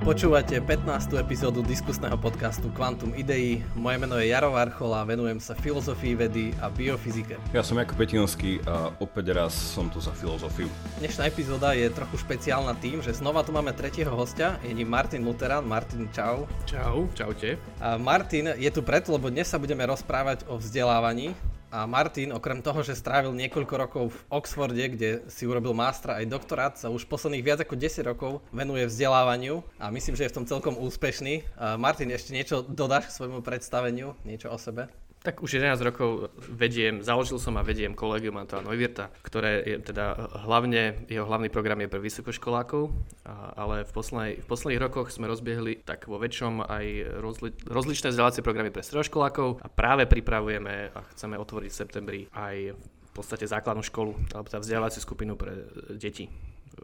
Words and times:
Počúvate 0.00 0.56
15. 0.64 1.12
epizódu 1.20 1.60
diskusného 1.60 2.16
podcastu 2.16 2.72
Quantum 2.72 3.12
Idei. 3.12 3.60
Moje 3.76 4.00
meno 4.00 4.16
je 4.16 4.32
Jaro 4.32 4.48
Varchola, 4.56 5.04
venujem 5.04 5.36
sa 5.36 5.52
filozofii 5.52 6.16
vedy 6.16 6.56
a 6.56 6.72
biofyzike. 6.72 7.36
Ja 7.52 7.60
som 7.60 7.76
Jakub 7.76 8.00
Petinovský 8.00 8.64
a 8.64 8.96
opäť 8.96 9.36
raz 9.36 9.52
som 9.52 9.92
tu 9.92 10.00
za 10.00 10.16
filozofiu. 10.16 10.72
Dnešná 11.04 11.28
epizóda 11.28 11.76
je 11.76 11.84
trochu 11.92 12.16
špeciálna 12.16 12.80
tým, 12.80 13.04
že 13.04 13.12
znova 13.12 13.44
tu 13.44 13.52
máme 13.52 13.76
tretieho 13.76 14.08
hostia, 14.16 14.56
je 14.64 14.72
ním 14.72 14.88
Martin 14.88 15.20
Luteran. 15.20 15.68
Martin, 15.68 16.08
čau. 16.16 16.48
Čau, 16.64 17.04
čaute. 17.12 17.60
A 17.76 18.00
Martin 18.00 18.56
je 18.56 18.72
tu 18.72 18.80
preto, 18.80 19.12
lebo 19.12 19.28
dnes 19.28 19.52
sa 19.52 19.60
budeme 19.60 19.84
rozprávať 19.84 20.48
o 20.48 20.56
vzdelávaní 20.56 21.36
a 21.70 21.86
Martin, 21.86 22.34
okrem 22.34 22.58
toho, 22.58 22.82
že 22.82 22.98
strávil 22.98 23.30
niekoľko 23.30 23.74
rokov 23.78 24.04
v 24.10 24.18
Oxforde, 24.34 24.86
kde 24.90 25.10
si 25.30 25.46
urobil 25.46 25.70
master 25.70 26.18
aj 26.18 26.26
doktorát, 26.26 26.74
sa 26.74 26.90
už 26.90 27.06
posledných 27.06 27.46
viac 27.46 27.58
ako 27.62 27.78
10 27.78 28.10
rokov 28.10 28.42
venuje 28.50 28.90
vzdelávaniu 28.90 29.62
a 29.78 29.94
myslím, 29.94 30.18
že 30.18 30.26
je 30.26 30.32
v 30.34 30.36
tom 30.42 30.46
celkom 30.50 30.74
úspešný. 30.74 31.46
Martin, 31.78 32.10
ešte 32.10 32.34
niečo 32.34 32.66
dodáš 32.66 33.14
k 33.14 33.16
svojmu 33.22 33.40
predstaveniu? 33.46 34.18
Niečo 34.26 34.50
o 34.50 34.58
sebe? 34.58 34.90
Tak 35.20 35.44
už 35.44 35.60
11 35.60 35.76
rokov 35.84 36.32
vediem, 36.48 37.04
založil 37.04 37.36
som 37.36 37.60
a 37.60 37.62
vediem 37.62 37.92
kolegium 37.92 38.40
Antoa 38.40 38.64
Neuwirta, 38.64 39.12
ktoré 39.20 39.60
je 39.68 39.76
teda 39.84 40.16
hlavne, 40.48 41.04
jeho 41.12 41.28
hlavný 41.28 41.52
program 41.52 41.76
je 41.84 41.92
pre 41.92 42.00
vysokoškolákov, 42.00 42.88
ale 43.28 43.84
v, 43.84 43.92
poslednej, 43.92 44.32
v 44.40 44.46
posledných 44.48 44.80
rokoch 44.80 45.12
sme 45.12 45.28
rozbiehli 45.28 45.84
tak 45.84 46.08
vo 46.08 46.16
väčšom 46.16 46.64
aj 46.64 46.86
rozli, 47.20 47.52
rozličné 47.68 48.16
vzdelávacie 48.16 48.40
programy 48.40 48.72
pre 48.72 48.80
stredoškolákov 48.80 49.60
a 49.60 49.68
práve 49.68 50.08
pripravujeme 50.08 50.96
a 50.96 51.00
chceme 51.12 51.36
otvoriť 51.36 51.68
v 51.68 51.80
septembri 51.84 52.20
aj 52.32 52.72
v 52.72 53.10
podstate 53.12 53.44
základnú 53.44 53.84
školu, 53.84 54.16
alebo 54.32 54.48
tá 54.48 54.56
vzdelávaciu 54.56 55.04
skupinu 55.04 55.36
pre 55.36 55.68
deti 56.00 56.32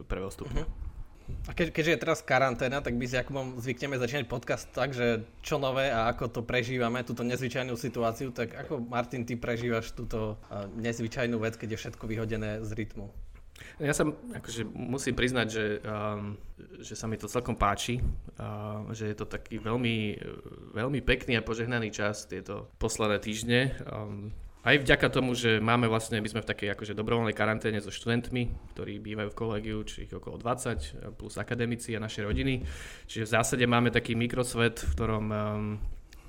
prvého 0.05 0.29
stupňa. 0.29 0.61
Uh-huh. 0.61 0.96
A 1.47 1.55
ke, 1.55 1.71
keďže 1.71 1.93
je 1.95 2.03
teraz 2.03 2.19
karanténa, 2.23 2.83
tak 2.83 2.95
my 2.95 3.07
s 3.07 3.19
Jakubom 3.19 3.59
zvykneme 3.59 3.99
začínať 3.99 4.27
podcast 4.31 4.67
tak, 4.71 4.95
že 4.95 5.27
čo 5.43 5.59
nové 5.59 5.91
a 5.91 6.11
ako 6.11 6.31
to 6.31 6.41
prežívame, 6.43 7.03
túto 7.03 7.27
nezvyčajnú 7.27 7.75
situáciu, 7.75 8.31
tak 8.31 8.55
ako 8.55 8.83
Martin, 8.83 9.27
ty 9.27 9.39
prežívaš 9.39 9.95
túto 9.95 10.39
nezvyčajnú 10.79 11.39
vec, 11.39 11.59
keď 11.59 11.75
je 11.75 11.81
všetko 11.83 12.05
vyhodené 12.07 12.63
z 12.63 12.71
rytmu? 12.75 13.11
Ja 13.81 13.93
sa 13.93 14.09
akože 14.09 14.69
musím 14.69 15.17
priznať, 15.17 15.47
že, 15.49 15.65
um, 15.85 16.37
že 16.81 16.93
sa 16.97 17.09
mi 17.09 17.17
to 17.17 17.29
celkom 17.29 17.57
páči, 17.57 18.01
uh, 18.37 18.85
že 18.93 19.13
je 19.13 19.17
to 19.17 19.25
taký 19.29 19.61
veľmi, 19.61 20.17
veľmi 20.77 21.01
pekný 21.01 21.41
a 21.41 21.45
požehnaný 21.45 21.93
čas 21.93 22.29
tieto 22.29 22.69
posledné 22.77 23.19
týždne. 23.21 23.61
Um, 23.89 24.33
aj 24.67 24.83
vďaka 24.83 25.07
tomu, 25.15 25.39
že 25.39 25.63
máme 25.63 25.87
vlastne, 25.87 26.19
my 26.19 26.27
sme 26.27 26.43
v 26.43 26.51
takej 26.51 26.75
akože 26.75 26.99
dobrovoľnej 26.99 27.39
karanténe 27.39 27.79
so 27.79 27.95
študentmi, 27.95 28.75
ktorí 28.75 28.99
bývajú 28.99 29.31
v 29.31 29.39
kolegiu, 29.39 29.79
či 29.87 30.11
ich 30.11 30.13
okolo 30.13 30.43
20, 30.43 31.15
plus 31.15 31.39
akademici 31.39 31.95
a 31.95 32.03
naše 32.03 32.27
rodiny. 32.27 32.67
Čiže 33.07 33.31
v 33.31 33.35
zásade 33.39 33.65
máme 33.71 33.95
taký 33.95 34.19
mikrosvet, 34.19 34.83
v 34.83 34.91
ktorom 34.99 35.25
um, 35.31 35.39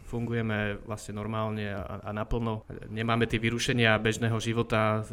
fungujeme 0.07 0.79
vlastne 0.85 1.17
normálne 1.17 1.75
a, 1.75 1.99
a 2.05 2.09
naplno. 2.13 2.63
Nemáme 2.93 3.27
tie 3.27 3.41
vyrušenia 3.41 3.97
bežného 3.99 4.39
života, 4.39 5.03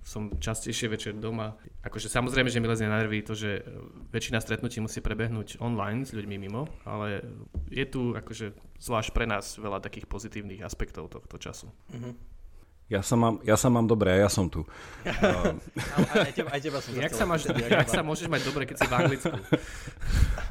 som 0.00 0.32
častejšie 0.40 0.88
večer 0.88 1.12
doma. 1.18 1.58
Akože 1.84 2.08
samozrejme, 2.08 2.48
že 2.48 2.62
mi 2.62 2.70
lezne 2.70 2.88
na 2.88 3.02
nervy 3.02 3.20
to, 3.20 3.36
že 3.36 3.60
väčšina 4.14 4.40
stretnutí 4.40 4.80
musí 4.80 5.04
prebehnúť 5.04 5.60
online 5.60 6.08
s 6.08 6.16
ľuďmi 6.16 6.36
mimo, 6.40 6.70
ale 6.88 7.20
je 7.68 7.84
tu 7.84 8.16
akože 8.16 8.78
zvlášť 8.80 9.10
pre 9.12 9.28
nás 9.28 9.60
veľa 9.60 9.84
takých 9.84 10.08
pozitívnych 10.08 10.64
aspektov 10.64 11.12
tohto 11.12 11.36
času. 11.36 11.68
Mm-hmm. 11.92 12.39
Ja 12.90 13.06
sa 13.06 13.14
mám, 13.14 13.38
ja 13.46 13.54
sa 13.54 13.70
mám 13.70 13.86
dobre 13.86 14.10
a 14.10 14.26
ja 14.26 14.28
som 14.28 14.50
tu. 14.50 14.66
Uh, 15.00 15.56
aj, 16.12 16.36
teba, 16.36 16.50
aj 16.52 16.60
teba 16.60 16.78
som 16.84 16.92
jak 16.92 17.14
sa, 17.16 17.24
máš, 17.24 17.48
jak 17.48 17.88
sa 17.88 18.04
môžeš 18.04 18.28
mať 18.28 18.42
dobre, 18.44 18.68
keď 18.68 18.76
si 18.76 18.84
v 18.84 18.92
Anglicku? 18.92 19.32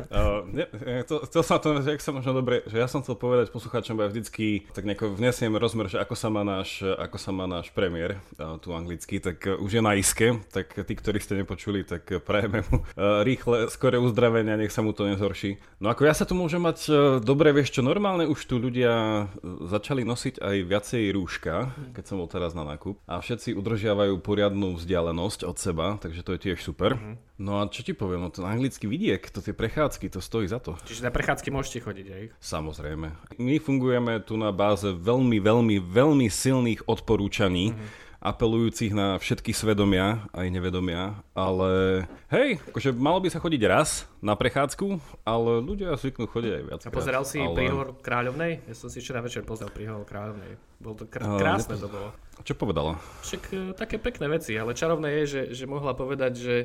Uh, 0.08 0.47
ne, 0.47 0.66
to, 1.03 1.28
chcel 1.28 1.44
som 1.44 1.59
to, 1.59 1.83
že 1.83 2.00
jak 2.00 2.03
sa 2.03 2.16
možno 2.16 2.31
dobre, 2.31 2.64
že 2.72 2.80
ja 2.80 2.88
som 2.88 3.03
chcel 3.03 3.19
povedať 3.19 3.52
poslucháčom, 3.52 4.00
ja 4.00 4.08
vždycky 4.08 4.64
tak 4.72 4.88
nejako 4.88 5.11
vnesiem 5.20 5.52
rozmer, 5.60 5.92
že 5.92 5.99
ako 5.99 6.15
sa 6.15 6.32
má 6.32 6.48
náš, 6.48 6.80
ako 6.80 7.17
sa 7.20 7.36
má 7.36 7.45
náš 7.45 7.70
premiér 7.76 8.17
uh, 8.39 8.55
tu 8.64 8.71
anglicky, 8.71 9.20
tak 9.20 9.43
uh, 9.43 9.59
už 9.59 9.80
je 9.80 9.82
na 9.83 9.99
iske, 9.99 10.39
tak 10.55 10.71
tí, 10.71 10.93
ktorí 10.95 11.20
ste 11.20 11.43
nepočuli, 11.43 11.83
tak 11.83 12.23
prajeme 12.23 12.64
mu 12.71 12.82
uh, 12.82 13.21
rýchle, 13.27 13.67
skore 13.67 13.99
uzdravenia, 13.99 14.55
nech 14.55 14.71
sa 14.71 14.80
mu 14.80 14.95
to 14.95 15.04
nezhorší. 15.04 15.59
No 15.83 15.92
ako 15.92 16.08
ja 16.08 16.15
sa 16.15 16.23
tu 16.23 16.33
môžem 16.33 16.64
mať 16.64 16.80
uh, 16.88 16.95
dobre, 17.20 17.52
vieš 17.52 17.76
čo, 17.76 17.82
normálne 17.83 18.23
už 18.23 18.39
tu 18.48 18.55
ľudia 18.55 19.27
začali 19.67 20.08
nosiť 20.08 20.39
aj 20.39 20.55
viacej 20.64 21.04
rúška, 21.11 21.76
keď 21.92 22.04
som 22.08 22.20
bol 22.21 22.30
teraz 22.32 22.55
na 22.55 22.64
nákup 22.64 23.02
a 23.04 23.20
všetci 23.20 23.58
udržiavajú 23.58 24.21
poriadnu 24.23 24.77
vzdialenosť 24.80 25.43
od 25.43 25.58
seba, 25.59 25.88
takže 25.99 26.23
to 26.23 26.33
je 26.36 26.39
tiež 26.49 26.59
super. 26.64 26.95
Uh-huh. 26.95 27.17
No 27.39 27.64
a 27.64 27.71
čo 27.71 27.88
ti 27.88 27.95
poviem, 27.95 28.20
no 28.20 28.30
ten 28.30 28.43
anglický 28.43 28.92
vidiek, 28.92 29.23
to 29.32 29.39
tie 29.39 29.55
prechádzky, 29.89 30.14
to 30.14 30.22
stojí 30.22 30.45
za 30.45 30.61
to. 30.61 30.77
Čiže 30.86 31.02
na 31.02 31.10
prechádzky 31.10 31.50
môžete 31.50 31.82
chodiť, 31.82 32.08
aj? 32.14 32.23
Samozrejme. 32.38 33.08
My 33.42 33.58
fungujeme 33.58 34.22
tu 34.22 34.38
na 34.38 34.54
báze 34.54 34.86
veľmi, 34.86 35.42
veľmi, 35.42 35.82
veľmi 35.82 36.30
silných 36.30 36.86
odporúčaní. 36.86 37.73
Uh-huh 37.73 38.08
apelujúcich 38.20 38.92
na 38.92 39.16
všetky 39.16 39.55
svedomia, 39.55 40.27
aj 40.36 40.52
nevedomia, 40.52 41.23
ale 41.32 42.04
hej, 42.27 42.60
akože 42.67 42.92
malo 42.92 43.23
by 43.23 43.32
sa 43.32 43.39
chodiť 43.39 43.61
raz 43.64 44.11
na 44.20 44.36
prechádzku, 44.36 45.00
ale 45.23 45.64
ľudia 45.64 45.95
zvyknú 45.95 46.27
chodiť 46.27 46.52
aj 46.52 46.64
viac. 46.67 46.82
A 46.83 46.92
pozeral 46.92 47.23
si 47.23 47.39
ale... 47.39 47.56
príhovor 47.56 47.95
Kráľovnej? 48.04 48.67
Ja 48.67 48.76
som 48.76 48.92
si 48.92 49.00
včera 49.00 49.23
večer 49.23 49.48
pozrel 49.48 49.71
príhovor 49.71 50.04
Kráľovnej. 50.04 50.60
Bolo 50.83 51.00
to 51.00 51.06
kr- 51.08 51.23
krásne 51.39 51.80
uh, 51.80 51.83
to 51.83 51.88
bolo. 51.88 52.11
Čo 52.44 52.60
povedala? 52.60 53.00
Však 53.23 53.44
uh, 53.56 53.60
také 53.71 53.95
pekné 53.95 54.27
veci, 54.27 54.52
ale 54.60 54.76
čarovné 54.76 55.23
je, 55.23 55.26
že, 55.26 55.42
že 55.56 55.64
mohla 55.64 55.95
povedať, 55.95 56.33
že 56.36 56.56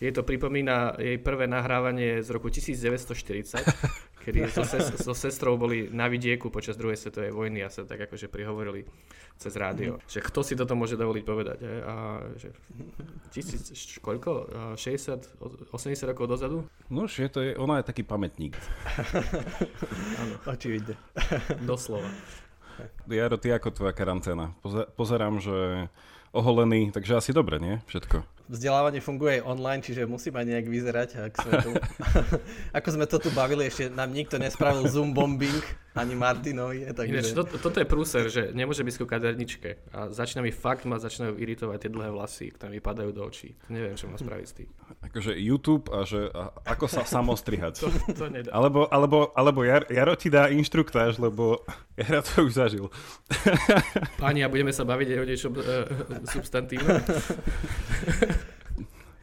jej 0.00 0.12
to 0.12 0.22
pripomína 0.22 1.00
jej 1.00 1.16
prvé 1.16 1.48
nahrávanie 1.48 2.20
z 2.20 2.28
roku 2.28 2.52
1940, 2.52 3.64
kedy 4.24 4.50
so, 4.52 4.64
ses, 4.64 4.92
so 5.00 5.14
sestrou 5.16 5.56
boli 5.56 5.88
na 5.88 6.04
vidieku 6.10 6.52
počas 6.52 6.76
druhej 6.76 7.00
svetovej 7.00 7.32
vojny 7.32 7.64
a 7.64 7.72
sa 7.72 7.88
tak 7.88 8.04
akože 8.04 8.28
prihovorili 8.28 8.84
cez 9.40 9.56
rádio. 9.56 9.96
Mm. 9.96 10.04
Že 10.04 10.20
kto 10.28 10.40
si 10.44 10.54
toto 10.56 10.74
môže 10.76 11.00
dovoliť 11.00 11.24
povedať? 11.24 11.58
Je? 11.64 11.74
A 11.80 11.94
že 12.36 12.48
tisíc, 13.32 13.72
koľko? 14.04 14.52
60, 14.76 15.72
80 15.72 16.10
rokov 16.12 16.24
dozadu? 16.28 16.58
No 16.92 17.08
je 17.08 17.28
to 17.32 17.40
je, 17.40 17.56
ona 17.56 17.80
je 17.80 17.88
taký 17.88 18.04
pamätník. 18.04 18.56
Áno. 20.20 20.34
Očividne. 20.44 20.96
Doslova. 21.64 22.08
Jaro, 23.08 23.40
ty 23.40 23.48
ako 23.48 23.72
tvoja 23.72 23.96
karanténa? 23.96 24.52
Pozerám, 25.00 25.40
že 25.40 25.88
oholený, 26.36 26.92
takže 26.92 27.16
asi 27.16 27.32
dobre, 27.32 27.56
nie? 27.56 27.80
Všetko 27.88 28.35
vzdelávanie 28.46 29.02
funguje 29.02 29.38
aj 29.38 29.46
online, 29.46 29.82
čiže 29.82 30.06
musí 30.06 30.30
mať 30.30 30.44
nejak 30.46 30.66
vyzerať. 30.66 31.08
Ak 31.18 31.32
sme 31.38 31.52
tu, 31.62 31.70
ako 32.76 32.88
sme 32.94 33.06
to 33.06 33.16
tu 33.18 33.30
bavili, 33.34 33.66
ešte 33.66 33.90
nám 33.90 34.10
nikto 34.14 34.38
nespravil 34.38 34.86
Zoom 34.86 35.14
bombing, 35.14 35.62
ani 35.96 36.14
Martinovi. 36.14 36.84
Takže... 36.92 37.12
Ináč, 37.12 37.32
to, 37.32 37.48
toto 37.48 37.80
je 37.80 37.88
prúser, 37.88 38.28
že 38.28 38.52
nemôže 38.52 38.84
byť 38.84 38.94
ku 39.00 39.08
kaderničke 39.08 39.88
a 39.96 40.12
začína 40.12 40.44
mi 40.44 40.52
fakt 40.52 40.84
ma 40.84 41.00
začínajú 41.00 41.40
iritovať 41.40 41.88
tie 41.88 41.90
dlhé 41.90 42.12
vlasy, 42.12 42.52
ktoré 42.52 42.76
mi 42.76 42.84
padajú 42.84 43.16
do 43.16 43.24
očí. 43.24 43.56
Neviem, 43.72 43.96
čo 43.96 44.12
má 44.12 44.20
spraviť 44.20 44.46
s 44.46 44.52
tým. 44.52 44.68
Akože 45.00 45.32
YouTube 45.40 45.88
a 45.88 46.04
že 46.04 46.28
a 46.30 46.52
ako 46.76 46.86
sa 46.86 47.02
samostrihať. 47.08 47.80
to, 47.82 47.88
to 48.12 48.28
nedá. 48.28 48.52
Alebo, 48.52 48.84
alebo, 48.92 49.32
alebo 49.32 49.64
Jar, 49.64 49.88
Jaro 49.88 50.12
ti 50.20 50.28
dá 50.28 50.52
inštruktáž, 50.52 51.16
lebo 51.16 51.64
Jaro 52.00 52.20
to 52.20 52.44
už 52.44 52.52
zažil. 52.52 52.92
Páni, 54.20 54.44
a 54.44 54.52
budeme 54.52 54.76
sa 54.76 54.84
baviť 54.84 55.16
aj 55.16 55.18
o 55.18 55.24
niečom 55.24 55.56
uh, 55.56 55.88
substantívnom. 56.28 57.00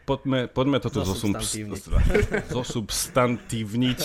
Poďme, 0.04 0.52
poďme 0.52 0.84
toto 0.84 1.08
zosubstantívniť. 1.08 4.02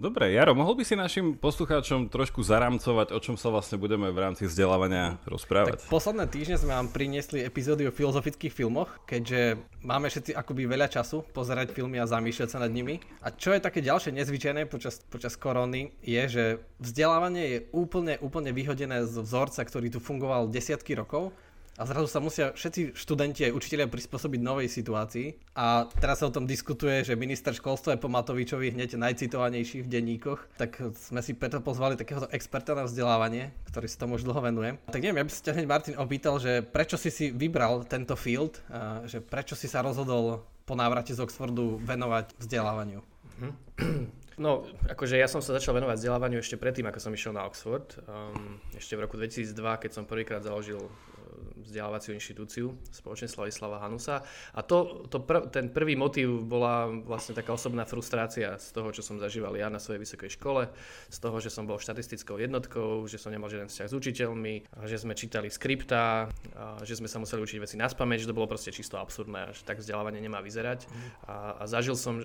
Dobre, 0.00 0.32
Jaro, 0.32 0.56
mohol 0.56 0.80
by 0.80 0.88
si 0.88 0.96
našim 0.96 1.36
poslucháčom 1.36 2.08
trošku 2.08 2.40
zaramcovať, 2.40 3.12
o 3.12 3.20
čom 3.20 3.36
sa 3.36 3.52
vlastne 3.52 3.76
budeme 3.76 4.08
v 4.08 4.24
rámci 4.24 4.48
vzdelávania 4.48 5.20
rozprávať? 5.28 5.84
Tak 5.84 5.92
posledné 5.92 6.24
týždne 6.32 6.56
sme 6.56 6.72
vám 6.72 6.88
priniesli 6.88 7.44
epizódy 7.44 7.84
o 7.84 7.92
filozofických 7.92 8.56
filmoch, 8.56 8.88
keďže 9.04 9.60
máme 9.84 10.08
všetci 10.08 10.32
akoby 10.32 10.64
veľa 10.64 10.88
času 10.88 11.28
pozerať 11.36 11.76
filmy 11.76 12.00
a 12.00 12.08
zamýšľať 12.08 12.48
sa 12.48 12.64
nad 12.64 12.72
nimi. 12.72 13.04
A 13.20 13.36
čo 13.36 13.52
je 13.52 13.60
také 13.60 13.84
ďalšie 13.84 14.16
nezvyčajné 14.16 14.64
počas, 14.64 15.04
počas 15.12 15.36
korony, 15.36 15.92
je, 16.00 16.22
že 16.24 16.44
vzdelávanie 16.80 17.44
je 17.44 17.58
úplne, 17.76 18.16
úplne 18.24 18.48
vyhodené 18.56 19.04
z 19.04 19.20
vzorca, 19.20 19.60
ktorý 19.60 19.92
tu 19.92 20.00
fungoval 20.00 20.48
desiatky 20.48 20.96
rokov 20.96 21.36
a 21.80 21.82
zrazu 21.88 22.04
sa 22.04 22.20
musia 22.20 22.52
všetci 22.52 22.92
študenti 22.92 23.48
aj 23.48 23.56
učiteľia 23.56 23.88
prispôsobiť 23.88 24.40
novej 24.44 24.68
situácii. 24.68 25.56
A 25.56 25.88
teraz 25.98 26.20
sa 26.20 26.28
o 26.28 26.34
tom 26.34 26.44
diskutuje, 26.44 27.00
že 27.00 27.16
minister 27.16 27.56
školstva 27.56 27.96
je 27.96 28.02
po 28.02 28.12
Matovičovi 28.12 28.76
hneď 28.76 29.00
najcitovanejší 29.00 29.80
v 29.80 29.88
denníkoch, 29.88 30.60
tak 30.60 30.76
sme 30.92 31.24
si 31.24 31.32
preto 31.32 31.64
pozvali 31.64 31.96
takéhoto 31.96 32.28
experta 32.28 32.76
na 32.76 32.84
vzdelávanie, 32.84 33.56
ktorý 33.72 33.86
sa 33.88 34.04
tomu 34.04 34.20
už 34.20 34.28
dlho 34.28 34.40
venuje. 34.44 34.76
Tak 34.92 35.00
neviem, 35.00 35.24
ja 35.24 35.26
by 35.26 35.32
sa 35.32 35.44
ťa 35.48 35.54
hneď 35.56 35.66
Martin 35.66 35.96
opýtal, 35.96 36.36
že 36.36 36.60
prečo 36.60 37.00
si 37.00 37.08
si 37.08 37.32
vybral 37.32 37.88
tento 37.88 38.14
field, 38.20 38.60
že 39.08 39.24
prečo 39.24 39.56
si 39.56 39.64
sa 39.64 39.80
rozhodol 39.80 40.44
po 40.68 40.76
návrate 40.76 41.16
z 41.16 41.24
Oxfordu 41.24 41.80
venovať 41.82 42.36
vzdelávaniu. 42.36 43.00
No, 44.40 44.64
akože 44.88 45.20
ja 45.20 45.28
som 45.28 45.44
sa 45.44 45.60
začal 45.60 45.76
venovať 45.76 46.00
vzdelávaniu 46.00 46.40
ešte 46.40 46.56
predtým, 46.56 46.88
ako 46.88 46.98
som 47.04 47.12
išiel 47.12 47.36
na 47.36 47.44
Oxford. 47.44 48.00
Um, 48.08 48.56
ešte 48.72 48.96
v 48.96 49.04
roku 49.04 49.20
2002, 49.20 49.52
keď 49.54 49.90
som 49.92 50.08
prvýkrát 50.08 50.40
založil 50.40 50.88
vzdelávaciu 51.62 52.16
inštitúciu, 52.16 52.74
spoločne 52.90 53.28
Slavislava 53.30 53.80
Hanusa. 53.80 54.24
A 54.52 54.60
to, 54.60 55.06
to 55.08 55.22
pr- 55.22 55.48
ten 55.48 55.70
prvý 55.70 55.96
motív 55.96 56.44
bola 56.44 56.90
vlastne 56.90 57.32
taká 57.32 57.54
osobná 57.54 57.86
frustrácia 57.88 58.58
z 58.58 58.68
toho, 58.74 58.90
čo 58.90 59.00
som 59.00 59.20
zažíval 59.20 59.54
ja 59.56 59.72
na 59.72 59.78
svojej 59.78 60.02
vysokej 60.02 60.30
škole, 60.36 60.68
z 61.08 61.18
toho, 61.18 61.36
že 61.38 61.48
som 61.48 61.64
bol 61.64 61.80
štatistickou 61.80 62.36
jednotkou, 62.36 63.06
že 63.06 63.16
som 63.16 63.32
nemal 63.32 63.48
žiaden 63.48 63.70
vzťah 63.70 63.88
s 63.88 63.94
učiteľmi, 63.94 64.54
že 64.88 64.96
sme 65.00 65.16
čítali 65.16 65.48
skripta, 65.48 66.28
že 66.82 66.98
sme 66.98 67.08
sa 67.08 67.22
museli 67.22 67.42
učiť 67.42 67.58
veci 67.62 67.76
na 67.78 67.88
spameť, 67.88 68.26
že 68.26 68.30
to 68.30 68.36
bolo 68.36 68.50
proste 68.50 68.74
čisto 68.74 68.98
absurdné, 68.98 69.54
že 69.54 69.62
tak 69.62 69.78
vzdelávanie 69.78 70.20
nemá 70.20 70.40
vyzerať. 70.40 70.86
A, 71.28 71.62
a 71.62 71.64
zažil 71.68 71.94
som 71.94 72.18
e, 72.18 72.24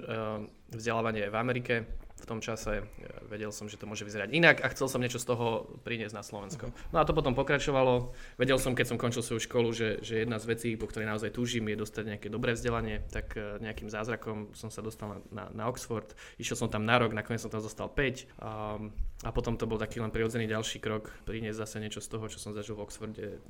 vzdelávanie 0.74 1.30
v 1.30 1.36
Amerike, 1.36 1.76
v 2.18 2.26
tom 2.26 2.40
čase. 2.42 2.86
Vedel 3.30 3.54
som, 3.54 3.70
že 3.70 3.78
to 3.78 3.86
môže 3.86 4.02
vyzerať 4.02 4.34
inak 4.34 4.58
a 4.66 4.72
chcel 4.74 4.90
som 4.90 5.02
niečo 5.02 5.22
z 5.22 5.30
toho 5.30 5.70
priniesť 5.86 6.16
na 6.18 6.24
Slovensko. 6.26 6.70
Mhm. 6.70 6.74
No 6.94 6.98
a 7.02 7.04
to 7.06 7.14
potom 7.14 7.38
pokračovalo. 7.38 8.12
Vedel 8.42 8.58
som, 8.58 8.74
keď 8.74 8.96
som 8.96 8.98
končil 8.98 9.22
svoju 9.22 9.42
školu, 9.46 9.70
že, 9.72 10.02
že 10.02 10.26
jedna 10.26 10.42
z 10.42 10.46
vecí, 10.50 10.70
po 10.76 10.90
ktorej 10.90 11.08
naozaj 11.08 11.34
túžim, 11.34 11.66
je 11.70 11.78
dostať 11.78 12.04
nejaké 12.18 12.28
dobré 12.34 12.58
vzdelanie, 12.58 13.06
tak 13.14 13.38
e, 13.38 13.62
nejakým 13.62 13.88
zázrakom 13.88 14.52
som 14.58 14.74
sa 14.74 14.82
dostal 14.82 15.14
na, 15.14 15.18
na, 15.30 15.46
na 15.54 15.64
Oxford. 15.70 16.18
Išiel 16.42 16.58
som 16.58 16.70
tam 16.74 16.84
na 16.84 16.98
rok, 16.98 17.14
nakoniec 17.14 17.42
som 17.42 17.54
tam 17.54 17.62
zostal 17.62 17.90
5 17.92 18.42
a, 18.42 18.82
a 19.24 19.30
potom 19.30 19.54
to 19.56 19.70
bol 19.70 19.78
taký 19.78 20.02
len 20.02 20.10
prirodzený 20.10 20.50
ďalší 20.50 20.82
krok, 20.82 21.14
priniesť 21.30 21.62
zase 21.62 21.78
niečo 21.78 22.02
z 22.02 22.10
toho, 22.10 22.26
čo 22.26 22.42
som 22.42 22.52
zažil 22.58 22.74
v 22.74 22.84
Oxforde 22.84 23.42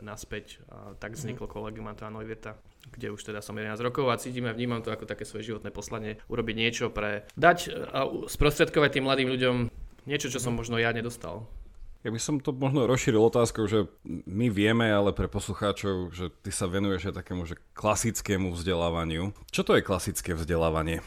naspäť. 0.00 0.60
A 0.68 0.94
tak 0.98 1.16
vzniklo 1.16 1.48
mhm. 1.48 1.52
kolegium 1.52 1.86
Antoine 1.88 2.14
Neuwirta, 2.14 2.58
kde 2.92 3.14
už 3.14 3.22
teda 3.22 3.40
som 3.40 3.56
11 3.56 3.78
rokov 3.80 4.10
a 4.10 4.20
cítim 4.20 4.46
a 4.46 4.56
vnímam 4.56 4.84
to 4.84 4.92
ako 4.92 5.08
také 5.08 5.24
svoje 5.24 5.52
životné 5.52 5.72
poslanie, 5.72 6.20
urobiť 6.28 6.56
niečo 6.56 6.84
pre, 6.92 7.24
dať 7.38 7.58
a 7.92 8.06
sprostredkovať 8.28 8.98
tým 8.98 9.04
mladým 9.06 9.28
ľuďom 9.32 9.56
niečo, 10.06 10.28
čo 10.28 10.42
som 10.42 10.54
možno 10.54 10.76
ja 10.78 10.90
nedostal. 10.90 11.46
Ja 12.02 12.10
by 12.10 12.18
som 12.18 12.42
to 12.42 12.50
možno 12.50 12.90
rozšíril 12.90 13.22
otázkou, 13.22 13.70
že 13.70 13.86
my 14.26 14.50
vieme, 14.50 14.90
ale 14.90 15.14
pre 15.14 15.30
poslucháčov, 15.30 16.10
že 16.10 16.34
ty 16.42 16.50
sa 16.50 16.66
venuješ 16.66 17.14
aj 17.14 17.22
takému 17.22 17.46
že 17.46 17.62
klasickému 17.78 18.50
vzdelávaniu. 18.50 19.30
Čo 19.54 19.62
to 19.62 19.78
je 19.78 19.86
klasické 19.86 20.34
vzdelávanie? 20.34 20.98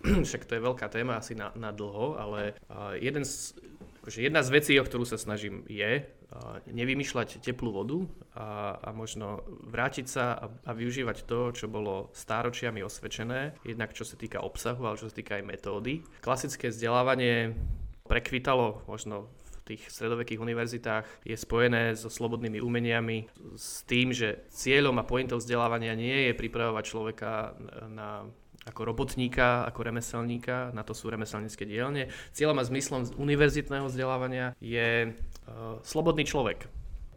Však 0.28 0.48
to 0.48 0.56
je 0.56 0.64
veľká 0.64 0.88
téma 0.88 1.20
asi 1.20 1.36
na, 1.36 1.52
na 1.52 1.76
dlho, 1.76 2.16
ale 2.16 2.56
jeden 2.96 3.20
z, 3.20 3.52
akože 4.00 4.24
jedna 4.24 4.40
z 4.40 4.48
vecí, 4.48 4.72
o 4.80 4.84
ktorú 4.88 5.04
sa 5.04 5.20
snažím, 5.20 5.60
je 5.68 6.08
nevymýšľať 6.70 7.42
teplú 7.42 7.74
vodu 7.74 7.98
a, 8.38 8.78
a 8.78 8.88
možno 8.94 9.42
vrátiť 9.66 10.06
sa 10.06 10.38
a, 10.38 10.46
a 10.46 10.70
využívať 10.70 11.26
to, 11.26 11.50
čo 11.50 11.66
bolo 11.66 12.14
stáročiami 12.14 12.82
osvedčené, 12.86 13.58
jednak 13.66 13.90
čo 13.90 14.06
sa 14.06 14.14
týka 14.14 14.38
obsahu, 14.38 14.86
ale 14.86 15.00
čo 15.00 15.10
sa 15.10 15.16
týka 15.18 15.42
aj 15.42 15.44
metódy. 15.46 16.06
Klasické 16.22 16.70
vzdelávanie 16.70 17.58
prekvitalo 18.06 18.86
možno 18.86 19.30
v 19.62 19.74
tých 19.74 19.90
stredovekých 19.90 20.42
univerzitách 20.42 21.06
je 21.26 21.36
spojené 21.38 21.94
so 21.94 22.10
slobodnými 22.10 22.58
umeniami, 22.62 23.30
s 23.54 23.86
tým, 23.86 24.10
že 24.10 24.46
cieľom 24.50 24.98
a 24.98 25.06
pointou 25.06 25.38
vzdelávania 25.38 25.94
nie 25.94 26.30
je 26.30 26.38
pripravovať 26.38 26.84
človeka 26.86 27.54
na 27.90 28.26
ako 28.68 28.92
robotníka, 28.92 29.64
ako 29.64 29.88
remeselníka, 29.88 30.68
na 30.76 30.84
to 30.84 30.92
sú 30.92 31.08
remeselnícke 31.08 31.64
dielne. 31.64 32.12
Cieľom 32.36 32.60
a 32.60 32.68
zmyslom 32.68 33.08
univerzitného 33.16 33.88
vzdelávania 33.88 34.52
je 34.60 35.16
slobodný 35.82 36.24
človek. 36.26 36.68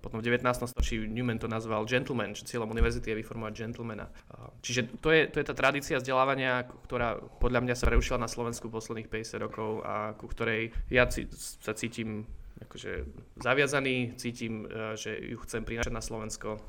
Potom 0.03 0.19
v 0.19 0.27
19. 0.27 0.43
storočí 0.67 0.99
Newman 1.07 1.39
to 1.39 1.47
nazval 1.47 1.87
gentleman, 1.87 2.35
že 2.35 2.43
cieľom 2.43 2.67
univerzity 2.75 3.15
je 3.15 3.19
vyformovať 3.23 3.53
gentlemana. 3.55 4.11
Uh, 4.27 4.51
čiže 4.59 4.99
to 4.99 5.15
je, 5.15 5.31
to 5.31 5.39
je 5.39 5.47
tá 5.47 5.55
tradícia 5.55 5.95
vzdelávania, 5.95 6.67
ktorá 6.83 7.23
podľa 7.39 7.63
mňa 7.63 7.75
sa 7.79 7.87
preušila 7.87 8.19
na 8.19 8.27
Slovensku 8.27 8.67
posledných 8.67 9.07
50 9.07 9.39
rokov 9.39 9.79
a 9.87 10.11
ku 10.19 10.27
ktorej 10.27 10.75
ja 10.91 11.07
sa 11.63 11.71
cítim 11.71 12.27
akože 12.67 13.07
zaviazaný, 13.39 14.19
cítim, 14.19 14.67
uh, 14.67 14.99
že 14.99 15.15
ju 15.15 15.39
chcem 15.47 15.63
prinášať 15.63 15.95
na 15.95 16.03
Slovensko 16.03 16.59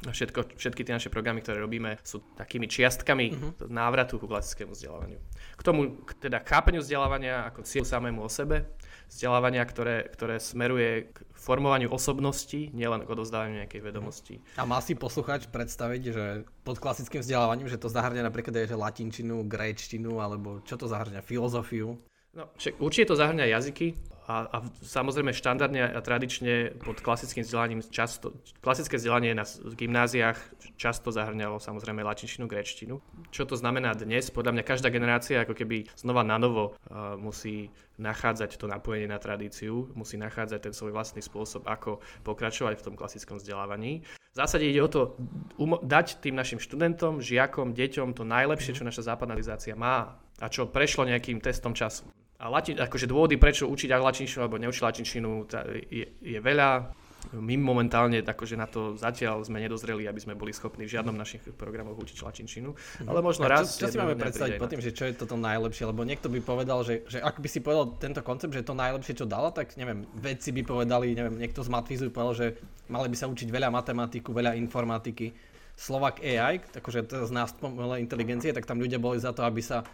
Všetko, 0.00 0.56
všetky 0.56 0.80
tie 0.80 0.96
naše 0.96 1.12
programy, 1.12 1.44
ktoré 1.44 1.60
robíme, 1.60 2.00
sú 2.00 2.24
takými 2.32 2.64
čiastkami 2.64 3.26
uh-huh. 3.36 3.68
návratu 3.68 4.16
ku 4.16 4.24
klasickému 4.24 4.72
vzdelávaniu. 4.72 5.20
K 5.56 5.60
tomu, 5.60 6.00
k 6.08 6.16
teda 6.16 6.40
chápeniu 6.40 6.80
vzdelávania 6.80 7.44
ako 7.52 7.68
cieľ 7.68 7.84
samému 7.84 8.24
o 8.24 8.30
sebe, 8.32 8.64
vzdelávania, 9.12 9.60
ktoré, 9.68 10.08
ktoré 10.08 10.40
smeruje 10.40 11.12
k 11.12 11.16
formovaniu 11.36 11.92
osobnosti, 11.92 12.72
nielen 12.72 13.04
k 13.04 13.12
odozdávaniu 13.12 13.60
nejakej 13.60 13.82
vedomosti. 13.84 14.34
A 14.56 14.64
má 14.64 14.80
si 14.80 14.96
posluchač 14.96 15.50
predstaviť, 15.52 16.02
že 16.14 16.24
pod 16.64 16.80
klasickým 16.80 17.20
vzdelávaním, 17.20 17.68
že 17.68 17.76
to 17.76 17.92
zahrňa 17.92 18.24
napríklad 18.24 18.56
aj 18.56 18.72
že 18.72 18.80
latinčinu, 18.80 19.44
gréčtinu, 19.44 20.22
alebo 20.22 20.64
čo 20.64 20.80
to 20.80 20.88
zahrňa, 20.88 21.20
filozofiu? 21.20 22.00
No, 22.30 22.46
určite 22.78 23.10
to 23.10 23.18
zahrňa 23.18 23.50
jazyky, 23.50 23.98
a, 24.30 24.46
a 24.46 24.58
samozrejme 24.86 25.34
štandardne 25.34 25.90
a 25.90 25.98
tradične 25.98 26.78
pod 26.78 27.02
klasickým 27.02 27.42
vzdelaním 27.42 27.82
často, 27.82 28.38
klasické 28.62 28.94
vzdelanie 28.94 29.34
na 29.34 29.42
gymnáziách 29.74 30.38
často 30.78 31.10
zahrňalo 31.10 31.58
samozrejme 31.58 32.06
latinčinu, 32.06 32.46
gréčtinu. 32.46 33.02
Čo 33.34 33.50
to 33.50 33.58
znamená 33.58 33.98
dnes? 33.98 34.30
Podľa 34.30 34.54
mňa 34.54 34.62
každá 34.62 34.88
generácia 34.94 35.42
ako 35.42 35.58
keby 35.58 35.90
znova 35.98 36.22
na 36.22 36.38
novo 36.38 36.78
uh, 36.78 37.18
musí 37.18 37.74
nachádzať 37.98 38.54
to 38.54 38.70
napojenie 38.70 39.10
na 39.10 39.18
tradíciu, 39.18 39.90
musí 39.98 40.14
nachádzať 40.14 40.70
ten 40.70 40.74
svoj 40.74 40.94
vlastný 40.94 41.20
spôsob, 41.20 41.66
ako 41.66 41.98
pokračovať 42.22 42.78
v 42.78 42.84
tom 42.86 42.94
klasickom 42.94 43.36
vzdelávaní. 43.42 44.06
V 44.30 44.36
zásade 44.38 44.62
ide 44.62 44.78
o 44.78 44.88
to 44.88 45.18
um- 45.58 45.82
dať 45.82 46.22
tým 46.22 46.38
našim 46.38 46.62
študentom, 46.62 47.18
žiakom, 47.18 47.74
deťom 47.74 48.14
to 48.14 48.22
najlepšie, 48.22 48.78
čo 48.78 48.86
naša 48.86 49.10
západná 49.10 49.34
má 49.74 50.16
a 50.38 50.46
čo 50.46 50.70
prešlo 50.70 51.04
nejakým 51.04 51.42
testom 51.42 51.74
času. 51.74 52.06
A 52.40 52.48
latin, 52.48 52.80
akože 52.80 53.04
dôvody, 53.04 53.36
prečo 53.36 53.68
učiť 53.68 53.92
ak 53.92 54.00
latinčinu 54.00 54.40
alebo 54.48 54.56
neučiť 54.56 54.80
latinčinu, 54.80 55.44
je, 55.92 56.06
je 56.24 56.38
veľa. 56.40 56.96
My 57.36 57.52
momentálne 57.60 58.24
akože 58.24 58.56
na 58.56 58.64
to 58.64 58.96
zatiaľ 58.96 59.44
sme 59.44 59.60
nedozreli, 59.60 60.08
aby 60.08 60.16
sme 60.24 60.32
boli 60.32 60.56
schopní 60.56 60.88
v 60.88 60.96
žiadnom 60.96 61.12
našich 61.12 61.44
programoch 61.52 62.00
učiť 62.00 62.24
latinčinu. 62.24 62.72
Mhm. 62.72 63.08
Ale 63.12 63.20
možno 63.20 63.44
a 63.44 63.60
raz... 63.60 63.76
Čo, 63.76 63.84
čo 63.84 63.92
si 63.92 64.00
máme 64.00 64.16
predstaviť 64.16 64.56
po 64.56 64.64
tým, 64.64 64.80
že 64.80 64.96
čo 64.96 65.04
je 65.04 65.12
toto 65.20 65.36
najlepšie? 65.36 65.84
Lebo 65.84 66.00
niekto 66.00 66.32
by 66.32 66.40
povedal, 66.40 66.80
že, 66.80 67.04
že 67.12 67.20
ak 67.20 67.44
by 67.44 67.48
si 67.52 67.60
povedal 67.60 67.92
tento 68.00 68.24
koncept, 68.24 68.56
že 68.56 68.64
to 68.64 68.72
najlepšie, 68.72 69.20
čo 69.20 69.28
dala, 69.28 69.52
tak 69.52 69.76
neviem, 69.76 70.08
vedci 70.16 70.48
by 70.56 70.64
povedali, 70.64 71.12
neviem, 71.12 71.36
niekto 71.36 71.60
z 71.60 71.68
Matfizu 71.68 72.08
by 72.08 72.12
povedal, 72.16 72.34
že 72.40 72.46
mali 72.88 73.12
by 73.12 73.16
sa 73.20 73.28
učiť 73.28 73.52
veľa 73.52 73.68
matematiku, 73.68 74.32
veľa 74.32 74.56
informatiky. 74.56 75.36
Slovak 75.76 76.24
AI, 76.24 76.64
akože 76.72 77.04
to 77.04 77.28
z 77.28 77.32
nás 77.36 77.52
inteligencie, 78.00 78.56
tak 78.56 78.64
tam 78.64 78.80
ľudia 78.80 78.96
boli 78.96 79.20
za 79.20 79.36
to, 79.36 79.44
aby 79.44 79.60
sa 79.60 79.84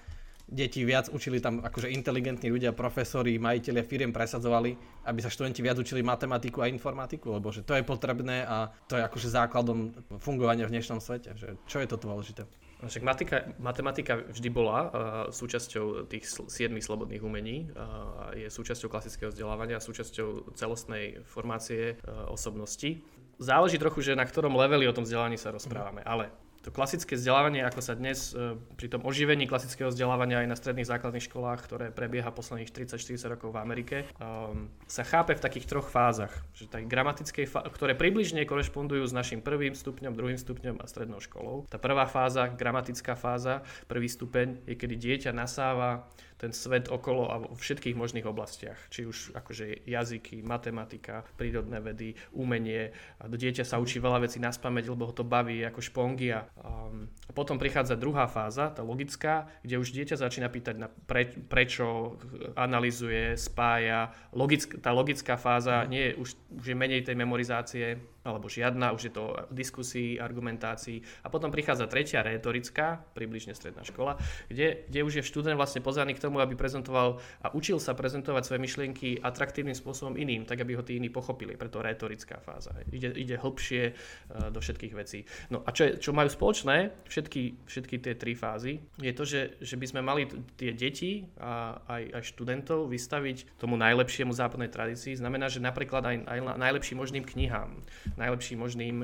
deti 0.47 0.87
viac 0.87 1.11
učili 1.11 1.43
tam 1.43 1.59
akože 1.59 1.91
inteligentní 1.91 2.55
ľudia, 2.55 2.71
profesori, 2.71 3.35
majiteľe 3.43 3.83
firiem 3.83 4.15
presadzovali, 4.15 4.79
aby 5.11 5.19
sa 5.19 5.31
študenti 5.31 5.59
viac 5.59 5.77
učili 5.83 6.07
matematiku 6.07 6.63
a 6.63 6.71
informatiku, 6.71 7.35
lebo 7.35 7.51
že 7.51 7.67
to 7.67 7.75
je 7.75 7.83
potrebné 7.83 8.47
a 8.47 8.71
to 8.87 8.95
je 8.95 9.03
akože 9.03 9.29
základom 9.29 9.91
fungovania 10.23 10.71
v 10.71 10.79
dnešnom 10.79 11.03
svete. 11.03 11.35
Že 11.35 11.59
čo 11.67 11.83
je 11.83 11.89
to 11.91 11.99
dôležité? 11.99 12.47
No 12.77 12.93
však 12.93 13.03
matika, 13.03 13.37
matematika 13.57 14.21
vždy 14.21 14.49
bola 14.53 14.79
uh, 14.85 14.91
súčasťou 15.33 16.13
tých 16.13 16.29
sl- 16.29 16.45
siedmých 16.47 16.85
slobodných 16.85 17.25
umení, 17.25 17.73
uh, 17.73 18.37
je 18.37 18.53
súčasťou 18.53 18.93
klasického 18.93 19.33
vzdelávania, 19.33 19.81
súčasťou 19.81 20.53
celostnej 20.53 21.25
formácie 21.25 21.97
uh, 22.05 22.29
osobnosti. 22.29 23.01
Záleží 23.41 23.81
trochu, 23.81 24.05
že 24.05 24.13
na 24.13 24.29
ktorom 24.29 24.53
leveli 24.61 24.85
o 24.85 24.93
tom 24.93 25.09
vzdelaní 25.09 25.41
sa 25.41 25.57
rozprávame, 25.57 26.05
ale 26.05 26.29
to 26.67 26.75
klasické 26.75 27.15
vzdelávanie, 27.15 27.63
ako 27.63 27.79
sa 27.79 27.95
dnes 27.95 28.35
e, 28.35 28.59
pri 28.75 28.91
tom 28.91 29.07
oživení 29.07 29.47
klasického 29.47 29.95
vzdelávania 29.95 30.43
aj 30.43 30.51
na 30.51 30.59
stredných 30.59 30.91
základných 30.91 31.31
školách, 31.31 31.63
ktoré 31.63 31.87
prebieha 31.95 32.27
posledných 32.35 32.75
30-40 32.75 33.39
rokov 33.39 33.55
v 33.55 33.63
Amerike, 33.63 33.97
um, 34.19 34.67
sa 34.91 35.07
chápe 35.07 35.39
v 35.39 35.45
takých 35.47 35.71
troch 35.71 35.87
fázach. 35.87 36.35
Že 36.59 36.67
tak 36.67 36.83
gramatickej 36.91 37.47
fá- 37.47 37.63
ktoré 37.71 37.95
približne 37.95 38.43
korešpondujú 38.43 39.07
s 39.07 39.15
našim 39.15 39.47
prvým 39.47 39.79
stupňom, 39.79 40.11
druhým 40.11 40.43
stupňom 40.43 40.83
a 40.83 40.91
strednou 40.91 41.23
školou. 41.23 41.71
Tá 41.71 41.79
prvá 41.79 42.03
fáza, 42.11 42.51
gramatická 42.51 43.15
fáza, 43.15 43.63
prvý 43.87 44.11
stupeň, 44.11 44.67
je 44.67 44.75
kedy 44.75 44.99
dieťa 44.99 45.31
nasáva 45.31 46.11
ten 46.37 46.53
svet 46.53 46.93
okolo 46.93 47.33
a 47.33 47.35
vo 47.41 47.57
všetkých 47.57 47.97
možných 47.97 48.29
oblastiach. 48.29 48.77
Či 48.93 49.09
už 49.09 49.19
akože 49.33 49.89
jazyky, 49.89 50.45
matematika, 50.45 51.25
prírodné 51.41 51.81
vedy, 51.81 52.13
umenie. 52.37 52.93
A 53.21 53.29
dieťa 53.29 53.65
sa 53.65 53.81
učí 53.81 54.01
veľa 54.01 54.29
vecí 54.29 54.37
na 54.37 54.53
spameť, 54.53 54.85
lebo 54.93 55.09
ho 55.09 55.15
to 55.17 55.25
baví 55.25 55.65
ako 55.65 55.81
špongy. 55.81 56.37
A, 56.37 56.45
um, 56.61 57.09
a 57.29 57.31
potom 57.33 57.57
prichádza 57.57 57.97
druhá 57.97 58.29
fáza, 58.29 58.69
tá 58.69 58.85
logická, 58.85 59.49
kde 59.65 59.81
už 59.81 59.97
dieťa 59.97 60.21
začína 60.21 60.53
pýtať 60.53 60.77
na 60.77 60.89
pre, 60.89 61.29
prečo, 61.29 62.21
analizuje, 62.53 63.37
spája. 63.41 64.13
Logick, 64.37 64.77
tá 64.81 64.93
logická 64.93 65.41
fáza 65.41 65.89
nie 65.89 66.13
je, 66.13 66.21
už, 66.21 66.29
už 66.61 66.65
je 66.69 66.77
menej 66.77 67.01
tej 67.05 67.17
memorizácie, 67.17 67.97
alebo 68.27 68.51
žiadna, 68.51 68.91
už 68.91 69.03
je 69.09 69.13
to 69.15 69.25
diskusii, 69.55 70.19
argumentácií. 70.19 71.01
A 71.23 71.31
potom 71.31 71.55
prichádza 71.55 71.87
tretia 71.87 72.27
retorická, 72.27 72.99
približne 73.15 73.55
stredná 73.55 73.87
škola, 73.87 74.19
kde, 74.51 74.87
kde 74.91 75.01
už 75.07 75.23
je 75.23 75.25
študent 75.25 75.55
vlastne 75.55 75.81
pozvaný 75.81 76.19
k 76.19 76.23
tomu, 76.23 76.43
aby 76.43 76.59
prezentoval 76.59 77.23
a 77.41 77.55
učil 77.55 77.79
sa 77.79 77.95
prezentovať 77.95 78.43
svoje 78.43 78.61
myšlienky 78.61 79.09
atraktívnym 79.23 79.79
spôsobom 79.79 80.19
iným, 80.19 80.43
tak 80.43 80.61
aby 80.61 80.75
ho 80.75 80.83
tí 80.83 80.99
iní 80.99 81.09
pochopili. 81.09 81.55
Preto 81.55 81.79
retorická 81.81 82.43
fáza. 82.43 82.75
Ide, 82.91 83.15
ide 83.15 83.39
hlbšie 83.39 83.83
uh, 83.93 84.51
do 84.51 84.59
všetkých 84.59 84.95
vecí. 84.97 85.23
No 85.53 85.63
a 85.63 85.71
čo, 85.71 85.87
je, 85.87 85.91
čo 86.03 86.11
majú 86.11 86.27
spoločné 86.27 87.07
všetky, 87.07 87.69
všetky 87.69 87.97
tie 88.03 88.15
tri 88.19 88.35
fázy, 88.35 88.83
je 88.99 89.13
to, 89.15 89.23
že, 89.23 89.61
že 89.63 89.79
by 89.79 89.87
sme 89.87 90.01
mali 90.03 90.27
tie 90.59 90.75
deti 90.75 91.29
a 91.39 91.79
aj, 91.87 92.03
aj 92.19 92.23
študentov 92.35 92.91
vystaviť 92.91 93.61
tomu 93.61 93.79
najlepšiemu 93.79 94.33
západnej 94.33 94.73
tradícii. 94.73 95.15
Znamená, 95.15 95.47
že 95.53 95.63
napríklad 95.63 96.03
aj, 96.03 96.17
aj 96.27 96.39
najlepším 96.59 96.99
možným 96.99 97.25
knihám 97.25 97.85
najlepším 98.17 98.59
možným 98.61 98.97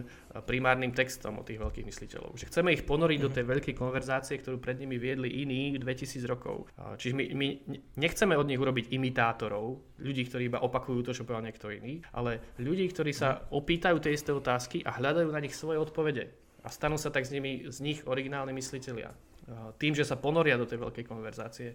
primárnym 0.44 0.92
textom 0.92 1.40
od 1.40 1.46
tých 1.46 1.60
veľkých 1.60 1.86
mysliteľov. 1.86 2.36
Že 2.36 2.48
chceme 2.48 2.72
ich 2.72 2.84
ponoriť 2.84 3.18
do 3.20 3.30
tej 3.30 3.44
veľkej 3.44 3.74
konverzácie, 3.76 4.40
ktorú 4.40 4.58
pred 4.58 4.80
nimi 4.80 4.96
viedli 4.96 5.44
iní 5.44 5.76
2000 5.76 6.24
rokov. 6.28 6.68
Čiže 6.96 7.14
my, 7.16 7.24
my 7.36 7.48
nechceme 8.00 8.34
od 8.34 8.48
nich 8.48 8.60
urobiť 8.60 8.90
imitátorov, 8.92 9.80
ľudí, 10.00 10.26
ktorí 10.26 10.48
iba 10.48 10.64
opakujú 10.64 11.00
to, 11.04 11.12
čo 11.12 11.28
povedal 11.28 11.44
niekto 11.44 11.68
iný, 11.68 12.00
ale 12.16 12.56
ľudí, 12.58 12.88
ktorí 12.88 13.12
sa 13.12 13.44
opýtajú 13.52 14.00
tie 14.00 14.16
isté 14.16 14.32
otázky 14.32 14.80
a 14.82 14.96
hľadajú 14.96 15.28
na 15.28 15.40
nich 15.40 15.54
svoje 15.54 15.78
odpovede. 15.78 16.32
A 16.62 16.70
stanú 16.70 16.94
sa 16.94 17.10
tak 17.10 17.26
z, 17.26 17.36
nimi, 17.38 17.66
z 17.66 17.78
nich 17.82 18.06
originálni 18.06 18.54
mysliteľia 18.54 19.12
tým, 19.78 19.92
že 19.94 20.06
sa 20.06 20.14
ponoria 20.14 20.54
do 20.54 20.68
tej 20.68 20.78
veľkej 20.78 21.04
konverzácie, 21.06 21.74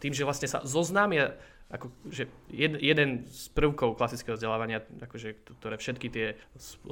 tým, 0.00 0.12
že 0.16 0.24
vlastne 0.24 0.48
sa 0.48 0.64
zoznámia 0.64 1.36
ako, 1.68 1.92
že 2.08 2.32
jed, 2.48 2.80
jeden 2.80 3.28
z 3.28 3.52
prvkov 3.52 4.00
klasického 4.00 4.40
vzdelávania, 4.40 4.80
akože, 5.04 5.44
ktoré 5.60 5.76
všetky 5.76 6.08
tie 6.08 6.26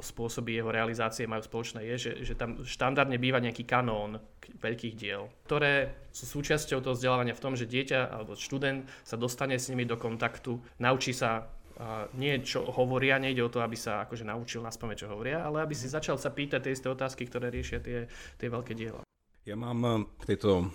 spôsoby 0.01 0.53
jeho 0.53 0.69
realizácie 0.69 1.25
majú 1.25 1.41
spoločné, 1.41 1.81
je, 1.93 1.95
že, 1.97 2.11
že 2.21 2.33
tam 2.37 2.61
štandardne 2.61 3.17
býva 3.17 3.41
nejaký 3.41 3.65
kanón 3.65 4.21
veľkých 4.61 4.93
diel, 4.93 5.33
ktoré 5.49 5.97
sú 6.13 6.29
súčasťou 6.29 6.85
toho 6.85 6.93
vzdelávania 6.93 7.33
v 7.33 7.43
tom, 7.43 7.57
že 7.57 7.65
dieťa 7.65 8.13
alebo 8.13 8.37
študent 8.37 8.85
sa 9.01 9.17
dostane 9.17 9.57
s 9.57 9.73
nimi 9.73 9.89
do 9.89 9.97
kontaktu, 9.97 10.61
naučí 10.77 11.09
sa 11.09 11.49
a 11.77 12.09
nie 12.17 12.41
čo 12.41 12.65
hovoria, 12.73 13.21
nejde 13.21 13.45
o 13.45 13.53
to, 13.53 13.61
aby 13.61 13.77
sa 13.77 14.01
akože 14.09 14.25
naučil 14.25 14.65
na 14.65 14.73
čo 14.73 15.05
hovoria, 15.13 15.45
ale 15.45 15.61
aby 15.61 15.77
si 15.77 15.85
začal 15.85 16.17
sa 16.17 16.33
pýtať 16.33 16.65
tie 16.65 16.73
isté 16.73 16.89
otázky, 16.89 17.29
ktoré 17.29 17.53
riešia 17.53 17.77
tie, 17.77 18.09
tie 18.41 18.49
veľké 18.49 18.73
diela. 18.73 19.05
Ja 19.45 19.53
mám 19.53 19.79
eh, 19.85 20.01
k 20.25 20.33
tejto 20.33 20.73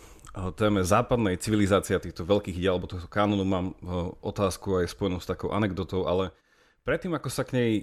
téme 0.57 0.81
západnej 0.81 1.37
civilizácie 1.37 1.97
týchto 2.01 2.25
veľkých 2.25 2.57
diel, 2.57 2.77
alebo 2.77 2.89
tohto 2.89 3.09
kanónu 3.09 3.45
mám 3.45 3.67
eh, 3.73 3.77
otázku 4.25 4.81
aj 4.81 4.93
spojenú 4.93 5.21
s 5.21 5.29
takou 5.29 5.53
anekdotou, 5.53 6.09
ale 6.09 6.33
Predtým, 6.83 7.15
ako 7.15 7.31
sa 7.31 7.47
k 7.47 7.55
nej 7.55 7.71
e, 7.79 7.83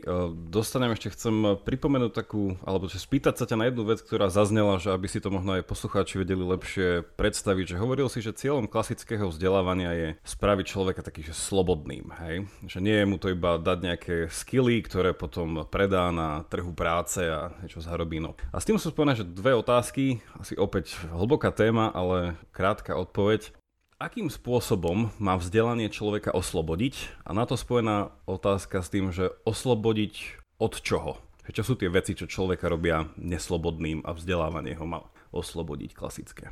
dostanem, 0.52 0.92
ešte 0.92 1.16
chcem 1.16 1.56
pripomenúť 1.64 2.12
takú, 2.12 2.60
alebo 2.68 2.92
spýtať 2.92 3.40
sa 3.40 3.48
ťa 3.48 3.56
na 3.56 3.66
jednu 3.72 3.88
vec, 3.88 4.04
ktorá 4.04 4.28
zaznela, 4.28 4.76
že 4.76 4.92
aby 4.92 5.08
si 5.08 5.24
to 5.24 5.32
možno 5.32 5.56
aj 5.56 5.64
poslucháči 5.64 6.20
vedeli 6.20 6.44
lepšie 6.44 7.08
predstaviť, 7.16 7.66
že 7.72 7.80
hovoril 7.80 8.12
si, 8.12 8.20
že 8.20 8.36
cieľom 8.36 8.68
klasického 8.68 9.32
vzdelávania 9.32 9.92
je 9.96 10.08
spraviť 10.28 10.66
človeka 10.68 11.00
taký, 11.00 11.24
že 11.24 11.32
slobodným, 11.32 12.12
hej? 12.28 12.36
Že 12.68 12.80
nie 12.84 12.98
je 13.00 13.08
mu 13.08 13.16
to 13.16 13.32
iba 13.32 13.56
dať 13.56 13.78
nejaké 13.88 14.16
skilly, 14.28 14.84
ktoré 14.84 15.16
potom 15.16 15.64
predá 15.72 16.12
na 16.12 16.44
trhu 16.52 16.76
práce 16.76 17.24
a 17.24 17.56
niečo 17.64 17.80
zarobí. 17.80 18.20
No. 18.20 18.36
A 18.52 18.60
s 18.60 18.68
tým 18.68 18.76
sú 18.76 18.92
spojené, 18.92 19.16
že 19.16 19.24
dve 19.24 19.56
otázky, 19.56 20.20
asi 20.36 20.60
opäť 20.60 21.00
hlboká 21.08 21.56
téma, 21.56 21.88
ale 21.96 22.36
krátka 22.52 23.00
odpoveď 23.00 23.59
akým 24.00 24.32
spôsobom 24.32 25.12
má 25.20 25.36
vzdelanie 25.36 25.92
človeka 25.92 26.32
oslobodiť? 26.32 27.28
A 27.28 27.36
na 27.36 27.44
to 27.44 27.60
spojená 27.60 28.16
otázka 28.24 28.80
s 28.80 28.90
tým, 28.90 29.12
že 29.12 29.36
oslobodiť 29.44 30.40
od 30.58 30.74
čoho? 30.80 31.20
Čo 31.50 31.64
sú 31.66 31.74
tie 31.76 31.92
veci, 31.92 32.16
čo 32.16 32.30
človeka 32.30 32.72
robia 32.72 33.12
neslobodným 33.20 34.08
a 34.08 34.16
vzdelávanie 34.16 34.80
ho 34.80 34.86
má 34.88 35.04
oslobodiť 35.36 35.92
klasické? 35.94 36.50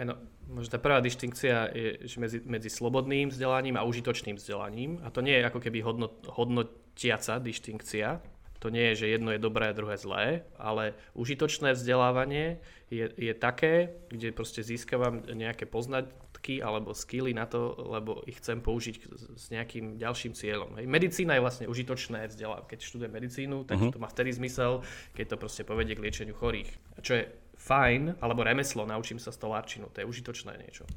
No, 0.00 0.16
možno 0.48 0.76
tá 0.76 0.80
prvá 0.80 1.00
distinkcia 1.00 1.70
je 1.72 1.88
že 2.08 2.16
medzi, 2.20 2.38
medzi 2.44 2.70
slobodným 2.72 3.32
vzdelaním 3.32 3.76
a 3.80 3.86
užitočným 3.86 4.36
vzdelaním. 4.36 5.00
A 5.06 5.08
to 5.12 5.24
nie 5.24 5.38
je 5.38 5.46
ako 5.46 5.60
keby 5.60 5.80
hodnot, 5.84 6.26
hodnotiaca 6.28 7.40
distinkcia. 7.40 8.20
To 8.60 8.68
nie 8.68 8.92
je, 8.92 9.06
že 9.06 9.12
jedno 9.16 9.32
je 9.32 9.40
dobré 9.40 9.72
a 9.72 9.76
druhé 9.76 9.96
zlé, 9.96 10.44
ale 10.60 10.92
užitočné 11.16 11.72
vzdelávanie 11.72 12.60
je, 12.92 13.08
je 13.16 13.32
také, 13.32 13.96
kde 14.12 14.36
proste 14.36 14.60
získavam 14.60 15.24
nejaké 15.32 15.64
poznať, 15.64 16.12
poznatky 16.40 16.62
alebo 16.62 16.94
skilly 16.94 17.34
na 17.34 17.46
to, 17.46 17.76
lebo 17.76 18.22
ich 18.26 18.40
chcem 18.40 18.60
použiť 18.60 18.96
s 19.36 19.50
nejakým 19.52 20.00
ďalším 20.00 20.32
cieľom. 20.32 20.76
Hej. 20.80 20.86
Medicína 20.88 21.36
je 21.36 21.44
vlastne 21.44 21.66
užitočné 21.68 22.28
vzdelávanie. 22.32 22.68
Keď 22.68 22.80
študujem 22.80 23.12
medicínu, 23.12 23.64
tak 23.68 23.76
uh-huh. 23.78 23.92
to 23.92 23.98
má 24.00 24.08
vtedy 24.08 24.32
zmysel, 24.32 24.82
keď 25.14 25.36
to 25.36 25.36
proste 25.36 25.62
povedie 25.68 25.94
k 25.94 26.02
liečeniu 26.02 26.34
chorých. 26.34 26.72
Čo 27.04 27.12
je 27.20 27.24
fajn, 27.60 28.24
alebo 28.24 28.40
remeslo, 28.40 28.88
naučím 28.88 29.20
sa 29.20 29.30
stolárčinu, 29.30 29.92
to 29.92 30.00
je 30.00 30.08
užitočné 30.08 30.56
niečo. 30.56 30.88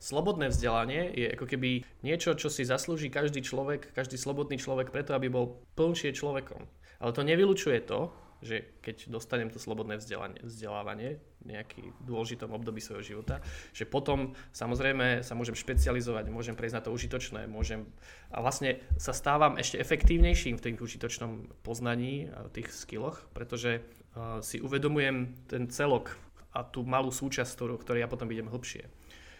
Slobodné 0.00 0.48
vzdelanie 0.52 1.12
je 1.12 1.28
ako 1.36 1.44
keby 1.44 1.84
niečo, 2.00 2.32
čo 2.32 2.48
si 2.48 2.64
zaslúži 2.64 3.12
každý 3.12 3.44
človek, 3.44 3.92
každý 3.92 4.16
slobodný 4.16 4.56
človek 4.56 4.88
preto, 4.88 5.12
aby 5.12 5.28
bol 5.28 5.60
plnšie 5.76 6.16
človekom. 6.16 6.64
Ale 6.96 7.12
to 7.12 7.20
nevylučuje 7.20 7.84
to, 7.84 8.08
že 8.46 8.78
keď 8.80 9.10
dostanem 9.10 9.50
to 9.50 9.58
slobodné 9.58 9.98
vzdelávanie 9.98 11.18
v 11.42 11.44
nejaký 11.50 11.82
dôležitom 12.06 12.54
období 12.54 12.78
svojho 12.78 13.02
života, 13.02 13.42
že 13.74 13.82
potom 13.82 14.38
samozrejme 14.54 15.26
sa 15.26 15.34
môžem 15.34 15.58
špecializovať, 15.58 16.30
môžem 16.30 16.54
prejsť 16.54 16.76
na 16.78 16.84
to 16.86 16.94
užitočné, 16.94 17.50
môžem 17.50 17.90
a 18.30 18.38
vlastne 18.38 18.78
sa 18.96 19.10
stávam 19.10 19.58
ešte 19.58 19.82
efektívnejším 19.82 20.58
v 20.58 20.64
tým 20.70 20.74
užitočnom 20.78 21.50
poznaní 21.66 22.30
a 22.30 22.46
tých 22.50 22.70
skilloch, 22.70 23.26
pretože 23.34 23.82
uh, 23.82 24.38
si 24.42 24.62
uvedomujem 24.62 25.34
ten 25.50 25.66
celok 25.66 26.14
a 26.54 26.64
tú 26.64 26.86
malú 26.86 27.10
súčasť, 27.10 27.50
ktorú, 27.52 27.74
ktorej 27.82 28.06
ja 28.06 28.08
potom 28.08 28.30
idem 28.30 28.48
hlbšie 28.48 28.86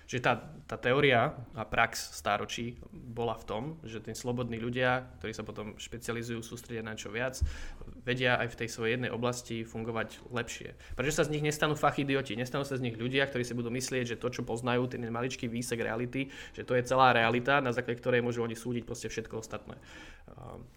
že 0.07 0.23
tá, 0.23 0.39
tá 0.71 0.79
teória 0.79 1.35
a 1.59 1.63
prax 1.67 2.15
stáročí 2.15 2.79
bola 2.95 3.35
v 3.35 3.45
tom, 3.45 3.63
že 3.83 3.99
tí 3.99 4.15
slobodní 4.15 4.63
ľudia, 4.63 5.03
ktorí 5.19 5.35
sa 5.35 5.43
potom 5.43 5.75
špecializujú, 5.75 6.47
sústredia 6.47 6.87
na 6.87 6.95
čo 6.95 7.11
viac, 7.11 7.43
vedia 8.07 8.39
aj 8.39 8.55
v 8.55 8.59
tej 8.63 8.69
svojej 8.71 8.93
jednej 8.97 9.11
oblasti 9.11 9.67
fungovať 9.67 10.31
lepšie. 10.31 10.79
Prečo 10.95 11.11
sa 11.11 11.27
z 11.27 11.35
nich 11.35 11.43
nestanú 11.43 11.75
fachidioti, 11.75 12.39
nestanú 12.39 12.63
sa 12.63 12.79
z 12.79 12.87
nich 12.87 12.95
ľudia, 12.95 13.27
ktorí 13.27 13.43
si 13.43 13.59
budú 13.59 13.69
myslieť, 13.75 14.15
že 14.15 14.21
to, 14.23 14.31
čo 14.31 14.47
poznajú, 14.47 14.87
ten 14.87 15.03
maličký 15.11 15.51
výsek 15.51 15.83
reality, 15.83 16.31
že 16.55 16.63
to 16.63 16.79
je 16.79 16.87
celá 16.87 17.11
realita, 17.11 17.59
na 17.59 17.75
základe 17.75 17.99
ktorej 17.99 18.23
môžu 18.23 18.47
oni 18.47 18.55
súdiť 18.55 18.87
proste 18.87 19.11
všetko 19.11 19.43
ostatné. 19.43 19.75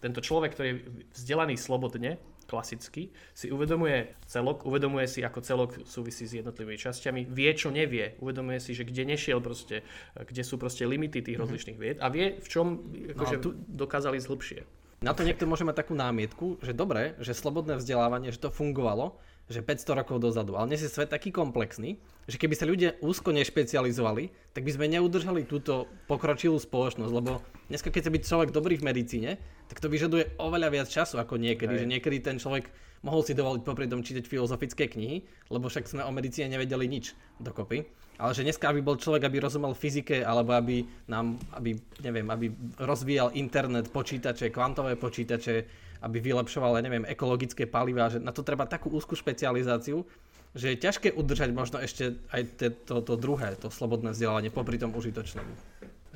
Tento 0.02 0.18
človek, 0.18 0.58
ktorý 0.58 0.68
je 0.74 0.80
vzdelaný 1.14 1.54
slobodne, 1.54 2.18
klasicky, 2.50 3.14
si 3.30 3.46
uvedomuje 3.54 4.10
celok, 4.26 4.66
uvedomuje 4.66 5.06
si, 5.06 5.22
ako 5.22 5.38
celok 5.38 5.70
súvisí 5.86 6.26
s 6.26 6.34
jednotlivými 6.42 6.74
časťami, 6.74 7.30
vie, 7.30 7.50
čo 7.54 7.70
nevie, 7.70 8.18
uvedomuje 8.18 8.58
si, 8.58 8.74
že 8.74 8.82
kde 8.82 9.06
nešiel 9.06 9.38
proste, 9.38 9.86
kde 10.18 10.42
sú 10.42 10.58
proste 10.58 10.82
limity 10.82 11.22
tých 11.22 11.38
mm-hmm. 11.38 11.42
rozličných 11.46 11.78
vied 11.78 11.96
a 12.02 12.10
vie, 12.10 12.42
v 12.42 12.48
čom 12.50 12.66
akože, 13.14 13.36
no, 13.38 13.42
tu... 13.46 13.48
dokázali 13.54 14.18
zhlbšie. 14.18 14.66
Na 15.00 15.16
to 15.16 15.24
niekto 15.24 15.48
môže 15.48 15.64
mať 15.64 15.86
takú 15.86 15.96
námietku, 15.96 16.60
že 16.60 16.76
dobre, 16.76 17.16
že 17.24 17.32
slobodné 17.32 17.80
vzdelávanie, 17.80 18.34
že 18.34 18.42
to 18.42 18.52
fungovalo, 18.52 19.16
že 19.50 19.66
500 19.66 19.98
rokov 19.98 20.22
dozadu. 20.22 20.54
Ale 20.54 20.70
dnes 20.70 20.86
je 20.86 20.88
svet 20.88 21.10
taký 21.10 21.34
komplexný, 21.34 21.98
že 22.30 22.38
keby 22.38 22.54
sa 22.54 22.70
ľudia 22.70 22.94
úzko 23.02 23.34
nešpecializovali, 23.34 24.54
tak 24.54 24.62
by 24.62 24.70
sme 24.70 24.86
neudržali 24.86 25.42
túto 25.42 25.90
pokročilú 26.06 26.62
spoločnosť, 26.62 27.10
lebo 27.10 27.42
dneska 27.66 27.90
keď 27.90 28.02
sa 28.06 28.14
byť 28.14 28.22
človek 28.22 28.50
dobrý 28.54 28.78
v 28.78 28.86
medicíne, 28.86 29.30
tak 29.66 29.82
to 29.82 29.90
vyžaduje 29.90 30.38
oveľa 30.38 30.70
viac 30.70 30.88
času 30.88 31.18
ako 31.18 31.34
niekedy, 31.42 31.74
Aj. 31.74 31.80
že 31.82 31.90
niekedy 31.90 32.22
ten 32.22 32.38
človek 32.38 32.70
mohol 33.02 33.26
si 33.26 33.34
dovoliť 33.34 33.66
popri 33.66 33.90
tom 33.90 34.06
čítať 34.06 34.22
filozofické 34.22 34.86
knihy, 34.86 35.26
lebo 35.50 35.66
však 35.66 35.90
sme 35.90 36.06
o 36.06 36.12
medicíne 36.14 36.54
nevedeli 36.54 36.86
nič 36.86 37.18
dokopy. 37.42 37.82
Ale 38.20 38.36
že 38.36 38.44
dneska, 38.44 38.68
aby 38.68 38.84
bol 38.84 39.00
človek, 39.00 39.24
aby 39.24 39.40
rozumel 39.40 39.72
fyzike, 39.72 40.20
alebo 40.20 40.52
aby 40.52 40.84
nám, 41.08 41.40
aby, 41.56 41.80
neviem, 42.04 42.28
aby 42.28 42.52
rozvíjal 42.76 43.32
internet, 43.32 43.88
počítače, 43.88 44.52
kvantové 44.52 45.00
počítače, 45.00 45.88
aby 46.00 46.18
vylepšoval, 46.20 46.80
neviem, 46.80 47.04
ekologické 47.04 47.68
palivá, 47.68 48.08
že 48.08 48.18
na 48.18 48.32
to 48.32 48.40
treba 48.40 48.64
takú 48.64 48.88
úzkú 48.92 49.16
špecializáciu, 49.16 50.04
že 50.56 50.74
je 50.74 50.82
ťažké 50.82 51.14
udržať 51.14 51.50
možno 51.54 51.78
ešte 51.78 52.18
aj 52.34 52.42
to, 52.88 53.04
to 53.04 53.14
druhé, 53.14 53.54
to 53.60 53.70
slobodné 53.70 54.10
vzdelávanie 54.10 54.50
popri 54.50 54.80
tom 54.80 54.90
užitočnom. 54.96 55.46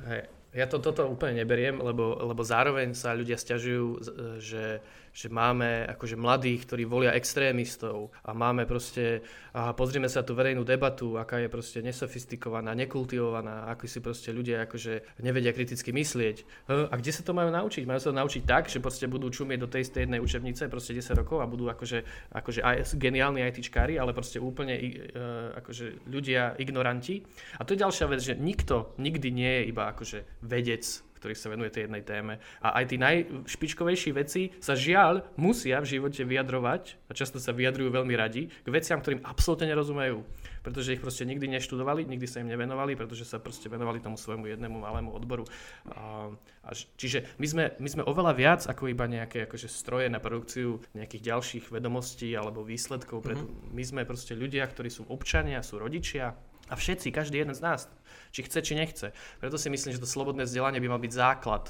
Hej. 0.09 0.27
Ja 0.55 0.71
to, 0.71 0.79
toto 0.79 1.03
úplne 1.11 1.43
neberiem, 1.43 1.83
lebo, 1.83 2.15
lebo 2.15 2.39
zároveň 2.39 2.95
sa 2.95 3.11
ľudia 3.11 3.35
stiažujú, 3.35 3.99
že 4.39 4.79
že 5.15 5.31
máme 5.31 5.87
akože 5.95 6.19
mladých, 6.19 6.67
ktorí 6.67 6.83
volia 6.83 7.15
extrémistov 7.15 8.11
a 8.27 8.35
máme 8.35 8.67
proste, 8.67 9.23
a 9.55 9.71
pozrime 9.71 10.11
sa 10.11 10.27
tú 10.27 10.35
verejnú 10.35 10.67
debatu, 10.67 11.15
aká 11.15 11.39
je 11.39 11.47
proste 11.47 11.79
nesofistikovaná, 11.79 12.75
nekultivovaná, 12.75 13.71
ako 13.71 13.87
si 13.87 14.03
proste 14.03 14.35
ľudia 14.35 14.67
akože 14.67 15.23
nevedia 15.23 15.55
kriticky 15.55 15.95
myslieť. 15.95 16.67
A 16.67 16.93
kde 16.99 17.11
sa 17.15 17.23
to 17.23 17.31
majú 17.31 17.47
naučiť? 17.47 17.87
Majú 17.87 17.99
sa 18.03 18.11
to 18.11 18.19
naučiť 18.19 18.43
tak, 18.43 18.67
že 18.67 18.83
proste 18.83 19.07
budú 19.07 19.31
čumieť 19.31 19.59
do 19.63 19.71
tej 19.71 19.87
jednej 19.87 20.19
učebnice 20.19 20.67
proste 20.67 20.91
10 20.91 21.15
rokov 21.15 21.39
a 21.39 21.47
budú 21.47 21.71
akože, 21.71 22.03
akože 22.35 22.59
geniálni 22.99 23.39
ITčkári, 23.47 23.95
ale 23.95 24.11
proste 24.11 24.43
úplne 24.43 24.75
uh, 24.75 25.55
akože 25.63 26.11
ľudia 26.11 26.59
ignoranti. 26.59 27.23
A 27.55 27.63
to 27.63 27.71
je 27.71 27.83
ďalšia 27.87 28.11
vec, 28.11 28.19
že 28.19 28.35
nikto 28.35 28.91
nikdy 28.99 29.31
nie 29.31 29.51
je 29.63 29.63
iba 29.71 29.87
akože 29.95 30.43
vedec 30.43 31.04
ktorý 31.25 31.33
sa 31.33 31.49
venuje 31.49 31.73
tej 31.73 31.89
jednej 31.89 32.05
téme. 32.05 32.37
A 32.61 32.77
aj 32.77 32.85
tí 32.93 33.01
najšpičkovejší 33.01 34.13
veci 34.13 34.53
sa 34.61 34.77
žiaľ 34.77 35.25
musia 35.41 35.81
v 35.81 35.97
živote 35.97 36.21
vyjadrovať, 36.21 37.09
a 37.09 37.17
často 37.17 37.41
sa 37.41 37.49
vyjadrujú 37.49 37.89
veľmi 37.89 38.13
radi, 38.13 38.45
k 38.45 38.67
veciam, 38.69 39.01
ktorým 39.01 39.25
absolútne 39.25 39.65
nerozumejú. 39.65 40.21
Pretože 40.61 40.93
ich 40.93 41.01
proste 41.01 41.25
nikdy 41.25 41.49
neštudovali, 41.57 42.05
nikdy 42.05 42.29
sa 42.29 42.45
im 42.45 42.49
nevenovali, 42.53 42.93
pretože 42.93 43.25
sa 43.25 43.41
proste 43.41 43.65
venovali 43.73 44.05
tomu 44.05 44.21
svojmu 44.21 44.53
jednému 44.53 44.77
malému 44.77 45.17
odboru. 45.17 45.49
A, 45.89 46.29
a, 46.61 46.69
čiže 46.93 47.25
my 47.41 47.47
sme, 47.49 47.63
my 47.81 47.89
sme 47.89 48.03
oveľa 48.05 48.33
viac 48.37 48.61
ako 48.69 48.93
iba 48.93 49.09
nejaké 49.09 49.49
akože 49.49 49.65
stroje 49.65 50.13
na 50.13 50.21
produkciu 50.21 50.77
nejakých 50.93 51.25
ďalších 51.25 51.65
vedomostí 51.73 52.37
alebo 52.37 52.61
výsledkov. 52.61 53.25
Mm-hmm. 53.25 53.73
My 53.73 53.81
sme 53.81 54.01
proste 54.05 54.37
ľudia, 54.37 54.65
ktorí 54.69 54.93
sú 54.93 55.09
občania, 55.09 55.65
sú 55.65 55.81
rodičia, 55.81 56.37
a 56.65 56.73
všetci, 56.73 57.13
každý 57.13 57.41
jeden 57.41 57.53
z 57.53 57.61
nás, 57.61 57.87
či 58.33 58.41
chce, 58.43 58.59
či 58.65 58.73
nechce. 58.73 59.13
Preto 59.37 59.55
si 59.55 59.69
myslím, 59.69 59.93
že 59.93 60.01
to 60.01 60.09
slobodné 60.09 60.49
vzdelanie 60.49 60.81
by 60.81 60.89
mal 60.89 61.01
byť 61.01 61.13
základ. 61.13 61.69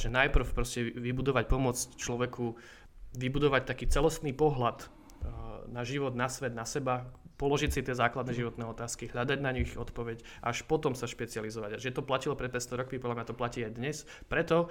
Že 0.00 0.08
najprv 0.10 0.46
proste 0.56 0.88
vybudovať 0.90 1.44
pomoc 1.46 1.76
človeku 2.00 2.56
vybudovať 3.10 3.62
taký 3.66 3.90
celostný 3.90 4.30
pohľad 4.32 4.86
na 5.70 5.82
život, 5.84 6.16
na 6.16 6.26
svet, 6.26 6.54
na 6.54 6.64
seba, 6.64 7.10
položiť 7.40 7.70
si 7.72 7.80
tie 7.80 7.96
základné 7.96 8.36
životné 8.36 8.68
otázky, 8.68 9.08
hľadať 9.08 9.38
na 9.40 9.50
nich 9.56 9.72
odpoveď, 9.72 10.20
až 10.44 10.60
potom 10.68 10.92
sa 10.92 11.08
špecializovať. 11.08 11.70
A 11.76 11.80
že 11.80 11.88
to 11.88 12.04
platilo 12.04 12.36
pred 12.36 12.52
500 12.52 12.80
rokmi, 12.80 13.00
podľa 13.00 13.16
mňa 13.16 13.28
to 13.28 13.38
platí 13.38 13.64
aj 13.64 13.72
dnes. 13.80 13.96
Preto 14.28 14.68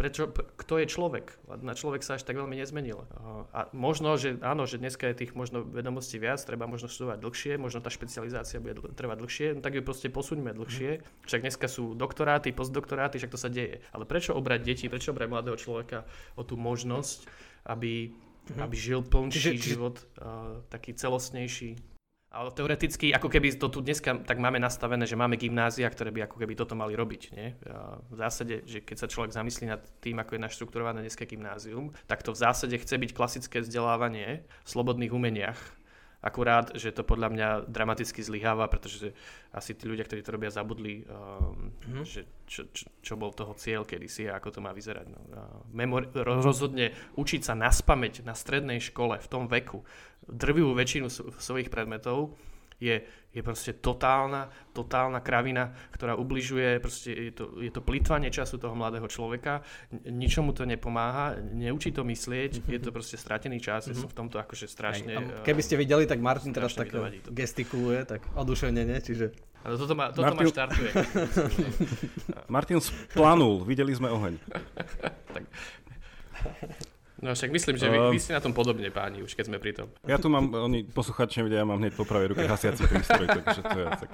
prečo, 0.00 0.32
kto 0.32 0.80
je 0.80 0.88
človek. 0.88 1.36
Na 1.60 1.76
človek 1.76 2.00
sa 2.00 2.16
až 2.16 2.24
tak 2.24 2.40
veľmi 2.40 2.56
nezmenil. 2.56 3.04
A 3.52 3.68
možno, 3.76 4.16
že 4.16 4.40
áno, 4.40 4.64
že 4.64 4.80
dneska 4.80 5.12
je 5.12 5.28
tých 5.28 5.36
možno 5.36 5.60
vedomostí 5.60 6.16
viac, 6.16 6.40
treba 6.40 6.64
možno 6.64 6.88
študovať 6.88 7.20
dlhšie, 7.20 7.52
možno 7.60 7.84
tá 7.84 7.92
špecializácia 7.92 8.64
bude 8.64 8.80
trvať 8.96 9.16
dlhšie, 9.20 9.46
no 9.52 9.60
tak 9.60 9.76
ju 9.76 9.84
proste 9.84 10.08
posuňme 10.08 10.56
dlhšie. 10.56 11.04
Však 11.28 11.44
dneska 11.44 11.68
sú 11.68 11.92
doktoráty, 11.92 12.56
postdoktoráty, 12.56 13.20
však 13.20 13.34
to 13.36 13.36
sa 13.36 13.52
deje. 13.52 13.84
Ale 13.92 14.08
prečo 14.08 14.32
obrať 14.32 14.64
deti, 14.64 14.88
prečo 14.88 15.12
obrať 15.12 15.28
mladého 15.28 15.60
človeka 15.60 16.08
o 16.40 16.48
tú 16.48 16.56
možnosť, 16.56 17.28
aby, 17.68 18.16
mhm. 18.56 18.60
aby 18.64 18.76
žil 18.80 19.04
plnší 19.04 19.60
život, 19.60 20.00
uh, 20.16 20.64
taký 20.72 20.96
celostnejší? 20.96 21.76
Ale 22.30 22.54
teoreticky, 22.54 23.10
ako 23.10 23.26
keby 23.26 23.58
to 23.58 23.66
tu 23.66 23.82
dneska 23.82 24.22
tak 24.22 24.38
máme 24.38 24.62
nastavené, 24.62 25.02
že 25.02 25.18
máme 25.18 25.34
gymnázia, 25.34 25.90
ktoré 25.90 26.14
by 26.14 26.30
ako 26.30 26.38
keby 26.38 26.54
toto 26.54 26.78
mali 26.78 26.94
robiť. 26.94 27.22
Nie? 27.34 27.58
V 28.06 28.14
zásade, 28.14 28.62
že 28.70 28.78
keď 28.86 28.96
sa 29.02 29.10
človek 29.10 29.34
zamyslí 29.34 29.66
nad 29.66 29.82
tým, 29.98 30.14
ako 30.22 30.38
je 30.38 30.44
naštrukturované 30.46 31.02
dneska 31.02 31.26
gymnázium, 31.26 31.90
tak 32.06 32.22
to 32.22 32.30
v 32.30 32.38
zásade 32.38 32.78
chce 32.78 32.94
byť 33.02 33.10
klasické 33.18 33.66
vzdelávanie 33.66 34.46
v 34.46 34.68
slobodných 34.70 35.10
umeniach, 35.10 35.58
Akurát, 36.20 36.76
že 36.76 36.92
to 36.92 37.00
podľa 37.00 37.32
mňa 37.32 37.48
dramaticky 37.64 38.20
zlyháva, 38.20 38.68
pretože 38.68 39.16
asi 39.56 39.72
tí 39.72 39.88
ľudia, 39.88 40.04
ktorí 40.04 40.20
to 40.20 40.36
robia, 40.36 40.52
zabudli, 40.52 41.08
um, 41.08 41.72
mm-hmm. 41.72 42.04
že 42.04 42.28
čo, 42.44 42.68
čo, 42.68 42.92
čo 43.00 43.14
bol 43.16 43.32
toho 43.32 43.56
cieľ 43.56 43.88
kedysi 43.88 44.28
a 44.28 44.36
ako 44.36 44.48
to 44.52 44.60
má 44.60 44.76
vyzerať. 44.76 45.08
No. 45.08 45.20
Memori- 45.72 46.12
rozhodne 46.12 46.92
učiť 47.16 47.40
sa 47.40 47.56
naspameť 47.56 48.20
na 48.28 48.36
strednej 48.36 48.84
škole 48.84 49.16
v 49.16 49.28
tom 49.32 49.48
veku 49.48 49.80
drvivú 50.28 50.76
väčšinu 50.76 51.08
svojich 51.40 51.72
predmetov 51.72 52.36
je, 52.80 53.04
je 53.30 53.40
proste 53.44 53.76
totálna, 53.78 54.48
totálna 54.72 55.20
kravina, 55.20 55.76
ktorá 55.92 56.16
ubližuje, 56.16 56.80
proste 56.80 57.12
je 57.12 57.32
to, 57.36 57.44
je 57.60 57.70
to 57.70 57.84
plýtvanie 57.84 58.32
času 58.32 58.56
toho 58.56 58.72
mladého 58.74 59.06
človeka, 59.06 59.60
ničomu 60.08 60.56
to 60.56 60.64
nepomáha, 60.64 61.38
neučí 61.52 61.92
to 61.92 62.02
myslieť, 62.02 62.64
je 62.66 62.80
to 62.80 62.90
proste 62.90 63.20
stratený 63.20 63.60
čas, 63.60 63.86
ja 63.86 63.94
som 63.94 64.08
v 64.08 64.16
tomto 64.16 64.40
akože 64.40 64.66
strašne... 64.66 65.12
Aj, 65.14 65.46
keby 65.46 65.60
ste 65.60 65.76
videli, 65.76 66.08
tak 66.08 66.18
Martin 66.18 66.56
teraz 66.56 66.72
tak 66.72 66.90
gestikuluje, 67.30 68.08
tak 68.08 68.24
oduševnenie, 68.34 68.98
čiže... 69.04 69.30
Ale 69.60 69.76
toto 69.76 69.92
ma, 69.92 70.08
toto 70.08 70.24
Martin... 70.24 70.48
ma 70.48 70.52
štartuje. 70.56 70.90
Martin 72.48 72.80
splanul, 72.80 73.60
videli 73.68 73.92
sme 73.92 74.08
oheň. 74.08 74.34
tak. 75.36 75.44
No 77.20 77.36
však 77.36 77.52
myslím, 77.52 77.76
že 77.76 77.86
vy, 77.92 77.98
vy 78.16 78.18
ste 78.18 78.32
na 78.32 78.40
tom 78.40 78.56
podobne, 78.56 78.88
páni, 78.88 79.20
už 79.20 79.36
keď 79.36 79.44
sme 79.52 79.58
pri 79.60 79.76
tom. 79.76 79.92
Ja 80.08 80.16
tu 80.16 80.32
mám, 80.32 80.48
oni 80.56 80.88
posluchači 80.88 81.44
nevedia, 81.44 81.60
ja 81.62 81.68
mám 81.68 81.76
hneď 81.76 81.92
po 81.92 82.08
pravej 82.08 82.32
ruke 82.32 82.48
hasiaci 82.48 82.88
prístroj, 82.88 83.28
takže 83.28 83.60
to 83.60 83.78
je 83.80 83.86
tak 83.92 84.10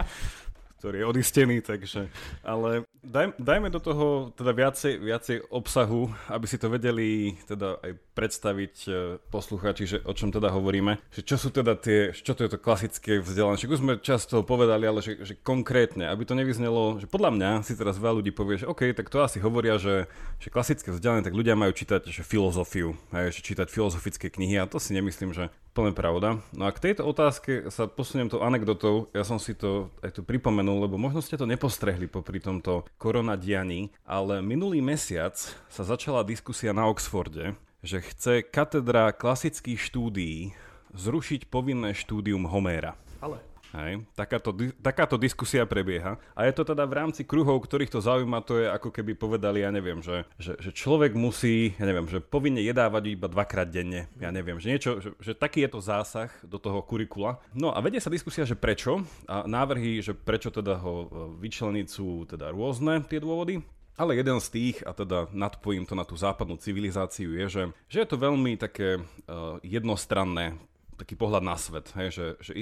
ktorý 0.78 1.02
je 1.02 1.06
odistený, 1.08 1.56
takže... 1.64 2.12
Ale 2.44 2.84
daj, 3.00 3.32
dajme 3.40 3.72
do 3.72 3.80
toho 3.80 4.30
teda 4.36 4.52
viacej, 4.52 5.00
viacej 5.00 5.36
obsahu, 5.48 6.12
aby 6.28 6.46
si 6.46 6.60
to 6.60 6.68
vedeli 6.68 7.32
teda 7.48 7.80
aj 7.80 7.92
predstaviť 8.12 8.74
e, 8.84 8.90
posluchači, 9.32 9.84
že 9.88 9.98
o 10.04 10.12
čom 10.12 10.28
teda 10.28 10.52
hovoríme. 10.52 11.00
Že 11.12 11.22
čo 11.24 11.36
sú 11.40 11.48
teda 11.48 11.80
tie, 11.80 12.12
čo 12.12 12.36
to 12.36 12.44
je 12.44 12.50
to 12.52 12.60
klasické 12.60 13.20
vzdelanie. 13.24 13.56
Však 13.56 13.72
už 13.72 13.80
sme 13.80 13.94
často 14.00 14.44
povedali, 14.44 14.84
ale 14.84 15.00
že, 15.00 15.16
že 15.24 15.34
konkrétne, 15.40 16.08
aby 16.12 16.28
to 16.28 16.36
nevyznelo, 16.36 17.00
že 17.00 17.08
podľa 17.08 17.30
mňa 17.32 17.50
si 17.64 17.72
teraz 17.72 17.96
veľa 17.96 18.20
ľudí 18.20 18.32
povie, 18.36 18.60
že 18.60 18.68
OK, 18.68 18.92
tak 18.92 19.08
to 19.08 19.24
asi 19.24 19.40
hovoria, 19.40 19.80
že, 19.80 20.08
že 20.40 20.52
klasické 20.52 20.92
vzdelanie, 20.92 21.24
tak 21.24 21.36
ľudia 21.36 21.56
majú 21.56 21.72
čítať 21.72 22.08
že 22.08 22.20
filozofiu, 22.20 22.92
hej, 23.16 23.32
že 23.32 23.40
čítať 23.40 23.72
filozofické 23.72 24.28
knihy 24.28 24.60
a 24.60 24.68
to 24.68 24.76
si 24.76 24.92
nemyslím, 24.92 25.32
že 25.32 25.48
plne 25.76 25.92
pravda. 25.92 26.40
No 26.56 26.64
a 26.64 26.72
k 26.72 26.80
tejto 26.80 27.04
otázke 27.04 27.68
sa 27.68 27.84
posuniem 27.84 28.32
to 28.32 28.40
anekdotou. 28.40 29.12
Ja 29.12 29.28
som 29.28 29.36
si 29.36 29.52
to 29.52 29.92
aj 30.00 30.16
tu 30.16 30.24
pripomenul, 30.24 30.65
lebo 30.74 30.98
možno 30.98 31.22
ste 31.22 31.38
to 31.38 31.46
nepostrehli 31.46 32.10
popri 32.10 32.42
tomto 32.42 32.82
koronadianí, 32.98 33.94
ale 34.02 34.42
minulý 34.42 34.82
mesiac 34.82 35.38
sa 35.70 35.82
začala 35.86 36.26
diskusia 36.26 36.74
na 36.74 36.90
Oxforde, 36.90 37.54
že 37.86 38.02
chce 38.02 38.42
katedra 38.42 39.14
klasických 39.14 39.78
štúdií 39.78 40.56
zrušiť 40.96 41.46
povinné 41.46 41.94
štúdium 41.94 42.48
Homéra. 42.50 42.98
Ale 43.22 43.38
Hej, 43.74 44.06
takáto, 44.14 44.54
takáto 44.78 45.18
diskusia 45.18 45.66
prebieha. 45.66 46.20
A 46.38 46.46
je 46.46 46.52
to 46.54 46.62
teda 46.62 46.86
v 46.86 46.96
rámci 47.02 47.26
kruhov, 47.26 47.66
ktorých 47.66 47.90
to 47.90 47.98
zaujíma, 47.98 48.46
to 48.46 48.62
je 48.62 48.66
ako 48.70 48.94
keby 48.94 49.18
povedali, 49.18 49.66
ja 49.66 49.74
neviem, 49.74 49.98
že, 49.98 50.22
že, 50.38 50.54
že 50.62 50.70
človek 50.70 51.18
musí, 51.18 51.74
ja 51.74 51.84
neviem, 51.88 52.06
že 52.06 52.22
povinne 52.22 52.62
jedávať 52.62 53.18
iba 53.18 53.26
dvakrát 53.26 53.66
denne. 53.66 54.06
Ja 54.22 54.30
neviem, 54.30 54.62
že 54.62 54.70
niečo, 54.70 55.02
že, 55.02 55.10
že 55.18 55.32
taký 55.34 55.66
je 55.66 55.70
to 55.74 55.80
zásah 55.82 56.30
do 56.46 56.62
toho 56.62 56.78
kurikula. 56.86 57.42
No 57.50 57.74
a 57.74 57.82
vedie 57.82 57.98
sa 57.98 58.12
diskusia, 58.12 58.46
že 58.46 58.54
prečo 58.54 59.02
a 59.26 59.42
návrhy, 59.44 59.98
že 59.98 60.14
prečo 60.14 60.54
teda 60.54 60.78
ho 60.78 60.94
e, 61.02 61.06
vyčleniť 61.42 61.86
sú 61.90 62.24
teda 62.30 62.54
rôzne 62.54 63.02
tie 63.04 63.18
dôvody. 63.18 63.60
Ale 63.96 64.12
jeden 64.12 64.36
z 64.44 64.48
tých, 64.52 64.76
a 64.84 64.92
teda 64.92 65.32
nadpojím 65.32 65.88
to 65.88 65.96
na 65.96 66.04
tú 66.04 66.20
západnú 66.20 66.60
civilizáciu, 66.60 67.32
je, 67.32 67.46
že, 67.48 67.62
že 67.88 68.04
je 68.04 68.08
to 68.12 68.20
veľmi 68.20 68.60
také 68.60 69.00
uh, 69.00 69.56
jednostranné 69.64 70.60
taký 70.96 71.14
pohľad 71.14 71.44
na 71.44 71.56
svet, 71.60 71.92
hej, 71.96 72.08
že, 72.12 72.26
že 72.40 72.52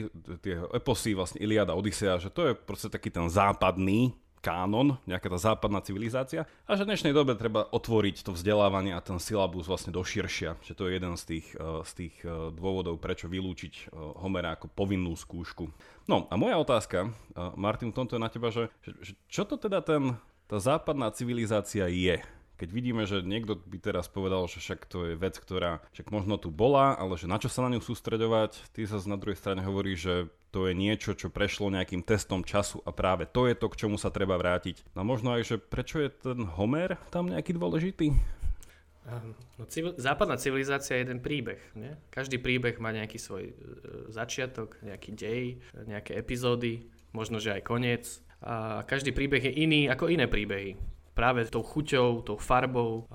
tie 0.43 0.59
eposy, 0.75 1.15
vlastne 1.15 1.39
Iliada, 1.39 1.79
Odisea, 1.79 2.19
že 2.19 2.31
to 2.35 2.51
je 2.51 2.53
proste 2.55 2.91
taký 2.91 3.09
ten 3.09 3.31
západný 3.31 4.15
kánon, 4.45 5.01
nejaká 5.09 5.33
tá 5.33 5.41
západná 5.41 5.81
civilizácia 5.81 6.45
a 6.69 6.77
že 6.77 6.85
v 6.85 6.93
dnešnej 6.93 7.17
dobe 7.17 7.33
treba 7.33 7.65
otvoriť 7.73 8.29
to 8.29 8.37
vzdelávanie 8.37 8.93
a 8.93 9.01
ten 9.01 9.17
syllabus 9.17 9.65
vlastne 9.65 9.89
do 9.89 10.05
širšia, 10.05 10.61
že 10.61 10.77
to 10.77 10.85
je 10.85 11.01
jeden 11.01 11.17
z 11.17 11.25
tých, 11.25 11.47
eh, 11.57 11.81
z 11.89 11.93
tých 11.97 12.15
eh, 12.29 12.53
dôvodov, 12.53 13.01
prečo 13.01 13.33
vylúčiť 13.33 13.73
eh, 13.73 13.83
Homera 14.21 14.61
ako 14.61 14.69
povinnú 14.69 15.17
skúšku. 15.17 15.73
No 16.05 16.29
a 16.29 16.37
moja 16.37 16.61
otázka, 16.61 17.09
Martin, 17.57 17.89
v 17.89 17.97
tomto 17.97 18.21
je 18.21 18.21
na 18.21 18.29
teba, 18.29 18.53
že, 18.53 18.69
že 18.85 19.17
čo 19.25 19.49
to 19.49 19.57
teda 19.57 19.81
ten, 19.81 20.13
tá 20.45 20.61
západná 20.61 21.09
civilizácia 21.17 21.89
je? 21.89 22.21
Keď 22.55 22.69
vidíme, 22.71 23.03
že 23.03 23.23
niekto 23.23 23.59
by 23.59 23.79
teraz 23.83 24.07
povedal, 24.07 24.47
že 24.47 24.63
však 24.63 24.87
to 24.87 25.11
je 25.11 25.15
vec, 25.19 25.35
ktorá 25.35 25.83
však 25.91 26.15
možno 26.15 26.39
tu 26.39 26.55
bola, 26.55 26.95
ale 26.95 27.19
že 27.19 27.27
na 27.27 27.43
čo 27.43 27.51
sa 27.51 27.67
na 27.67 27.75
ňu 27.75 27.83
sústreďovať, 27.83 28.71
ty 28.71 28.87
sa 28.87 29.03
na 29.11 29.19
druhej 29.19 29.39
strane 29.39 29.63
hovorí, 29.67 29.99
že 29.99 30.31
to 30.55 30.71
je 30.71 30.75
niečo, 30.75 31.19
čo 31.19 31.35
prešlo 31.35 31.75
nejakým 31.75 32.07
testom 32.07 32.47
času 32.47 32.79
a 32.87 32.95
práve 32.95 33.27
to 33.27 33.51
je 33.51 33.59
to, 33.59 33.67
k 33.67 33.79
čomu 33.87 33.99
sa 33.99 34.15
treba 34.15 34.39
vrátiť. 34.39 34.87
No 34.95 35.03
možno 35.03 35.35
aj, 35.35 35.43
že 35.51 35.57
prečo 35.59 35.99
je 35.99 36.15
ten 36.15 36.47
Homer 36.47 36.95
tam 37.11 37.27
nejaký 37.27 37.59
dôležitý? 37.59 38.15
No, 39.61 39.69
civil, 39.69 39.93
západná 40.01 40.41
civilizácia 40.41 40.97
je 40.97 41.05
jeden 41.05 41.21
príbeh. 41.21 41.61
Nie? 41.77 42.01
Každý 42.09 42.41
príbeh 42.41 42.81
má 42.81 42.89
nejaký 42.89 43.21
svoj 43.21 43.53
e, 43.53 43.55
začiatok, 44.09 44.81
nejaký 44.81 45.11
dej, 45.13 45.61
nejaké 45.85 46.17
epizódy, 46.17 46.89
možno 47.13 47.37
že 47.37 47.53
aj 47.53 47.63
koniec. 47.69 48.25
A 48.41 48.81
každý 48.89 49.13
príbeh 49.13 49.45
je 49.45 49.53
iný 49.53 49.93
ako 49.93 50.09
iné 50.09 50.25
príbehy 50.25 50.94
práve 51.15 51.47
tou 51.47 51.63
chuťou, 51.63 52.27
tou 52.27 52.37
farbou. 52.37 53.07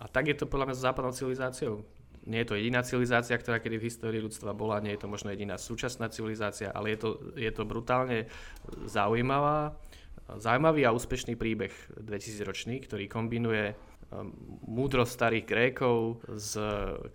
A 0.00 0.08
tak 0.08 0.30
je 0.30 0.38
to 0.38 0.48
podľa 0.48 0.72
mňa 0.72 0.76
s 0.78 0.86
západnou 0.86 1.12
civilizáciou. 1.12 1.84
Nie 2.24 2.44
je 2.44 2.48
to 2.52 2.58
jediná 2.58 2.80
civilizácia, 2.84 3.36
ktorá 3.36 3.58
kedy 3.58 3.76
v 3.80 3.86
histórii 3.90 4.20
ľudstva 4.22 4.52
bola, 4.54 4.80
nie 4.80 4.92
je 4.94 5.02
to 5.02 5.08
možno 5.08 5.32
jediná 5.32 5.56
súčasná 5.56 6.12
civilizácia, 6.12 6.68
ale 6.70 6.94
je 6.94 6.98
to, 7.00 7.08
je 7.32 7.50
to 7.50 7.64
brutálne 7.64 8.28
zaujímavá, 8.84 9.74
zaujímavý 10.36 10.84
a 10.84 10.94
úspešný 10.94 11.34
príbeh 11.34 11.72
2000 11.96 12.44
ročný, 12.44 12.76
ktorý 12.84 13.08
kombinuje 13.08 13.72
um, 13.72 14.30
múdrosť 14.68 15.12
starých 15.16 15.44
Grékov 15.48 16.20
s 16.28 16.60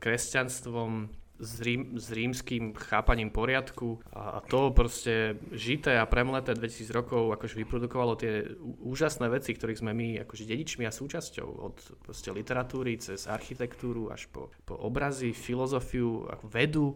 kresťanstvom, 0.02 1.08
s, 1.40 1.62
rím, 1.62 2.00
s 2.00 2.12
rímským 2.12 2.74
chápaním 2.74 3.30
poriadku 3.30 4.00
a 4.14 4.40
to 4.48 4.72
proste 4.72 5.36
žité 5.52 6.00
a 6.00 6.08
premleté 6.08 6.56
2000 6.56 6.92
rokov 6.96 7.36
akože 7.36 7.56
vyprodukovalo 7.60 8.16
tie 8.16 8.56
úžasné 8.82 9.28
veci, 9.28 9.52
ktorých 9.52 9.82
sme 9.84 9.92
my 9.92 10.08
akože 10.24 10.48
dedičmi 10.48 10.88
a 10.88 10.96
súčasťou 10.96 11.48
od 11.48 11.76
proste 12.04 12.32
literatúry 12.32 12.96
cez 13.00 13.28
architektúru 13.28 14.10
až 14.10 14.32
po, 14.32 14.52
po 14.64 14.80
obrazy, 14.80 15.36
filozofiu, 15.36 16.28
vedu. 16.48 16.96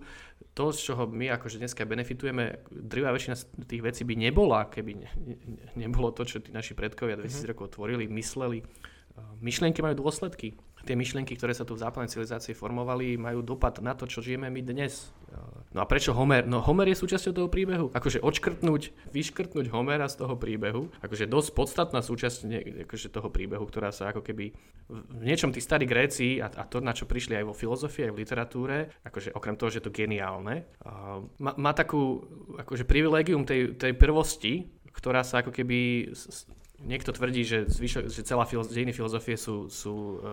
To, 0.55 0.71
z 0.71 0.91
čoho 0.91 1.03
my 1.07 1.35
akože 1.35 1.59
dneska 1.59 1.83
benefitujeme, 1.83 2.63
drvá 2.71 3.11
väčšina 3.11 3.35
tých 3.67 3.83
vecí 3.83 4.03
by 4.07 4.15
nebola, 4.15 4.67
keby 4.71 4.91
ne, 4.95 5.09
ne, 5.19 5.35
nebolo 5.75 6.15
to, 6.15 6.23
čo 6.23 6.39
tí 6.39 6.55
naši 6.55 6.75
predkovia 6.75 7.19
2000 7.19 7.27
mm-hmm. 7.27 7.49
rokov 7.51 7.75
tvorili, 7.75 8.07
mysleli. 8.07 8.63
Myšlienky 9.43 9.83
majú 9.83 10.03
dôsledky 10.03 10.55
tie 10.85 10.95
myšlienky, 10.95 11.35
ktoré 11.35 11.51
sa 11.55 11.67
tu 11.67 11.75
v 11.75 11.83
západnej 11.83 12.11
civilizácii 12.11 12.55
formovali, 12.55 13.19
majú 13.19 13.43
dopad 13.43 13.79
na 13.83 13.95
to, 13.95 14.07
čo 14.07 14.23
žijeme 14.23 14.47
my 14.47 14.61
dnes. 14.63 15.11
No 15.69 15.81
a 15.81 15.85
prečo 15.85 16.17
Homer? 16.17 16.49
No 16.49 16.65
Homer 16.65 16.89
je 16.89 16.97
súčasťou 16.97 17.33
toho 17.35 17.49
príbehu. 17.51 17.93
Akože 17.93 18.23
odškrtnúť, 18.25 19.13
vyškrtnúť 19.13 19.69
Homera 19.69 20.09
z 20.09 20.25
toho 20.25 20.33
príbehu, 20.33 20.89
akože 21.05 21.29
dosť 21.29 21.49
podstatná 21.53 22.01
súčasť 22.01 22.49
akože 22.89 23.07
toho 23.13 23.29
príbehu, 23.29 23.61
ktorá 23.69 23.93
sa 23.93 24.09
ako 24.09 24.25
keby 24.25 24.49
v 24.89 25.23
niečom 25.23 25.53
tí 25.53 25.61
starí 25.61 25.85
Gréci 25.85 26.41
a, 26.41 26.49
a 26.49 26.65
to, 26.65 26.81
na 26.81 26.97
čo 26.97 27.05
prišli 27.05 27.37
aj 27.37 27.45
vo 27.45 27.53
filozofii, 27.53 28.09
aj 28.09 28.13
v 28.17 28.19
literatúre, 28.25 28.77
akože 29.05 29.37
okrem 29.37 29.53
toho, 29.53 29.69
že 29.69 29.77
je 29.77 29.85
to 29.85 29.93
geniálne, 29.93 30.65
má, 31.37 31.51
má 31.53 31.71
takú 31.77 32.25
akože 32.57 32.89
privilegium 32.89 33.45
tej, 33.45 33.77
tej 33.77 33.93
prvosti, 33.93 34.65
ktorá 34.89 35.21
sa 35.21 35.45
ako 35.45 35.53
keby 35.53 36.11
niekto 36.83 37.11
tvrdí, 37.11 37.43
že, 37.43 37.67
zvyšok, 37.67 38.07
že 38.07 38.21
celá 38.23 38.47
filoz, 38.47 38.71
dejiny 38.71 38.95
filozofie 38.95 39.35
sú, 39.35 39.67
sú 39.67 40.19
uh, 40.19 40.23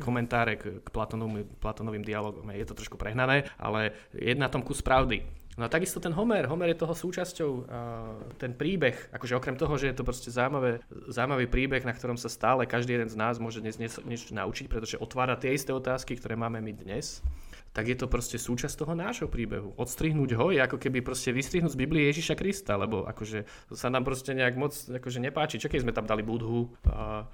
komentáre 0.00 0.60
k, 0.60 0.80
k 0.84 0.88
Platonovým, 0.90 2.04
dialogom. 2.04 2.48
Je 2.52 2.66
to 2.66 2.76
trošku 2.76 3.00
prehnané, 3.00 3.48
ale 3.56 3.96
je 4.12 4.36
na 4.36 4.48
tom 4.52 4.60
kus 4.60 4.84
pravdy. 4.84 5.24
No 5.56 5.64
a 5.64 5.72
takisto 5.72 5.96
ten 6.04 6.12
Homer, 6.12 6.44
Homer 6.52 6.76
je 6.76 6.84
toho 6.84 6.92
súčasťou, 6.92 7.50
uh, 7.64 7.64
ten 8.36 8.52
príbeh, 8.52 8.92
akože 9.16 9.40
okrem 9.40 9.56
toho, 9.56 9.72
že 9.80 9.88
je 9.88 9.96
to 9.96 10.04
proste 10.04 10.28
zaujímavé, 10.28 10.84
zaujímavý 11.08 11.48
príbeh, 11.48 11.80
na 11.80 11.96
ktorom 11.96 12.20
sa 12.20 12.28
stále 12.28 12.68
každý 12.68 13.00
jeden 13.00 13.08
z 13.08 13.16
nás 13.16 13.40
môže 13.40 13.64
dnes 13.64 13.80
niečo 13.80 14.36
naučiť, 14.36 14.68
pretože 14.68 15.00
otvára 15.00 15.40
tie 15.40 15.56
isté 15.56 15.72
otázky, 15.72 16.20
ktoré 16.20 16.36
máme 16.36 16.60
my 16.60 16.76
dnes 16.76 17.24
tak 17.76 17.92
je 17.92 17.96
to 18.00 18.08
proste 18.08 18.40
súčasť 18.40 18.72
toho 18.72 18.96
nášho 18.96 19.28
príbehu. 19.28 19.76
Odstrihnúť 19.76 20.32
ho 20.40 20.48
je 20.48 20.64
ako 20.64 20.80
keby 20.80 21.04
proste 21.04 21.28
vystrihnúť 21.28 21.76
z 21.76 21.80
Biblie 21.84 22.08
Ježiša 22.08 22.32
Krista, 22.32 22.72
lebo 22.80 23.04
akože 23.04 23.44
sa 23.76 23.92
nám 23.92 24.08
proste 24.08 24.32
nejak 24.32 24.56
moc 24.56 24.72
akože 24.72 25.20
nepáči. 25.20 25.60
Čo 25.60 25.68
keď 25.68 25.84
sme 25.84 25.92
tam 25.92 26.08
dali 26.08 26.24
Budhu, 26.24 26.72
a, 26.88 27.28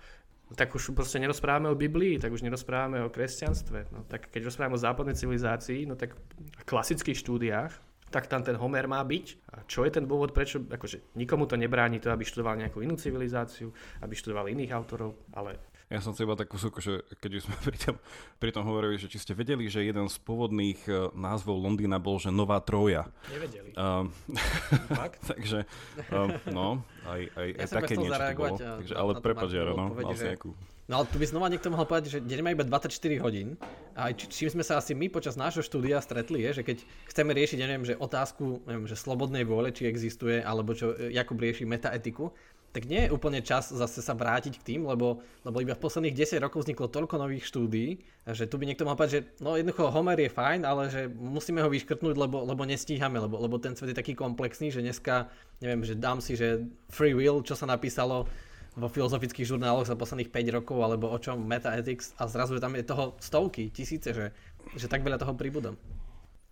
tak 0.59 0.75
už 0.75 0.99
proste 0.99 1.23
nerozprávame 1.23 1.71
o 1.71 1.79
Biblii, 1.79 2.19
tak 2.19 2.35
už 2.35 2.43
nerozprávame 2.43 3.07
o 3.07 3.13
kresťanstve. 3.15 3.95
No, 3.95 4.03
tak 4.11 4.35
keď 4.35 4.51
rozprávame 4.51 4.75
o 4.75 4.83
západnej 4.83 5.15
civilizácii, 5.15 5.87
no 5.87 5.95
tak 5.95 6.19
v 6.59 6.65
klasických 6.67 7.23
štúdiách, 7.23 7.73
tak 8.11 8.27
tam 8.27 8.43
ten 8.43 8.59
Homer 8.59 8.91
má 8.91 8.99
byť. 9.01 9.27
A 9.55 9.63
čo 9.65 9.87
je 9.87 9.95
ten 9.95 10.05
dôvod, 10.11 10.35
prečo, 10.35 10.59
akože 10.59 11.15
nikomu 11.15 11.47
to 11.47 11.55
nebráni 11.55 12.03
to, 12.03 12.11
aby 12.11 12.27
študoval 12.27 12.59
nejakú 12.59 12.83
inú 12.83 12.99
civilizáciu, 12.99 13.71
aby 14.03 14.13
študoval 14.19 14.51
iných 14.51 14.75
autorov, 14.75 15.17
ale 15.33 15.72
ja 15.93 16.01
som 16.01 16.17
si 16.17 16.25
iba 16.25 16.33
takú 16.33 16.57
súku, 16.57 16.81
že 16.81 17.05
keď 17.21 17.31
už 17.37 17.43
sme 17.45 17.57
pri 17.69 17.77
tom, 17.77 17.97
pri 18.41 18.51
tom 18.57 18.65
hovorili, 18.65 18.97
že 18.97 19.13
či 19.13 19.21
ste 19.21 19.37
vedeli, 19.37 19.69
že 19.69 19.85
jeden 19.85 20.09
z 20.09 20.17
pôvodných 20.25 20.81
uh, 20.89 21.13
názvov 21.13 21.61
Londýna 21.61 22.01
bol, 22.01 22.17
že 22.17 22.33
Nová 22.33 22.65
Troja. 22.65 23.13
Nevedeli. 23.29 23.77
Uh, 23.77 24.09
Fakt? 24.97 25.21
takže, 25.37 25.69
uh, 26.09 26.33
no, 26.49 26.81
aj, 27.05 27.29
aj, 27.37 27.49
ja 27.53 27.65
aj 27.69 27.69
také 27.69 27.95
niečo 28.01 28.17
to 28.17 28.37
bolo. 28.41 28.57
Takže, 28.57 28.95
ale 28.97 29.11
prepáč, 29.21 29.51
Jaro, 29.53 29.77
no, 29.77 29.93
mal 29.93 30.17
že... 30.17 30.33
nejakú... 30.33 30.57
No 30.91 30.99
ale 30.99 31.07
tu 31.09 31.17
by 31.17 31.27
znova 31.31 31.47
niekto 31.47 31.71
mohol 31.71 31.87
povedať, 31.87 32.19
že 32.19 32.19
deň 32.21 32.41
má 32.43 32.51
iba 32.53 32.67
24 32.67 32.91
hodín 33.23 33.55
a 33.95 34.11
či, 34.11 34.27
čím 34.27 34.51
sme 34.51 34.67
sa 34.67 34.83
asi 34.83 34.99
my 34.99 35.07
počas 35.09 35.39
nášho 35.39 35.63
štúdia 35.63 36.03
stretli 36.03 36.43
je, 36.43 36.61
že 36.61 36.63
keď 36.67 36.83
chceme 37.07 37.31
riešiť, 37.33 37.59
ja 37.63 37.71
neviem, 37.71 37.87
že 37.87 37.95
otázku, 37.95 38.67
neviem, 38.67 38.91
že 38.91 38.99
slobodnej 38.99 39.47
vôle, 39.47 39.71
či 39.71 39.87
existuje, 39.87 40.43
alebo 40.43 40.75
čo 40.75 40.93
Jakub 41.09 41.39
rieši 41.39 41.65
metaetiku, 41.71 42.35
tak 42.73 42.89
nie 42.89 43.05
je 43.05 43.13
úplne 43.13 43.45
čas 43.45 43.69
zase 43.69 44.01
sa 44.01 44.17
vrátiť 44.17 44.57
k 44.57 44.67
tým, 44.75 44.89
lebo, 44.89 45.21
lebo 45.45 45.61
iba 45.61 45.77
v 45.77 45.85
posledných 45.85 46.17
10 46.17 46.41
rokov 46.41 46.65
vzniklo 46.65 46.89
toľko 46.89 47.21
nových 47.21 47.45
štúdií, 47.45 48.01
že 48.33 48.49
tu 48.49 48.57
by 48.57 48.65
niekto 48.65 48.89
mal 48.89 48.97
povedať, 48.97 49.13
že 49.13 49.23
no 49.45 49.61
jednoducho 49.61 49.93
Homer 49.93 50.17
je 50.17 50.33
fajn, 50.33 50.61
ale 50.65 50.89
že 50.89 51.05
musíme 51.13 51.61
ho 51.61 51.69
vyškrtnúť, 51.69 52.17
lebo, 52.17 52.49
lebo 52.49 52.65
nestíhame, 52.65 53.21
lebo, 53.21 53.37
lebo 53.37 53.61
ten 53.61 53.77
svet 53.77 53.93
je 53.93 54.01
taký 54.01 54.17
komplexný, 54.17 54.73
že 54.73 54.81
dneska, 54.81 55.29
neviem, 55.61 55.85
že 55.85 56.01
dám 56.01 56.25
si, 56.25 56.33
že 56.33 56.65
Free 56.89 57.13
Will, 57.13 57.45
čo 57.45 57.53
sa 57.53 57.69
napísalo 57.69 58.25
vo 58.73 58.89
filozofických 58.89 59.45
žurnáloch 59.45 59.85
za 59.85 59.93
posledných 59.93 60.33
5 60.33 60.57
rokov, 60.57 60.81
alebo 60.81 61.13
o 61.13 61.19
čom 61.21 61.45
Metaethics 61.45 62.17
a 62.17 62.25
zrazu 62.25 62.57
tam 62.57 62.73
je 62.73 62.89
toho 62.89 63.13
stovky, 63.21 63.69
tisíce, 63.69 64.17
že, 64.17 64.33
že 64.81 64.89
tak 64.89 65.05
veľa 65.05 65.21
toho 65.21 65.37
pribudom. 65.37 65.77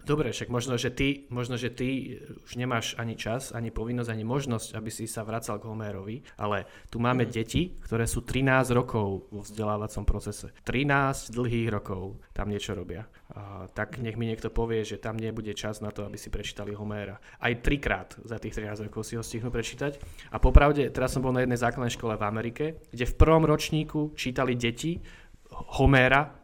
Dobre, 0.04 0.32
však 0.32 0.48
možno, 0.48 0.80
že 0.80 0.88
ty, 0.88 1.28
možno, 1.28 1.60
že 1.60 1.68
ty 1.68 2.20
už 2.48 2.56
nemáš 2.56 2.96
ani 2.96 3.14
čas, 3.20 3.52
ani 3.52 3.68
povinnosť, 3.68 4.10
ani 4.10 4.24
možnosť, 4.24 4.68
aby 4.72 4.90
si 4.90 5.04
sa 5.04 5.22
vracal 5.22 5.60
k 5.60 5.68
Homérovi, 5.68 6.24
ale 6.40 6.64
tu 6.88 6.96
máme 6.96 7.28
mm. 7.28 7.30
deti, 7.30 7.76
ktoré 7.84 8.08
sú 8.08 8.24
13 8.24 8.72
rokov 8.72 9.28
vo 9.28 9.40
vzdelávacom 9.44 10.04
procese. 10.08 10.56
13 10.64 11.36
dlhých 11.36 11.68
rokov 11.68 12.16
tam 12.32 12.48
niečo 12.48 12.72
robia. 12.72 13.04
A, 13.36 13.68
tak 13.70 14.00
nech 14.00 14.16
mi 14.16 14.26
niekto 14.26 14.48
povie, 14.48 14.82
že 14.88 14.96
tam 14.96 15.20
nebude 15.20 15.52
čas 15.52 15.84
na 15.84 15.92
to, 15.92 16.08
aby 16.08 16.16
si 16.16 16.32
prečítali 16.32 16.72
Homéra. 16.72 17.20
Aj 17.38 17.52
trikrát 17.60 18.16
za 18.24 18.40
tých 18.40 18.56
13 18.56 18.88
rokov 18.88 19.04
si 19.04 19.20
ho 19.20 19.22
stihnú 19.22 19.52
prečítať. 19.52 20.00
A 20.32 20.40
popravde, 20.40 20.88
teraz 20.88 21.12
som 21.12 21.20
bol 21.20 21.36
na 21.36 21.44
jednej 21.44 21.60
základnej 21.60 21.92
škole 21.92 22.16
v 22.16 22.24
Amerike, 22.26 22.64
kde 22.88 23.04
v 23.04 23.18
prvom 23.20 23.44
ročníku 23.44 24.16
čítali 24.16 24.56
deti 24.56 24.96
Homéra 25.50 26.39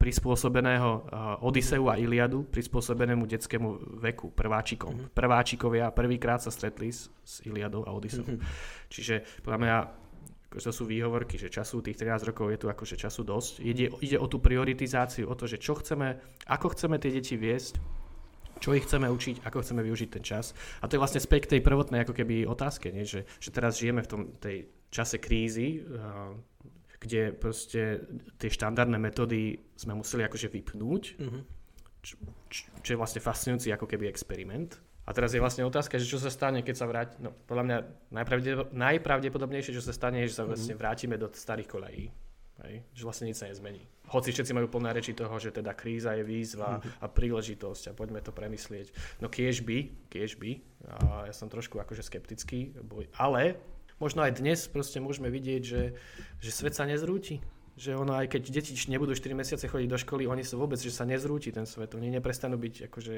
prispôsobeného 0.00 1.04
Odiseu 1.44 1.88
a 1.92 2.00
Iliadu, 2.00 2.48
prispôsobenému 2.48 3.28
detskému 3.28 4.00
veku, 4.00 4.32
prváčikom. 4.32 4.92
Mm-hmm. 4.96 5.12
Prváčikovia 5.12 5.86
prvýkrát 5.92 6.40
sa 6.40 6.48
stretli 6.48 6.88
s, 6.88 7.12
s 7.20 7.44
Iliadou 7.44 7.84
a 7.84 7.92
Odiseou. 7.92 8.24
Mm-hmm. 8.24 8.48
Čiže 8.88 9.14
podľa 9.44 9.60
mňa 9.60 9.76
to 10.50 10.72
sú 10.74 10.82
výhovorky, 10.82 11.38
že 11.38 11.46
času 11.46 11.78
tých 11.78 11.94
13 12.02 12.34
rokov 12.34 12.50
je 12.50 12.58
tu 12.58 12.66
akože 12.66 12.98
času 12.98 13.22
dosť. 13.22 13.52
Ide, 13.62 13.86
ide 14.02 14.18
o 14.18 14.26
tú 14.26 14.42
prioritizáciu, 14.42 15.30
o 15.30 15.38
to, 15.38 15.46
že 15.46 15.62
čo 15.62 15.78
chceme, 15.78 16.18
ako 16.50 16.74
chceme 16.74 16.98
tie 16.98 17.14
deti 17.14 17.38
viesť, 17.38 17.78
čo 18.58 18.74
ich 18.74 18.82
chceme 18.82 19.06
učiť, 19.06 19.46
ako 19.46 19.62
chceme 19.62 19.80
využiť 19.86 20.08
ten 20.10 20.24
čas. 20.26 20.52
A 20.82 20.90
to 20.90 20.98
je 20.98 21.02
vlastne 21.02 21.22
späť 21.22 21.46
k 21.46 21.50
tej 21.56 21.60
prvotnej 21.62 22.02
ako 22.02 22.12
keby 22.18 22.50
otázke, 22.50 22.90
nie? 22.90 23.06
Že, 23.06 23.24
že 23.38 23.50
teraz 23.54 23.78
žijeme 23.78 24.02
v 24.02 24.10
tom 24.10 24.20
tej 24.42 24.68
čase 24.90 25.22
krízy, 25.22 25.86
kde 27.00 27.32
proste 27.32 28.04
tie 28.36 28.52
štandardné 28.52 29.00
metódy 29.00 29.56
sme 29.72 29.96
museli 29.96 30.28
akože 30.28 30.52
vypnúť, 30.52 31.02
mm-hmm. 31.16 31.42
čo, 32.04 32.14
čo 32.84 32.88
je 32.92 33.00
vlastne 33.00 33.24
fascinujúci 33.24 33.72
ako 33.72 33.88
keby 33.88 34.04
experiment. 34.06 34.76
A 35.08 35.16
teraz 35.16 35.32
je 35.32 35.40
vlastne 35.40 35.64
otázka, 35.64 35.96
že 35.96 36.06
čo 36.06 36.20
sa 36.20 36.28
stane, 36.30 36.60
keď 36.60 36.76
sa 36.76 36.86
vráti, 36.86 37.16
no 37.24 37.32
podľa 37.32 37.64
mňa 37.66 37.78
najpravdepodobnejšie, 38.70 39.74
čo 39.74 39.82
sa 39.82 39.96
stane, 39.96 40.22
je, 40.22 40.30
že 40.30 40.38
sa 40.38 40.44
mhm. 40.44 40.50
vlastne 40.52 40.74
vrátime 40.76 41.16
do 41.16 41.26
starých 41.32 41.66
kolejí. 41.72 42.06
Hej? 42.60 42.84
Že 42.92 43.02
vlastne 43.08 43.26
nič 43.32 43.40
sa 43.40 43.48
nezmení. 43.48 43.88
Hoci 44.12 44.36
všetci 44.36 44.52
majú 44.52 44.68
plné 44.68 44.92
reči 44.92 45.16
toho, 45.16 45.32
že 45.40 45.54
teda 45.54 45.72
kríza 45.72 46.12
je 46.12 46.22
výzva 46.26 46.76
mm-hmm. 46.76 47.00
a 47.00 47.06
príležitosť 47.08 47.82
a 47.90 47.96
poďme 47.96 48.20
to 48.20 48.36
premyslieť. 48.36 48.92
No 49.24 49.32
kiež 49.32 49.64
by, 49.64 49.88
kiež 50.12 50.36
by, 50.36 50.60
a 50.84 51.32
ja 51.32 51.34
som 51.34 51.48
trošku 51.48 51.80
akože 51.80 52.04
skeptický, 52.04 52.76
ale 53.16 53.56
možno 54.00 54.24
aj 54.24 54.40
dnes 54.40 54.66
proste 54.66 54.98
môžeme 54.98 55.28
vidieť, 55.28 55.62
že, 55.62 55.82
že 56.40 56.50
svet 56.50 56.74
sa 56.74 56.88
nezrúti. 56.88 57.38
Že 57.80 57.96
ono, 57.96 58.12
aj 58.12 58.28
keď 58.36 58.42
deti 58.60 58.76
nebudú 58.92 59.16
4 59.16 59.32
mesiace 59.32 59.64
chodiť 59.64 59.88
do 59.88 59.96
školy, 59.96 60.28
oni 60.28 60.44
sa 60.44 60.60
vôbec, 60.60 60.76
že 60.76 60.92
sa 60.92 61.08
nezrúti 61.08 61.48
ten 61.48 61.64
svet. 61.64 61.96
Oni 61.96 62.12
neprestanú 62.12 62.60
byť 62.60 62.92
akože 62.92 63.16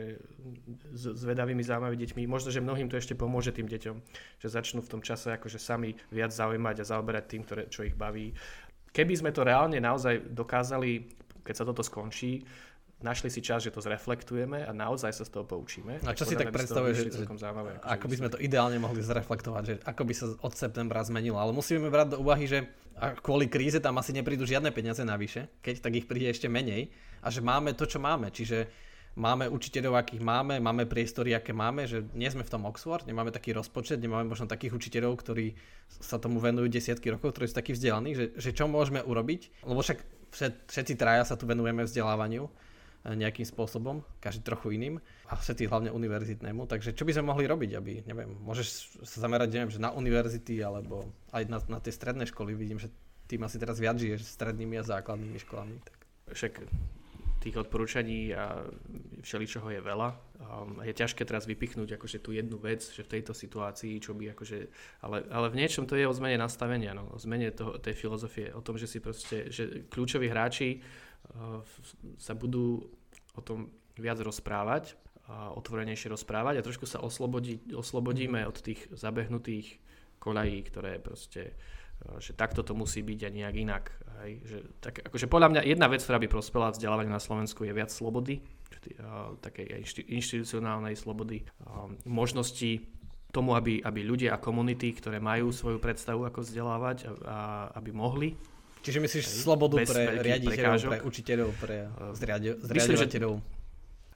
zvedavými, 0.93 1.67
zaujímavými 1.67 1.99
deťmi. 1.99 2.23
Možno, 2.31 2.55
že 2.55 2.63
mnohým 2.63 2.87
to 2.87 2.95
ešte 2.95 3.19
pomôže 3.19 3.51
tým 3.51 3.67
deťom, 3.67 3.97
že 4.39 4.47
začnú 4.47 4.85
v 4.85 4.91
tom 4.93 5.01
čase 5.03 5.35
akože 5.35 5.59
sami 5.59 5.99
viac 6.15 6.31
zaujímať 6.31 6.79
a 6.79 6.89
zaoberať 6.95 7.25
tým, 7.27 7.43
ktoré, 7.43 7.63
čo 7.73 7.83
ich 7.83 7.99
baví. 7.99 8.37
Keby 8.93 9.15
sme 9.19 9.31
to 9.35 9.43
reálne 9.43 9.81
naozaj 9.83 10.31
dokázali, 10.31 11.11
keď 11.43 11.55
sa 11.59 11.67
toto 11.67 11.83
skončí, 11.83 12.45
našli 13.03 13.29
si 13.29 13.43
čas, 13.43 13.67
že 13.67 13.75
to 13.75 13.83
zreflektujeme 13.83 14.65
a 14.67 14.71
naozaj 14.71 15.13
sa 15.13 15.25
z 15.27 15.31
toho 15.35 15.45
poučíme. 15.45 16.03
A 16.07 16.15
čo 16.15 16.25
si 16.25 16.39
tak 16.39 16.55
predstavuje, 16.55 16.95
že, 16.95 17.11
že 17.11 17.27
zaujímavé, 17.27 17.83
ako 17.83 18.07
by 18.09 18.17
sme 18.19 18.29
to 18.31 18.39
ideálne 18.39 18.79
mohli 18.79 19.03
zreflektovať, 19.03 19.63
že 19.67 19.75
ako 19.83 20.03
by 20.07 20.15
sa 20.15 20.27
od 20.41 20.53
septembra 20.55 21.03
zmenilo. 21.03 21.37
Ale 21.37 21.51
musíme 21.53 21.91
brať 21.91 22.17
do 22.17 22.23
úvahy, 22.23 22.47
že 22.47 22.71
kvôli 23.21 23.51
kríze 23.51 23.83
tam 23.83 23.99
asi 23.99 24.15
neprídu 24.15 24.47
žiadne 24.47 24.71
peniaze 24.71 25.03
navyše, 25.03 25.51
keď 25.61 25.75
tak 25.83 25.93
ich 25.99 26.07
príde 26.07 26.31
ešte 26.31 26.47
menej 26.47 26.95
a 27.21 27.29
že 27.29 27.43
máme 27.43 27.75
to, 27.75 27.85
čo 27.85 27.99
máme. 27.99 28.31
Čiže 28.31 28.71
máme 29.19 29.49
učiteľov, 29.49 30.01
akých 30.01 30.23
máme, 30.25 30.57
máme 30.57 30.89
priestory, 30.89 31.37
aké 31.37 31.53
máme, 31.53 31.85
že 31.85 32.05
nie 32.17 32.29
sme 32.33 32.45
v 32.45 32.53
tom 32.53 32.65
Oxford, 32.65 33.05
nemáme 33.05 33.29
taký 33.29 33.53
rozpočet, 33.53 34.01
nemáme 34.01 34.25
možno 34.25 34.49
takých 34.49 34.73
učiteľov, 34.73 35.21
ktorí 35.21 35.53
sa 36.01 36.17
tomu 36.17 36.41
venujú 36.41 36.73
desiatky 36.73 37.13
rokov, 37.13 37.37
ktorí 37.37 37.47
sú 37.53 37.57
takí 37.57 37.77
vzdelaní, 37.77 38.17
že, 38.17 38.33
že 38.41 38.57
čo 38.57 38.65
môžeme 38.65 39.05
urobiť, 39.05 39.69
lebo 39.69 39.85
však 39.85 40.01
všetci 40.65 40.97
traja 40.97 41.29
sa 41.29 41.37
tu 41.37 41.45
venujeme 41.45 41.85
vzdelávaniu 41.85 42.49
nejakým 43.03 43.43
spôsobom, 43.43 44.07
každý 44.23 44.47
trochu 44.47 44.79
iným 44.79 45.03
a 45.27 45.35
všetci 45.35 45.67
hlavne 45.67 45.91
univerzitnému. 45.91 46.71
Takže 46.71 46.95
čo 46.95 47.03
by 47.03 47.13
sme 47.19 47.35
mohli 47.35 47.51
robiť, 47.51 47.71
aby, 47.75 47.93
neviem, 48.07 48.31
môžeš 48.47 48.99
sa 49.03 49.19
zamerať, 49.27 49.59
neviem, 49.59 49.75
že 49.75 49.83
na 49.83 49.91
univerzity 49.91 50.63
alebo 50.63 51.11
aj 51.35 51.43
na, 51.51 51.59
na 51.67 51.79
tie 51.83 51.91
stredné 51.91 52.31
školy. 52.31 52.55
Vidím, 52.55 52.79
že 52.79 52.95
tým 53.27 53.43
asi 53.43 53.59
teraz 53.59 53.83
viac 53.83 53.99
žiješ 53.99 54.23
strednými 54.23 54.79
a 54.79 54.87
základnými 54.87 55.39
školami. 55.43 55.83
Tak. 55.83 55.99
Však 56.31 56.53
tých 57.43 57.59
odporúčaní 57.59 58.31
a 58.31 58.63
všeličoho 59.27 59.75
je 59.75 59.81
veľa. 59.83 60.09
Um, 60.39 60.79
je 60.87 60.95
ťažké 60.95 61.27
teraz 61.27 61.51
vypichnúť 61.51 61.99
akože 61.99 62.23
tú 62.23 62.31
jednu 62.31 62.55
vec, 62.63 62.87
že 62.87 63.03
v 63.03 63.19
tejto 63.19 63.35
situácii, 63.35 63.99
čo 63.99 64.15
by 64.15 64.31
akože, 64.31 64.59
ale, 65.03 65.27
ale 65.27 65.51
v 65.51 65.59
niečom 65.59 65.91
to 65.91 65.99
je 65.99 66.07
o 66.07 66.15
zmene 66.15 66.39
nastavenia, 66.39 66.95
no, 66.95 67.11
o 67.11 67.19
zmene 67.19 67.51
toho, 67.51 67.83
tej 67.83 67.99
filozofie, 67.99 68.55
o 68.55 68.63
tom, 68.63 68.79
že 68.79 68.87
si 68.87 69.03
proste, 69.03 69.51
že 69.51 69.91
kľúčoví 69.91 70.31
hráči 70.31 70.79
sa 72.19 72.33
budú 72.37 72.87
o 73.33 73.41
tom 73.41 73.73
viac 73.97 74.21
rozprávať, 74.21 74.97
otvorenejšie 75.31 76.13
rozprávať 76.13 76.61
a 76.61 76.67
trošku 76.67 76.85
sa 76.85 77.01
oslobodí, 77.01 77.63
oslobodíme 77.73 78.45
od 78.45 78.59
tých 78.59 78.91
zabehnutých 78.93 79.81
koľají, 80.21 80.59
ktoré 80.69 80.99
proste 81.01 81.57
že 82.19 82.35
takto 82.35 82.67
to 82.67 82.75
musí 82.75 83.03
byť 83.03 83.21
a 83.23 83.31
nejak 83.31 83.55
inak. 83.55 83.85
Hej. 84.23 84.33
Že, 84.47 84.59
tak, 84.83 84.95
akože 85.07 85.27
podľa 85.31 85.49
mňa 85.55 85.61
jedna 85.67 85.87
vec, 85.87 86.03
ktorá 86.03 86.19
by 86.19 86.29
prospela 86.31 86.75
vzdelávaniu 86.75 87.13
na 87.13 87.23
Slovensku 87.23 87.63
je 87.63 87.73
viac 87.75 87.91
slobody, 87.95 88.43
uh, 88.43 89.39
takej 89.39 89.87
inštitucionálnej 90.11 90.99
slobody, 90.99 91.47
uh, 91.47 91.91
možnosti 92.07 92.83
tomu, 93.33 93.57
aby, 93.57 93.81
aby 93.81 94.01
ľudia 94.05 94.37
a 94.37 94.43
komunity, 94.43 94.93
ktoré 94.93 95.17
majú 95.23 95.55
svoju 95.55 95.81
predstavu, 95.81 96.29
ako 96.29 96.45
vzdelávať, 96.45 97.09
a, 97.09 97.11
a, 97.25 97.39
aby 97.81 97.91
mohli 97.95 98.37
Čiže 98.83 98.99
myslíš 98.99 99.25
Hej, 99.25 99.35
slobodu 99.47 99.77
pre 99.87 100.03
riaditeľov, 100.21 100.79
pre 100.83 101.01
učiteľov, 101.07 101.51
pre 101.57 101.77
zriadovateľov? 102.19 103.35
A 103.39 103.63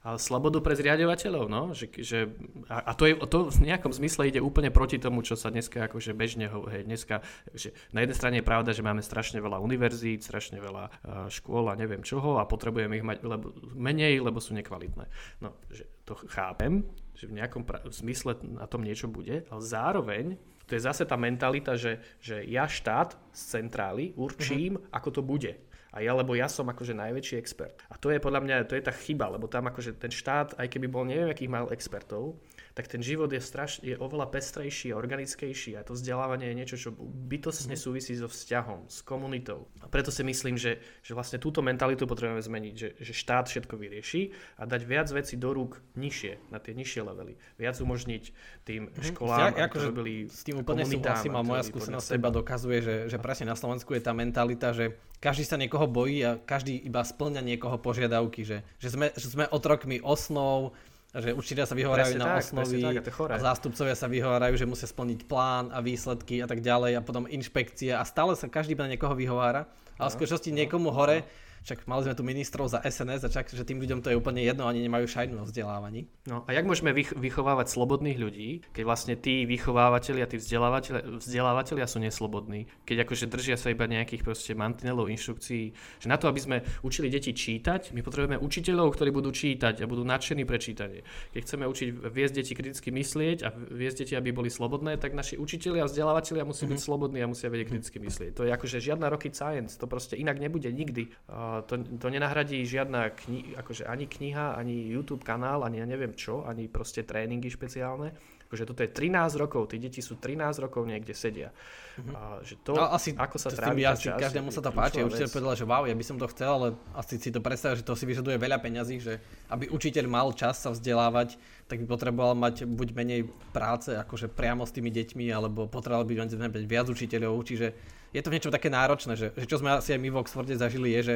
a 0.07 0.23
slobodu 0.23 0.63
pre 0.63 0.79
zriadovateľov, 0.79 1.51
no, 1.51 1.75
že, 1.75 1.91
že 1.99 2.31
a, 2.71 2.79
a 2.79 2.93
to, 2.95 3.11
je, 3.11 3.19
to 3.27 3.51
v 3.51 3.67
nejakom 3.67 3.91
zmysle 3.91 4.31
ide 4.31 4.39
úplne 4.39 4.71
proti 4.71 5.03
tomu, 5.03 5.27
čo 5.27 5.35
sa 5.35 5.51
dneska 5.51 5.91
akože 5.91 6.15
bežne 6.15 6.47
hovorí. 6.47 6.87
Dneska, 6.87 7.27
že 7.51 7.75
na 7.91 8.07
jednej 8.07 8.15
strane 8.15 8.37
je 8.39 8.47
pravda, 8.47 8.71
že 8.71 8.87
máme 8.87 9.03
strašne 9.03 9.43
veľa 9.43 9.59
univerzít, 9.59 10.23
strašne 10.23 10.63
veľa 10.63 11.11
škôl 11.27 11.67
a 11.67 11.75
neviem 11.75 12.07
čoho 12.07 12.39
a 12.39 12.47
potrebujeme 12.47 12.95
ich 12.95 13.03
mať 13.03 13.19
lebo, 13.27 13.51
menej, 13.75 14.23
lebo 14.23 14.39
sú 14.39 14.55
nekvalitné. 14.55 15.11
No, 15.43 15.59
že 15.75 15.91
to 16.07 16.15
chápem, 16.31 16.87
že 17.19 17.27
v 17.27 17.43
nejakom 17.43 17.67
pra- 17.67 17.83
v 17.83 17.91
zmysle 17.91 18.39
na 18.47 18.71
tom 18.71 18.87
niečo 18.87 19.11
bude, 19.11 19.43
ale 19.51 19.59
zároveň 19.59 20.39
to 20.67 20.75
je 20.75 20.83
zase 20.83 21.07
tá 21.07 21.15
mentalita, 21.15 21.79
že, 21.79 22.03
že 22.19 22.43
ja 22.43 22.67
štát 22.67 23.15
z 23.31 23.41
centrály 23.55 24.11
určím, 24.19 24.77
uh-huh. 24.77 24.91
ako 24.91 25.09
to 25.11 25.23
bude. 25.23 25.53
A 25.97 26.05
ja, 26.05 26.13
lebo 26.13 26.37
ja 26.37 26.45
som 26.45 26.69
akože 26.69 26.93
najväčší 26.93 27.41
expert. 27.41 27.81
A 27.89 27.97
to 27.97 28.13
je 28.13 28.21
podľa 28.21 28.45
mňa, 28.45 28.69
to 28.69 28.77
je 28.77 28.85
tá 28.85 28.93
chyba, 28.93 29.33
lebo 29.33 29.49
tam 29.49 29.65
akože 29.73 29.97
ten 29.97 30.13
štát, 30.13 30.59
aj 30.61 30.69
keby 30.69 30.93
bol 30.93 31.09
neviem, 31.09 31.33
akých 31.33 31.49
mal 31.49 31.73
expertov, 31.73 32.37
tak 32.77 32.93
ten 32.93 33.01
život 33.01 33.33
je, 33.33 33.41
straš, 33.41 33.81
je 33.81 33.97
oveľa 33.97 34.29
pestrejší, 34.29 34.93
organickejší 34.93 35.81
a 35.81 35.83
to 35.83 35.97
vzdelávanie 35.97 36.53
je 36.53 36.59
niečo, 36.61 36.77
čo 36.77 36.91
bytostne 37.01 37.73
mhm. 37.73 37.81
súvisí 37.81 38.13
so 38.13 38.29
vzťahom, 38.29 38.85
s 38.93 39.01
komunitou. 39.01 39.65
A 39.81 39.89
preto 39.89 40.13
si 40.13 40.21
myslím, 40.21 40.61
že, 40.61 40.85
že 41.01 41.17
vlastne 41.17 41.41
túto 41.41 41.65
mentalitu 41.65 42.05
potrebujeme 42.05 42.45
zmeniť, 42.45 42.75
že, 42.77 42.89
že 43.01 43.13
štát 43.17 43.49
všetko 43.49 43.81
vyrieši 43.81 44.37
a 44.61 44.69
dať 44.69 44.83
viac 44.85 45.09
vecí 45.09 45.41
do 45.41 45.57
rúk 45.57 45.81
nižšie, 45.97 46.53
na 46.53 46.61
tie 46.61 46.77
nižšie 46.77 47.01
levely. 47.01 47.41
Viac 47.57 47.81
umožniť 47.81 48.23
tým 48.69 48.93
mhm. 48.93 49.05
školám, 49.09 49.57
ja, 49.57 49.73
akože 49.73 49.87
robili 49.89 50.29
S 50.29 50.45
tým 50.45 50.61
úplne 50.61 50.85
súhlasím 50.85 51.33
a 51.33 51.41
moja 51.41 51.65
skúsenosť 51.65 52.21
teba 52.21 52.29
dokazuje, 52.29 52.85
že, 52.85 52.97
že 53.09 53.17
presne 53.17 53.49
na 53.49 53.57
Slovensku 53.57 53.97
je 53.97 54.05
tá 54.05 54.13
mentalita, 54.13 54.77
že 54.77 55.01
každý 55.17 55.49
sa 55.49 55.57
niekoho 55.57 55.89
bojí 55.89 56.21
a 56.29 56.37
každý 56.37 56.77
iba 56.77 57.01
splňa 57.01 57.41
niekoho 57.41 57.81
požiadavky, 57.81 58.45
že, 58.45 58.69
že, 58.77 58.93
sme, 58.93 59.17
že 59.17 59.33
sme 59.33 59.49
otrokmi 59.49 60.05
osnov, 60.05 60.77
že 61.15 61.33
učiteľia 61.33 61.69
sa 61.71 61.77
vyhovárajú 61.79 62.15
na 62.19 62.27
tak, 62.37 62.45
osnovy 62.45 62.83
tak, 62.83 63.09
a, 63.09 63.37
a 63.37 63.39
zástupcovia 63.39 63.97
sa 63.97 64.11
vyhovárajú, 64.11 64.55
že 64.59 64.67
musia 64.69 64.89
splniť 64.91 65.25
plán 65.31 65.71
a 65.73 65.81
výsledky 65.81 66.43
a 66.43 66.47
tak 66.51 66.61
ďalej 66.61 66.99
a 66.99 67.01
potom 67.01 67.31
inšpekcia 67.31 68.01
a 68.01 68.05
stále 68.05 68.35
sa 68.37 68.51
každý 68.51 68.77
na 68.77 68.91
niekoho 68.91 69.17
vyhovára. 69.17 69.71
Ale 69.97 70.13
v 70.13 70.17
skutočnosti 70.21 70.51
niekomu 70.53 70.93
hore 70.93 71.25
však 71.67 71.91
mali 71.91 72.07
sme 72.07 72.15
tu 72.15 72.23
ministrov 72.23 72.71
za 72.71 72.79
SNS 72.79 73.27
a 73.27 73.29
čak, 73.29 73.51
že 73.51 73.67
tým 73.67 73.83
ľuďom 73.83 73.99
to 73.99 74.15
je 74.15 74.17
úplne 74.17 74.39
jedno, 74.39 74.71
ani 74.71 74.87
nemajú 74.87 75.11
šajnu 75.11 75.43
o 75.43 75.45
vzdelávaní. 75.51 76.07
No 76.31 76.47
a 76.47 76.55
jak 76.55 76.63
môžeme 76.63 76.95
vych- 76.95 77.19
vychovávať 77.19 77.75
slobodných 77.75 78.23
ľudí, 78.23 78.63
keď 78.71 78.85
vlastne 78.87 79.15
tí 79.19 79.43
vychovávateľia, 79.51 80.31
tí 80.31 80.39
vzdelávateľia, 80.39 81.19
vzdelávateľia 81.19 81.87
sú 81.91 81.99
neslobodní, 81.99 82.71
keď 82.87 83.03
akože 83.03 83.27
držia 83.27 83.59
sa 83.59 83.75
iba 83.75 83.91
nejakých 83.91 84.23
proste 84.23 84.55
mantinelov, 84.55 85.11
inštrukcií, 85.11 85.75
že 85.75 86.07
na 86.07 86.15
to, 86.15 86.31
aby 86.31 86.39
sme 86.39 86.57
učili 86.87 87.11
deti 87.11 87.35
čítať, 87.35 87.91
my 87.91 88.07
potrebujeme 88.07 88.39
učiteľov, 88.39 88.95
ktorí 88.95 89.11
budú 89.11 89.35
čítať 89.35 89.83
a 89.83 89.91
budú 89.91 90.07
nadšení 90.07 90.47
pre 90.47 90.63
čítanie. 90.63 91.03
Keď 91.35 91.41
chceme 91.43 91.67
učiť 91.67 91.89
viesť 91.99 92.35
deti 92.39 92.55
kriticky 92.55 92.95
myslieť 92.95 93.39
a 93.43 93.51
viesť 93.51 94.07
deti, 94.07 94.15
aby 94.15 94.31
boli 94.31 94.55
slobodné, 94.55 95.03
tak 95.03 95.19
naši 95.19 95.35
učiteľia 95.35 95.83
a 95.83 95.91
vzdelávateľia 95.91 96.47
musí 96.47 96.63
byť 96.63 96.79
mm-hmm. 96.79 96.87
slobodní 96.87 97.19
a 97.25 97.27
musia 97.27 97.51
vedieť 97.51 97.75
kriticky 97.75 97.99
myslieť. 97.99 98.31
To 98.39 98.47
je 98.47 98.55
akože 98.55 98.79
žiadna 98.79 99.11
rocket 99.11 99.35
science, 99.35 99.75
to 99.75 99.91
proste 99.91 100.15
inak 100.15 100.39
nebude 100.39 100.71
nikdy. 100.71 101.11
Uh, 101.27 101.56
to, 101.65 101.81
to 101.81 102.07
nenahradí 102.11 102.67
žiadna 102.67 103.15
kni- 103.15 103.57
akože 103.57 103.89
ani 103.89 104.05
kniha, 104.05 104.59
ani 104.59 104.91
YouTube 104.91 105.25
kanál, 105.25 105.65
ani 105.65 105.81
ja 105.81 105.87
neviem 105.87 106.13
čo, 106.13 106.45
ani 106.45 106.69
proste 106.69 107.07
tréningy 107.07 107.49
špeciálne. 107.49 108.13
Akože 108.47 108.63
toto 108.63 108.87
je 108.87 108.91
13 108.95 109.43
rokov, 109.43 109.75
tí 109.75 109.83
deti 109.83 109.99
sú 109.99 110.23
13 110.23 110.63
rokov 110.63 110.87
niekde 110.87 111.11
sedia. 111.19 111.51
Uh-huh. 111.99 112.15
A 112.15 112.21
že 112.47 112.55
to, 112.63 112.79
no, 112.79 112.87
asi 112.95 113.11
ako 113.11 113.43
sa 113.43 113.51
trávi 113.51 113.83
asi 113.83 114.07
čas, 114.07 114.23
každému 114.23 114.55
sa 114.55 114.63
to 114.63 114.71
páči. 114.71 115.03
Učiteľ 115.03 115.29
povedal, 115.35 115.59
že 115.59 115.67
wow, 115.67 115.83
ja 115.83 115.99
by 115.99 116.05
som 116.07 116.15
to 116.15 116.31
chcel, 116.31 116.51
ale 116.63 116.69
asi 116.95 117.19
si 117.19 117.35
to 117.35 117.43
predstavia, 117.43 117.83
že 117.83 117.83
to 117.83 117.99
si 117.99 118.07
vyžaduje 118.07 118.39
veľa 118.39 118.63
peňazí, 118.63 119.03
že 119.03 119.19
aby 119.51 119.67
učiteľ 119.67 120.07
mal 120.07 120.31
čas 120.31 120.63
sa 120.63 120.71
vzdelávať, 120.71 121.35
tak 121.67 121.83
by 121.83 121.87
potreboval 121.91 122.39
mať 122.39 122.71
buď 122.71 122.89
menej 122.95 123.21
práce, 123.51 123.91
akože 123.91 124.31
priamo 124.31 124.63
s 124.63 124.71
tými 124.71 124.95
deťmi, 124.95 125.27
alebo 125.35 125.67
potreboval 125.67 126.07
by 126.07 126.31
mať 126.31 126.71
viac 126.71 126.87
učiteľov, 126.87 127.43
čiže 127.43 127.75
je 128.15 128.23
to 128.23 128.31
niečo 128.31 128.55
také 128.55 128.71
náročné, 128.71 129.19
že, 129.19 129.35
že 129.35 129.45
čo 129.45 129.59
sme 129.59 129.75
asi 129.75 129.93
aj 129.93 130.01
my 130.01 130.09
v 130.09 130.21
Oxforde 130.23 130.55
zažili 130.55 130.95
je, 130.95 131.01
že 131.03 131.15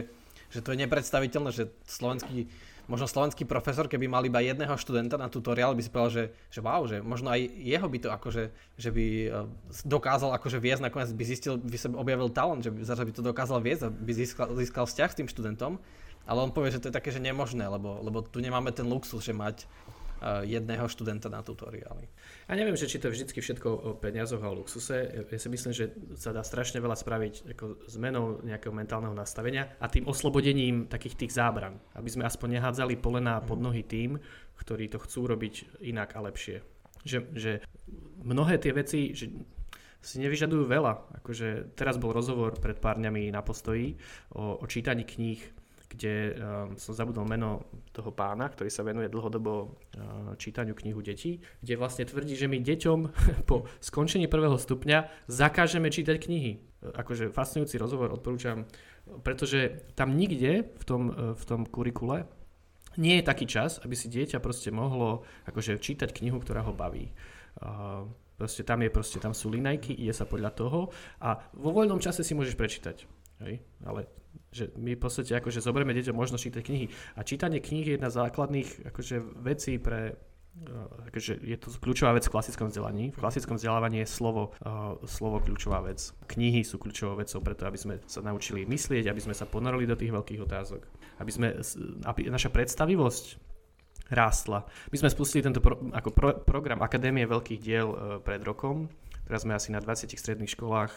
že 0.50 0.60
to 0.60 0.74
je 0.74 0.82
nepredstaviteľné, 0.82 1.50
že 1.54 1.70
slovenský, 1.86 2.50
možno 2.90 3.06
slovenský 3.06 3.46
profesor, 3.46 3.86
keby 3.86 4.10
mal 4.10 4.26
iba 4.26 4.42
jedného 4.42 4.74
študenta 4.74 5.14
na 5.14 5.30
tutoriál, 5.30 5.78
by 5.78 5.82
si 5.82 5.90
povedal, 5.94 6.10
že, 6.10 6.24
že 6.50 6.60
wow, 6.60 6.82
že 6.90 6.98
možno 7.00 7.30
aj 7.30 7.46
jeho 7.46 7.86
by 7.86 7.98
to 8.02 8.08
akože, 8.10 8.44
že 8.74 8.90
by 8.90 9.06
eh, 9.26 9.30
dokázal 9.86 10.34
akože 10.34 10.58
viesť, 10.58 10.82
nakoniec 10.90 11.10
by 11.14 11.24
zistil, 11.24 11.54
by 11.56 11.78
sa 11.78 11.88
objavil 11.94 12.28
talent, 12.34 12.66
že 12.66 12.74
by, 12.74 12.82
že 12.82 13.06
by 13.06 13.12
to 13.14 13.22
dokázal 13.22 13.62
viesť 13.62 13.82
a 13.86 13.88
by 13.94 14.12
získal, 14.12 14.46
získal 14.58 14.84
vzťah 14.90 15.10
s 15.14 15.18
tým 15.22 15.28
študentom. 15.30 15.78
Ale 16.28 16.38
on 16.46 16.52
povie, 16.52 16.70
že 16.70 16.78
to 16.78 16.92
je 16.92 16.94
také, 16.94 17.10
že 17.10 17.18
nemožné, 17.18 17.64
lebo, 17.66 17.98
lebo 18.06 18.22
tu 18.22 18.38
nemáme 18.38 18.70
ten 18.70 18.86
luxus, 18.86 19.24
že 19.24 19.34
mať 19.34 19.66
jedného 20.44 20.84
študenta 20.88 21.32
na 21.32 21.40
tutoriály. 21.40 22.08
A 22.48 22.52
neviem, 22.52 22.76
že 22.76 22.86
či 22.86 23.00
to 23.00 23.08
je 23.08 23.16
vždy 23.16 23.40
všetko 23.40 23.68
o 23.68 23.90
peniazoch 23.96 24.42
a 24.44 24.52
o 24.52 24.58
luxuse. 24.60 25.26
Ja 25.28 25.38
si 25.40 25.48
myslím, 25.48 25.72
že 25.72 25.92
sa 26.20 26.36
dá 26.36 26.44
strašne 26.44 26.78
veľa 26.78 26.96
spraviť 26.96 27.56
ako 27.56 27.88
zmenou 27.88 28.44
nejakého 28.44 28.74
mentálneho 28.74 29.16
nastavenia 29.16 29.72
a 29.80 29.88
tým 29.88 30.04
oslobodením 30.04 30.86
takých 30.92 31.24
tých 31.24 31.32
zábran. 31.32 31.80
Aby 31.96 32.12
sme 32.12 32.28
aspoň 32.28 32.60
nehádzali 32.60 33.00
polená 33.00 33.40
pod 33.40 33.58
mhm. 33.60 33.64
nohy 33.64 33.82
tým, 33.84 34.10
ktorí 34.60 34.92
to 34.92 35.00
chcú 35.00 35.24
robiť 35.24 35.82
inak 35.84 36.12
a 36.16 36.20
lepšie. 36.28 36.60
Že, 37.00 37.18
že 37.32 37.52
mnohé 38.20 38.60
tie 38.60 38.76
veci, 38.76 39.16
že 39.16 39.32
si 40.00 40.16
nevyžadujú 40.20 40.64
veľa. 40.64 41.20
Akože 41.20 41.76
teraz 41.76 42.00
bol 42.00 42.16
rozhovor 42.16 42.56
pred 42.56 42.76
pár 42.80 42.96
dňami 42.96 43.28
na 43.32 43.44
postoji 43.44 44.00
o, 44.32 44.60
o 44.60 44.64
čítaní 44.64 45.04
kníh 45.04 45.59
kde 45.90 46.14
um, 46.14 46.78
som 46.78 46.94
zabudol 46.94 47.26
meno 47.26 47.66
toho 47.90 48.14
pána, 48.14 48.46
ktorý 48.46 48.70
sa 48.70 48.86
venuje 48.86 49.10
dlhodobo 49.10 49.52
uh, 49.52 49.68
čítaniu 50.38 50.78
knihu 50.78 51.02
detí, 51.02 51.42
kde 51.58 51.74
vlastne 51.74 52.06
tvrdí, 52.06 52.38
že 52.38 52.46
my 52.46 52.62
deťom 52.62 52.98
po 53.50 53.66
skončení 53.82 54.30
prvého 54.30 54.54
stupňa 54.54 55.26
zakážeme 55.26 55.90
čítať 55.90 56.16
knihy. 56.22 56.62
Akože 56.94 57.34
fascinujúci 57.34 57.76
rozhovor, 57.76 58.14
odporúčam, 58.14 58.64
pretože 59.26 59.84
tam 59.98 60.14
nikde 60.14 60.70
v 60.78 60.84
tom, 60.86 61.02
v 61.36 61.44
tom 61.44 61.66
kurikule 61.68 62.24
nie 62.96 63.20
je 63.20 63.28
taký 63.28 63.44
čas, 63.44 63.78
aby 63.84 63.94
si 63.94 64.08
dieťa 64.08 64.40
proste 64.40 64.72
mohlo 64.72 65.26
akože 65.46 65.78
čítať 65.78 66.10
knihu, 66.16 66.40
ktorá 66.40 66.64
ho 66.64 66.72
baví. 66.74 67.12
Proste 68.40 68.64
tam, 68.64 68.80
je, 68.80 68.88
proste, 68.88 69.20
tam 69.20 69.36
sú 69.36 69.52
linajky, 69.52 69.92
ide 69.92 70.16
sa 70.16 70.24
podľa 70.24 70.56
toho 70.56 70.88
a 71.20 71.44
vo 71.52 71.76
voľnom 71.76 72.00
čase 72.00 72.24
si 72.24 72.32
môžeš 72.32 72.56
prečítať. 72.56 73.04
Hej? 73.40 73.64
Ale 73.84 74.06
že 74.50 74.74
my 74.74 74.98
v 74.98 75.00
podstate 75.00 75.30
akože 75.38 75.62
zoberieme 75.62 75.94
deťom 75.94 76.16
možnosť 76.16 76.42
čítať 76.50 76.62
knihy. 76.66 76.86
A 77.14 77.20
čítanie 77.22 77.62
kníh 77.62 77.86
je 77.86 77.94
jedna 77.98 78.10
z 78.10 78.18
základných 78.18 78.90
akože, 78.90 79.16
vecí 79.46 79.78
pre 79.78 80.18
uh, 80.18 81.06
akože 81.06 81.38
je 81.38 81.56
to 81.58 81.70
kľúčová 81.78 82.18
vec 82.18 82.26
v 82.26 82.34
klasickom 82.34 82.66
vzdelaní. 82.66 83.14
V 83.14 83.18
klasickom 83.22 83.54
vzdelávaní 83.54 84.02
je 84.02 84.08
slovo, 84.10 84.50
uh, 84.66 84.98
slovo 85.06 85.38
kľúčová 85.38 85.86
vec. 85.86 86.10
Knihy 86.26 86.66
sú 86.66 86.82
kľúčovou 86.82 87.22
vecou 87.22 87.38
preto, 87.42 87.62
aby 87.66 87.78
sme 87.78 87.94
sa 88.10 88.26
naučili 88.26 88.66
myslieť, 88.66 89.06
aby 89.06 89.22
sme 89.22 89.34
sa 89.38 89.46
ponorili 89.46 89.86
do 89.86 89.94
tých 89.94 90.10
veľkých 90.10 90.42
otázok. 90.42 90.82
Aby, 91.22 91.30
sme, 91.30 91.48
aby 92.10 92.20
naša 92.26 92.50
predstavivosť 92.50 93.38
rástla. 94.10 94.66
My 94.90 94.96
sme 94.98 95.14
spustili 95.14 95.46
tento 95.46 95.62
pro, 95.62 95.78
ako 95.94 96.10
pro, 96.10 96.30
program 96.42 96.82
Akadémie 96.82 97.22
veľkých 97.22 97.60
diel 97.62 97.88
uh, 97.94 97.98
pred 98.18 98.42
rokom 98.42 98.90
Teraz 99.30 99.46
sme 99.46 99.54
asi 99.54 99.70
na 99.70 99.78
20 99.78 100.10
stredných 100.10 100.58
školách, 100.58 100.90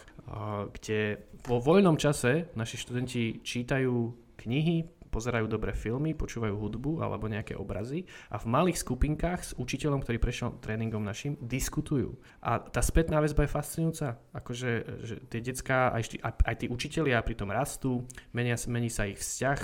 kde 0.74 1.22
vo 1.46 1.62
voľnom 1.62 1.94
čase 1.94 2.50
naši 2.58 2.82
študenti 2.82 3.38
čítajú 3.46 4.10
knihy, 4.42 4.90
pozerajú 5.14 5.46
dobré 5.46 5.70
filmy, 5.70 6.18
počúvajú 6.18 6.58
hudbu 6.58 6.98
alebo 6.98 7.30
nejaké 7.30 7.54
obrazy 7.54 8.02
a 8.34 8.42
v 8.42 8.50
malých 8.50 8.82
skupinkách 8.82 9.40
s 9.46 9.50
učiteľom, 9.54 10.02
ktorý 10.02 10.18
prešiel 10.18 10.58
tréningom 10.58 10.98
našim, 10.98 11.38
diskutujú. 11.38 12.18
A 12.42 12.58
tá 12.58 12.82
spätná 12.82 13.22
väzba 13.22 13.46
je 13.46 13.54
fascinujúca. 13.54 14.18
Akože 14.34 14.70
že 15.06 15.14
tie 15.30 15.38
detská, 15.38 15.94
aj, 15.94 16.18
aj 16.26 16.54
tí 16.58 16.66
učitelia 16.66 17.22
pri 17.22 17.38
tom 17.38 17.54
rastú, 17.54 18.02
menia, 18.34 18.58
mení 18.66 18.90
sa 18.90 19.06
ich 19.06 19.22
vzťah, 19.22 19.60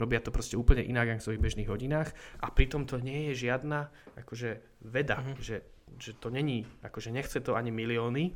robia 0.00 0.24
to 0.24 0.32
proste 0.32 0.56
úplne 0.56 0.80
inak 0.80 1.12
ako 1.12 1.20
v 1.20 1.26
svojich 1.28 1.44
bežných 1.44 1.68
hodinách 1.68 2.16
a 2.40 2.48
pritom 2.48 2.88
to 2.88 2.96
nie 3.04 3.28
je 3.36 3.44
žiadna 3.52 3.92
akože 4.16 4.80
veda, 4.88 5.20
mm-hmm. 5.20 5.44
že 5.44 5.73
že 5.98 6.12
to 6.18 6.30
není, 6.30 6.66
akože 6.82 7.10
nechce 7.10 7.40
to 7.40 7.54
ani 7.54 7.70
milióny, 7.70 8.32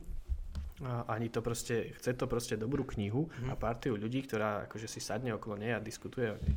ani 1.09 1.29
to 1.29 1.42
proste, 1.42 1.90
chce 1.99 2.14
to 2.14 2.27
proste 2.31 2.55
dobrú 2.55 2.87
knihu 2.94 3.27
mm. 3.27 3.51
a 3.51 3.55
partiu 3.59 3.99
ľudí, 3.99 4.23
ktorá 4.23 4.71
akože 4.71 4.87
si 4.87 5.03
sadne 5.03 5.35
okolo 5.35 5.59
nej 5.59 5.75
a 5.75 5.83
diskutuje 5.83 6.31
o 6.31 6.38
nej. 6.38 6.55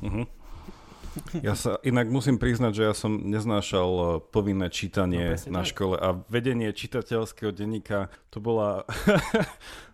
Mm-hmm. 0.00 0.24
Ja 1.42 1.58
sa 1.58 1.82
inak 1.82 2.06
musím 2.06 2.38
priznať, 2.38 2.72
že 2.74 2.82
ja 2.86 2.94
som 2.94 3.12
neznášal 3.18 3.90
eh, 3.90 4.06
povinné 4.30 4.70
čítanie 4.70 5.34
no, 5.46 5.60
na 5.60 5.62
tak. 5.66 5.70
škole 5.74 5.96
a 5.98 6.14
vedenie 6.30 6.70
čitateľského 6.70 7.50
denníka 7.50 8.12
to 8.30 8.38
bola... 8.38 8.86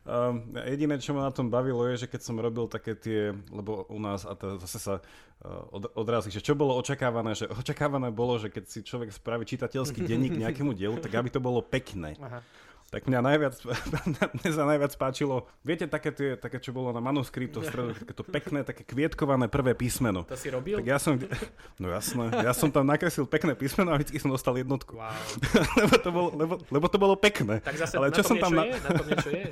um, 0.05 0.53
jediné, 0.73 1.01
čo 1.01 1.17
ma 1.17 1.25
na 1.25 1.33
tom 1.33 1.49
bavilo 1.49 1.89
je, 1.89 2.05
že 2.05 2.11
keď 2.11 2.21
som 2.21 2.37
robil 2.37 2.69
také 2.69 2.93
tie, 2.93 3.33
lebo 3.49 3.89
u 3.89 3.99
nás, 4.01 4.29
a 4.29 4.37
to 4.37 4.61
zase 4.61 4.79
sa 4.79 4.95
uh, 5.01 5.65
od, 5.73 5.89
odrazí, 5.97 6.29
že 6.29 6.45
čo 6.45 6.53
bolo 6.53 6.77
očakávané, 6.77 7.33
že 7.33 7.49
očakávané 7.49 8.13
bolo, 8.13 8.37
že 8.37 8.53
keď 8.53 8.65
si 8.69 8.85
človek 8.85 9.09
spraví 9.09 9.49
čitateľský 9.49 10.05
denník 10.05 10.37
nejakému 10.45 10.77
dielu, 10.77 11.01
tak 11.01 11.17
aby 11.17 11.33
to 11.33 11.41
bolo 11.41 11.65
pekné. 11.65 12.21
Aha. 12.21 12.45
Tak 12.87 13.11
mňa 13.11 13.19
najviac, 13.19 13.55
mňa 14.39 14.51
sa 14.55 14.63
najviac 14.63 14.95
páčilo, 14.95 15.51
viete, 15.67 15.91
také, 15.91 16.15
tie, 16.15 16.39
také 16.39 16.63
čo 16.63 16.71
bolo 16.71 16.95
na 16.95 17.03
manuskriptoch, 17.03 17.67
také 17.67 18.15
to 18.15 18.23
pekné, 18.23 18.63
také 18.63 18.87
kvietkované 18.87 19.51
prvé 19.51 19.75
písmeno. 19.75 20.23
To 20.23 20.39
si 20.39 20.47
robil? 20.55 20.79
Tak 20.79 20.87
ja 20.87 20.99
som, 21.03 21.19
no 21.83 21.87
jasné, 21.91 22.31
ja 22.47 22.55
som 22.55 22.71
tam 22.71 22.87
nakreslil 22.87 23.27
pekné 23.27 23.59
písmeno 23.59 23.91
a 23.91 23.99
vždy 23.99 24.23
som 24.23 24.31
dostal 24.31 24.55
jednotku. 24.55 25.03
Wow. 25.03 25.11
lebo, 25.83 25.95
to 25.99 26.11
bolo, 26.15 26.29
lebo, 26.39 26.55
lebo 26.71 26.87
to 26.87 26.99
bolo 27.03 27.15
pekné. 27.19 27.59
Tak 27.59 27.75
zase 27.75 27.99
ale 27.99 28.15
čo 28.15 28.23
na 28.23 28.27
tom 28.27 28.31
som 28.31 28.37
tam 28.39 28.53
na... 28.55 28.63
je? 28.63 28.73
Na 28.79 28.91
tom 28.95 29.07
niečo 29.11 29.31
je? 29.35 29.45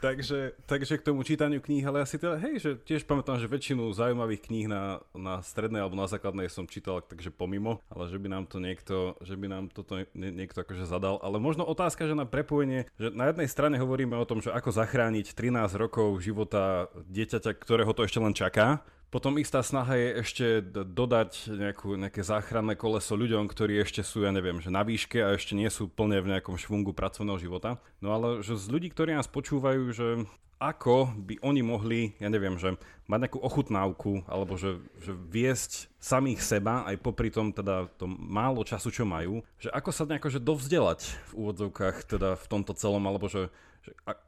Takže, 0.00 0.58
takže 0.66 0.94
k 0.98 1.06
tomu 1.06 1.22
čítaniu 1.22 1.62
kníh, 1.62 1.84
ale 1.86 2.02
ja 2.02 2.06
si 2.08 2.18
teda, 2.18 2.40
hej, 2.42 2.58
že 2.58 2.70
tiež 2.82 3.06
pamätám, 3.06 3.38
že 3.38 3.46
väčšinu 3.46 3.94
zaujímavých 3.94 4.44
kníh 4.50 4.66
na, 4.66 4.98
na 5.14 5.38
strednej 5.44 5.82
alebo 5.82 5.94
na 5.94 6.10
základnej 6.10 6.50
som 6.50 6.66
čítal 6.66 6.98
takže 7.02 7.30
pomimo, 7.30 7.78
ale 7.86 8.10
že 8.10 8.18
by 8.18 8.28
nám 8.30 8.44
to 8.50 8.58
niekto, 8.58 9.14
že 9.22 9.38
by 9.38 9.46
nám 9.46 9.64
toto 9.70 10.02
nie, 10.14 10.30
niekto 10.34 10.66
akože 10.66 10.88
zadal. 10.88 11.22
Ale 11.22 11.38
možno 11.38 11.62
otázka, 11.62 12.08
že 12.08 12.18
na 12.18 12.26
prepojenie, 12.26 12.90
že 12.98 13.14
na 13.14 13.30
jednej 13.30 13.46
strane 13.46 13.76
hovoríme 13.78 14.18
o 14.18 14.28
tom, 14.28 14.42
že 14.42 14.50
ako 14.50 14.74
zachrániť 14.74 15.36
13 15.36 15.78
rokov 15.78 16.18
života 16.24 16.90
dieťaťa, 17.06 17.50
ktorého 17.54 17.92
to 17.94 18.02
ešte 18.02 18.18
len 18.18 18.34
čaká, 18.34 18.82
potom 19.16 19.40
istá 19.40 19.64
snaha 19.64 19.96
je 19.96 20.08
ešte 20.20 20.46
dodať 20.84 21.48
nejakú, 21.48 21.96
nejaké 21.96 22.20
záchranné 22.20 22.76
koleso 22.76 23.16
ľuďom, 23.16 23.48
ktorí 23.48 23.80
ešte 23.80 24.04
sú, 24.04 24.28
ja 24.28 24.32
neviem, 24.36 24.60
že 24.60 24.68
na 24.68 24.84
výške 24.84 25.24
a 25.24 25.32
ešte 25.32 25.56
nie 25.56 25.72
sú 25.72 25.88
plne 25.88 26.20
v 26.20 26.36
nejakom 26.36 26.60
švungu 26.60 26.92
pracovného 26.92 27.40
života. 27.40 27.80
No 28.04 28.12
ale 28.12 28.44
že 28.44 28.60
z 28.60 28.68
ľudí, 28.68 28.92
ktorí 28.92 29.16
nás 29.16 29.24
počúvajú, 29.24 29.88
že 29.96 30.28
ako 30.60 31.16
by 31.16 31.40
oni 31.40 31.64
mohli, 31.64 32.00
ja 32.20 32.28
neviem, 32.28 32.60
že 32.60 32.76
mať 33.08 33.28
nejakú 33.28 33.40
ochutnávku, 33.40 34.24
alebo 34.28 34.60
že, 34.60 34.80
že 35.00 35.16
viesť 35.16 35.88
samých 35.96 36.40
seba, 36.44 36.84
aj 36.84 37.00
popri 37.00 37.32
tom 37.32 37.56
teda 37.56 37.88
to 37.96 38.04
málo 38.08 38.64
času, 38.68 38.92
čo 38.92 39.08
majú, 39.08 39.40
že 39.56 39.72
ako 39.72 39.90
sa 39.96 40.04
nejako 40.04 40.28
že 40.28 40.44
dovzdelať 40.44 41.00
v 41.28 41.32
úvodzovkách 41.40 41.96
teda 42.04 42.36
v 42.36 42.46
tomto 42.52 42.72
celom, 42.76 43.04
alebo 43.08 43.32
že, 43.32 43.48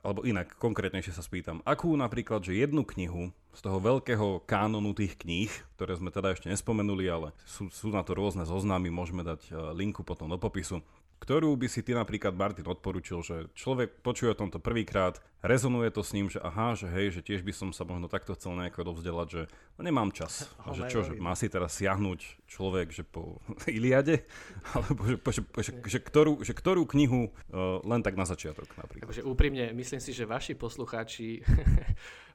alebo 0.04 0.26
inak, 0.26 0.58
konkrétnejšie 0.58 1.14
sa 1.14 1.24
spýtam, 1.24 1.64
akú 1.64 1.90
napríklad, 1.94 2.44
že 2.44 2.58
jednu 2.58 2.84
knihu 2.84 3.30
z 3.56 3.60
toho 3.64 3.82
veľkého 3.82 4.46
kánonu 4.46 4.94
tých 4.94 5.18
kníh, 5.18 5.50
ktoré 5.74 5.98
sme 5.98 6.14
teda 6.14 6.30
ešte 6.30 6.46
nespomenuli, 6.46 7.10
ale 7.10 7.34
sú, 7.42 7.66
sú 7.74 7.90
na 7.90 8.06
to 8.06 8.14
rôzne 8.14 8.46
zoznamy, 8.46 8.86
môžeme 8.92 9.26
dať 9.26 9.50
e, 9.50 9.52
linku 9.74 10.06
potom 10.06 10.30
do 10.30 10.38
popisu, 10.38 10.78
ktorú 11.18 11.58
by 11.58 11.66
si 11.66 11.82
ty 11.82 11.92
napríklad, 11.94 12.34
Martin, 12.34 12.66
odporučil, 12.66 13.20
že 13.26 13.36
človek 13.58 14.02
počuje 14.06 14.30
o 14.32 14.38
tomto 14.38 14.62
prvýkrát, 14.62 15.18
rezonuje 15.42 15.90
to 15.90 16.02
s 16.02 16.14
ním, 16.14 16.30
že 16.30 16.38
aha, 16.38 16.78
že 16.78 16.86
hej, 16.90 17.18
že 17.18 17.20
tiež 17.22 17.42
by 17.42 17.52
som 17.54 17.70
sa 17.74 17.82
možno 17.82 18.06
takto 18.06 18.34
chcel 18.38 18.54
nejako 18.54 18.94
dovzdelať, 18.94 19.28
že 19.30 19.42
no 19.78 19.80
nemám 19.82 20.10
čas. 20.14 20.46
A 20.66 20.74
že 20.74 20.86
čo, 20.90 21.02
že 21.02 21.18
má 21.18 21.34
si 21.34 21.50
teraz 21.50 21.74
siahnuť 21.78 22.46
človek, 22.46 22.94
že 22.94 23.02
po 23.02 23.42
Iliade, 23.66 24.26
alebo 24.74 25.06
že, 25.06 25.16
že, 25.18 25.42
že, 25.58 25.72
že, 25.82 25.98
ktorú, 25.98 26.42
že 26.42 26.54
ktorú 26.54 26.86
knihu 26.86 27.30
uh, 27.30 27.82
len 27.82 28.00
tak 28.02 28.14
na 28.14 28.26
začiatok 28.26 28.70
napríklad. 28.78 29.10
Akože 29.10 29.26
úprimne, 29.26 29.74
myslím 29.74 30.00
si, 30.02 30.14
že 30.14 30.22
vaši 30.26 30.54
poslucháči 30.54 31.42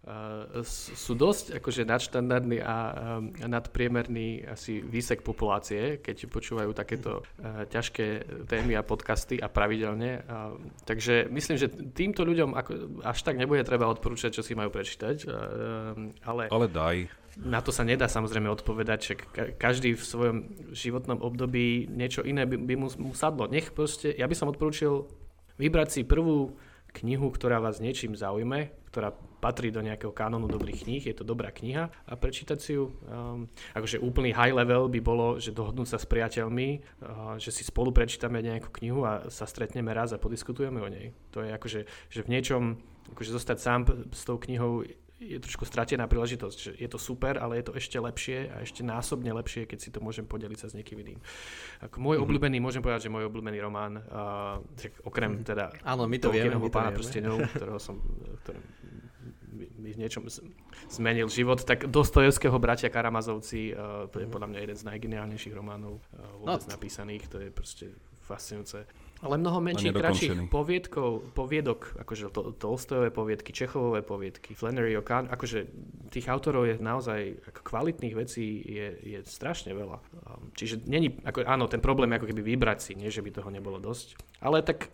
sú 0.68 1.14
dosť 1.16 1.64
akože 1.64 1.88
nadštandardní 1.88 2.60
a 2.60 2.76
um, 2.92 3.32
nadpriemerný 3.40 4.44
asi 4.44 4.84
výsek 4.84 5.24
populácie, 5.24 6.04
keď 6.04 6.28
počúvajú 6.28 6.76
takéto 6.76 7.24
uh, 7.24 7.64
ťažké 7.72 8.28
témy 8.44 8.76
a 8.76 8.84
podcasty 8.84 9.40
a 9.40 9.48
pravidelne. 9.48 10.28
Takže 10.84 11.32
myslím, 11.32 11.56
že 11.56 11.72
týmto 11.72 12.28
ľuďom 12.28 12.52
až 13.02 13.20
tak 13.24 13.40
nebude 13.40 13.64
treba 13.64 13.88
odporúčať, 13.88 14.36
čo 14.36 14.44
si 14.44 14.54
majú 14.54 14.70
prečítať. 14.76 15.26
Ale, 16.28 16.44
ale 16.52 16.68
daj. 16.68 17.08
Na 17.40 17.66
to 17.66 17.74
sa 17.74 17.82
nedá 17.82 18.06
samozrejme 18.06 18.46
odpovedať, 18.46 19.00
že 19.02 19.14
každý 19.58 19.98
v 19.98 20.04
svojom 20.06 20.38
životnom 20.70 21.18
období 21.18 21.90
niečo 21.90 22.22
iné 22.22 22.46
by, 22.46 22.62
by 22.62 22.76
mu, 22.78 22.88
mu 23.02 23.12
sadlo. 23.18 23.50
Nech 23.50 23.74
proste, 23.74 24.14
ja 24.14 24.30
by 24.30 24.36
som 24.38 24.52
odporúčil 24.54 25.10
vybrať 25.58 25.90
si 25.90 26.02
prvú 26.06 26.54
knihu, 27.02 27.34
ktorá 27.34 27.58
vás 27.58 27.82
niečím 27.82 28.14
zaujme, 28.14 28.70
ktorá 28.94 29.10
patrí 29.42 29.74
do 29.74 29.82
nejakého 29.82 30.14
kanónu 30.14 30.46
dobrých 30.46 30.86
kníh, 30.86 31.04
je 31.10 31.18
to 31.18 31.26
dobrá 31.26 31.50
kniha 31.50 31.90
a 31.90 32.14
prečítať 32.14 32.62
si 32.62 32.78
ju. 32.78 32.94
Um, 33.10 33.50
akože 33.74 33.98
úplný 33.98 34.38
high 34.38 34.54
level 34.54 34.86
by 34.86 35.02
bolo, 35.02 35.42
že 35.42 35.50
dohodnúť 35.50 35.90
sa 35.90 35.98
s 35.98 36.06
priateľmi, 36.06 36.70
uh, 37.02 37.36
že 37.42 37.50
si 37.50 37.66
spolu 37.66 37.90
prečítame 37.90 38.38
nejakú 38.46 38.70
knihu 38.70 39.02
a 39.02 39.34
sa 39.34 39.50
stretneme 39.50 39.90
raz 39.90 40.14
a 40.14 40.22
podiskutujeme 40.22 40.78
o 40.78 40.88
nej. 40.88 41.10
To 41.34 41.42
je 41.42 41.50
akože, 41.50 41.80
že 42.14 42.20
v 42.22 42.32
niečom, 42.32 42.78
akože 43.18 43.34
zostať 43.34 43.58
sám 43.58 43.82
s 44.14 44.22
tou 44.30 44.38
knihou 44.38 44.86
je 45.22 45.38
trošku 45.40 45.64
stratená 45.64 46.10
príležitosť, 46.10 46.58
že 46.58 46.72
je 46.76 46.90
to 46.90 47.00
super, 47.00 47.38
ale 47.40 47.62
je 47.62 47.66
to 47.70 47.74
ešte 47.78 47.98
lepšie 47.98 48.50
a 48.50 48.66
ešte 48.66 48.82
násobne 48.82 49.32
lepšie, 49.32 49.70
keď 49.70 49.80
si 49.80 49.90
to 49.94 50.04
môžem 50.04 50.26
podeliť 50.26 50.60
sa 50.60 50.68
s 50.72 50.74
niekým 50.76 51.00
iným. 51.00 51.20
Ako 51.86 52.02
môj 52.02 52.18
mm-hmm. 52.18 52.26
obľúbený, 52.28 52.58
môžem 52.60 52.82
povedať, 52.84 53.08
že 53.08 53.14
môj 53.14 53.30
obľúbený 53.30 53.58
román, 53.64 54.02
uh, 54.02 54.60
okrem 55.06 55.40
mm-hmm. 55.40 55.48
teda 55.48 55.66
Áno, 55.86 56.10
my 56.10 56.18
to 56.20 56.34
vieme, 56.34 56.58
my 56.60 56.68
to 56.68 56.76
pána 56.76 56.92
vieme. 56.92 57.00
prstenov, 57.00 57.38
ktorého 57.56 57.80
som, 57.80 58.02
ktorý 58.44 58.60
mi 59.54 59.92
v 59.94 59.98
niečom 60.02 60.26
zmenil 60.90 61.30
život, 61.30 61.62
tak 61.62 61.86
Dostojevského 61.88 62.58
bratia 62.58 62.90
Karamazovci, 62.90 63.72
uh, 63.72 64.10
to 64.10 64.18
je 64.24 64.28
podľa 64.28 64.50
mňa 64.50 64.60
jeden 64.66 64.78
z 64.78 64.84
najgeniálnejších 64.90 65.54
románov 65.54 66.02
uh, 66.18 66.42
vôbec 66.42 66.66
no. 66.68 66.72
napísaných, 66.74 67.24
to 67.30 67.38
je 67.38 67.50
proste 67.54 67.86
fascinujúce. 68.24 68.88
Ale 69.22 69.40
mnoho 69.40 69.64
menších, 69.64 69.96
kratších 69.96 70.34
poviedkov, 70.52 71.32
poviedok, 71.32 71.96
akože 72.02 72.34
to, 72.34 72.52
Tolstojové 72.60 73.08
poviedky, 73.14 73.56
Čechovové 73.56 74.04
poviedky, 74.04 74.52
Flannery 74.52 74.98
O'Connor, 75.00 75.32
akože 75.32 75.60
tých 76.12 76.28
autorov 76.28 76.68
je 76.68 76.76
naozaj, 76.82 77.40
ako 77.48 77.60
kvalitných 77.64 78.16
vecí 78.20 78.60
je, 78.66 78.88
je 79.00 79.20
strašne 79.24 79.72
veľa. 79.72 79.98
Um, 80.28 80.52
čiže 80.58 80.84
není, 80.90 81.20
ako, 81.24 81.48
áno, 81.48 81.72
ten 81.72 81.80
problém 81.80 82.12
je 82.12 82.20
ako 82.20 82.30
keby 82.36 82.42
vybrať 82.56 82.80
si, 82.84 82.92
nie 83.00 83.14
že 83.14 83.24
by 83.24 83.32
toho 83.32 83.48
nebolo 83.54 83.80
dosť. 83.80 84.20
Ale 84.44 84.60
tak 84.60 84.92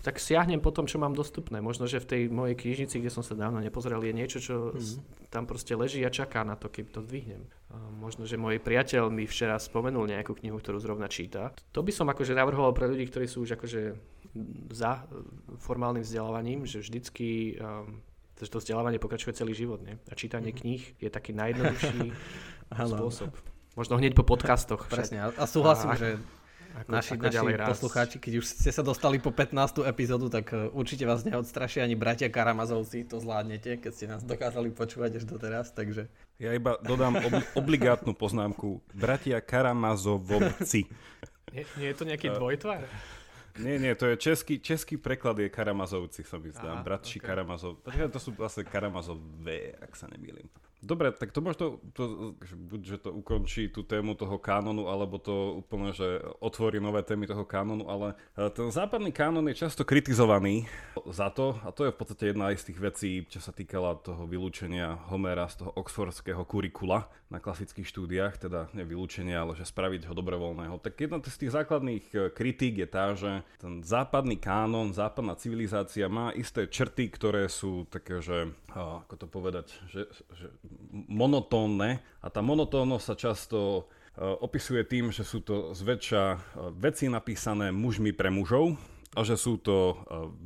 tak 0.00 0.16
siahnem 0.16 0.64
po 0.64 0.72
tom, 0.72 0.88
čo 0.88 0.96
mám 0.96 1.12
dostupné. 1.12 1.60
Možno, 1.60 1.84
že 1.84 2.00
v 2.00 2.08
tej 2.08 2.22
mojej 2.32 2.56
knižnici, 2.56 3.00
kde 3.00 3.12
som 3.12 3.20
sa 3.20 3.36
dávno 3.36 3.60
nepozrel, 3.60 4.00
je 4.00 4.16
niečo, 4.16 4.38
čo 4.40 4.54
mm. 4.72 5.28
tam 5.28 5.44
proste 5.44 5.76
leží 5.76 6.00
a 6.02 6.10
čaká 6.10 6.40
na 6.40 6.56
to, 6.56 6.72
keď 6.72 6.96
to 6.96 7.00
zdvihnem. 7.04 7.44
Možno, 8.00 8.24
že 8.24 8.40
môj 8.40 8.58
priateľ 8.64 9.12
mi 9.12 9.28
včera 9.28 9.60
spomenul 9.60 10.08
nejakú 10.08 10.32
knihu, 10.40 10.56
ktorú 10.56 10.80
zrovna 10.80 11.06
číta. 11.06 11.52
To 11.76 11.84
by 11.84 11.92
som 11.92 12.08
akože 12.08 12.32
navrhoval 12.32 12.72
pre 12.72 12.88
ľudí, 12.88 13.06
ktorí 13.12 13.28
sú 13.28 13.44
už 13.44 13.60
akože 13.60 13.94
za 14.72 15.04
formálnym 15.60 16.06
vzdelávaním, 16.06 16.64
že 16.64 16.80
vždycky 16.80 17.60
um, 17.60 18.00
to 18.40 18.56
vzdelávanie 18.56 18.96
pokračuje 18.96 19.36
celý 19.36 19.52
život. 19.52 19.84
Nie? 19.84 20.00
A 20.08 20.16
čítanie 20.16 20.50
mm. 20.50 20.58
kníh 20.64 20.82
je 20.96 21.08
taký 21.12 21.36
najjednoduchší 21.36 22.16
spôsob. 22.96 23.36
Možno 23.78 24.00
hneď 24.00 24.18
po 24.18 24.26
podcastoch. 24.26 24.90
Presne, 24.90 25.30
a 25.30 25.44
súhlasím, 25.46 25.94
a, 25.94 25.96
že 25.96 26.08
ako, 26.76 26.88
naši, 26.92 27.12
ako 27.18 27.24
naši 27.26 27.54
poslucháči, 27.66 28.16
keď 28.22 28.32
už 28.40 28.46
ste 28.46 28.70
sa 28.70 28.82
dostali 28.86 29.18
po 29.18 29.34
15. 29.34 29.82
epizódu, 29.82 30.30
tak 30.30 30.54
e, 30.54 30.70
určite 30.70 31.02
vás 31.02 31.26
neodstrašia 31.26 31.82
ani 31.82 31.98
bratia 31.98 32.30
Karamazovci, 32.30 33.04
to 33.06 33.18
zvládnete, 33.18 33.82
keď 33.82 33.92
ste 33.92 34.06
nás 34.06 34.22
dokázali 34.22 34.70
počúvať 34.70 35.22
až 35.22 35.24
doteraz, 35.26 35.74
takže... 35.74 36.06
Ja 36.38 36.54
iba 36.54 36.78
dodám 36.80 37.18
ob- 37.18 37.46
obligátnu 37.66 38.14
poznámku. 38.14 38.80
Bratia 38.94 39.42
Karamazovci. 39.42 40.86
Nie, 41.50 41.64
nie 41.76 41.88
je 41.90 41.96
to 41.98 42.04
nejaký 42.06 42.30
dvojtvar? 42.30 42.86
Nie, 43.58 43.82
nie, 43.82 43.92
to 43.98 44.06
je 44.06 44.16
český, 44.16 44.62
český 44.62 44.94
preklad 44.94 45.34
je 45.42 45.50
Karamazovci, 45.50 46.22
som 46.22 46.38
vyzdám. 46.38 46.86
Bratši 46.86 47.18
okay. 47.18 47.26
Karamazov. 47.26 47.82
To 47.82 48.20
sú 48.22 48.30
vlastne 48.38 48.62
Karamazové, 48.62 49.74
ak 49.82 49.92
sa 49.98 50.06
nemýlim. 50.06 50.46
Dobre, 50.80 51.12
tak 51.12 51.28
to 51.28 51.44
možno, 51.44 51.76
to, 51.92 52.32
buď, 52.56 52.80
že 52.80 52.96
to 53.04 53.12
ukončí 53.12 53.68
tú 53.68 53.84
tému 53.84 54.16
toho 54.16 54.40
kánonu, 54.40 54.88
alebo 54.88 55.20
to 55.20 55.60
úplne, 55.60 55.92
že 55.92 56.24
otvorí 56.40 56.80
nové 56.80 57.04
témy 57.04 57.28
toho 57.28 57.44
kánonu, 57.44 57.84
ale 57.84 58.16
e, 58.32 58.48
ten 58.48 58.72
západný 58.72 59.12
kánon 59.12 59.44
je 59.52 59.60
často 59.60 59.84
kritizovaný 59.84 60.64
za 61.04 61.28
to, 61.28 61.60
a 61.60 61.68
to 61.68 61.84
je 61.84 61.92
v 61.92 61.98
podstate 62.00 62.24
jedna 62.32 62.48
z 62.56 62.72
tých 62.72 62.80
vecí, 62.80 63.10
čo 63.28 63.44
sa 63.44 63.52
týkala 63.52 64.00
toho 64.00 64.24
vylúčenia 64.24 64.96
Homera 65.12 65.52
z 65.52 65.60
toho 65.60 65.70
oxfordského 65.76 66.48
kurikula 66.48 67.12
na 67.28 67.44
klasických 67.44 67.84
štúdiách, 67.84 68.48
teda 68.48 68.72
ne 68.72 68.82
vylúčenia, 68.88 69.44
ale 69.44 69.60
že 69.60 69.68
spraviť 69.68 70.08
ho 70.08 70.16
dobrovoľného. 70.16 70.80
Tak 70.80 70.96
jedna 70.96 71.20
z 71.20 71.36
tých 71.44 71.52
základných 71.60 72.04
e, 72.16 72.16
kritík 72.32 72.80
je 72.80 72.88
tá, 72.88 73.12
že 73.12 73.44
ten 73.60 73.84
západný 73.84 74.40
kánon, 74.40 74.96
západná 74.96 75.36
civilizácia 75.36 76.08
má 76.08 76.32
isté 76.32 76.64
črty, 76.64 77.12
ktoré 77.12 77.52
sú 77.52 77.84
také, 77.84 78.24
že, 78.24 78.48
ako 78.72 79.14
to 79.20 79.26
povedať, 79.28 79.76
že, 79.92 80.08
že 80.32 80.48
monotónne 80.90 82.02
a 82.20 82.28
tá 82.28 82.40
monotónnosť 82.42 83.04
sa 83.04 83.14
často 83.14 83.58
e, 83.58 83.82
opisuje 84.22 84.82
tým, 84.86 85.14
že 85.14 85.22
sú 85.22 85.42
to 85.42 85.76
zväčša 85.76 86.22
e, 86.34 86.38
veci 86.78 87.06
napísané 87.06 87.70
mužmi 87.70 88.10
pre 88.10 88.30
mužov 88.30 88.74
a 89.14 89.26
že 89.26 89.34
sú 89.34 89.58
to 89.58 89.76
e, 89.76 89.94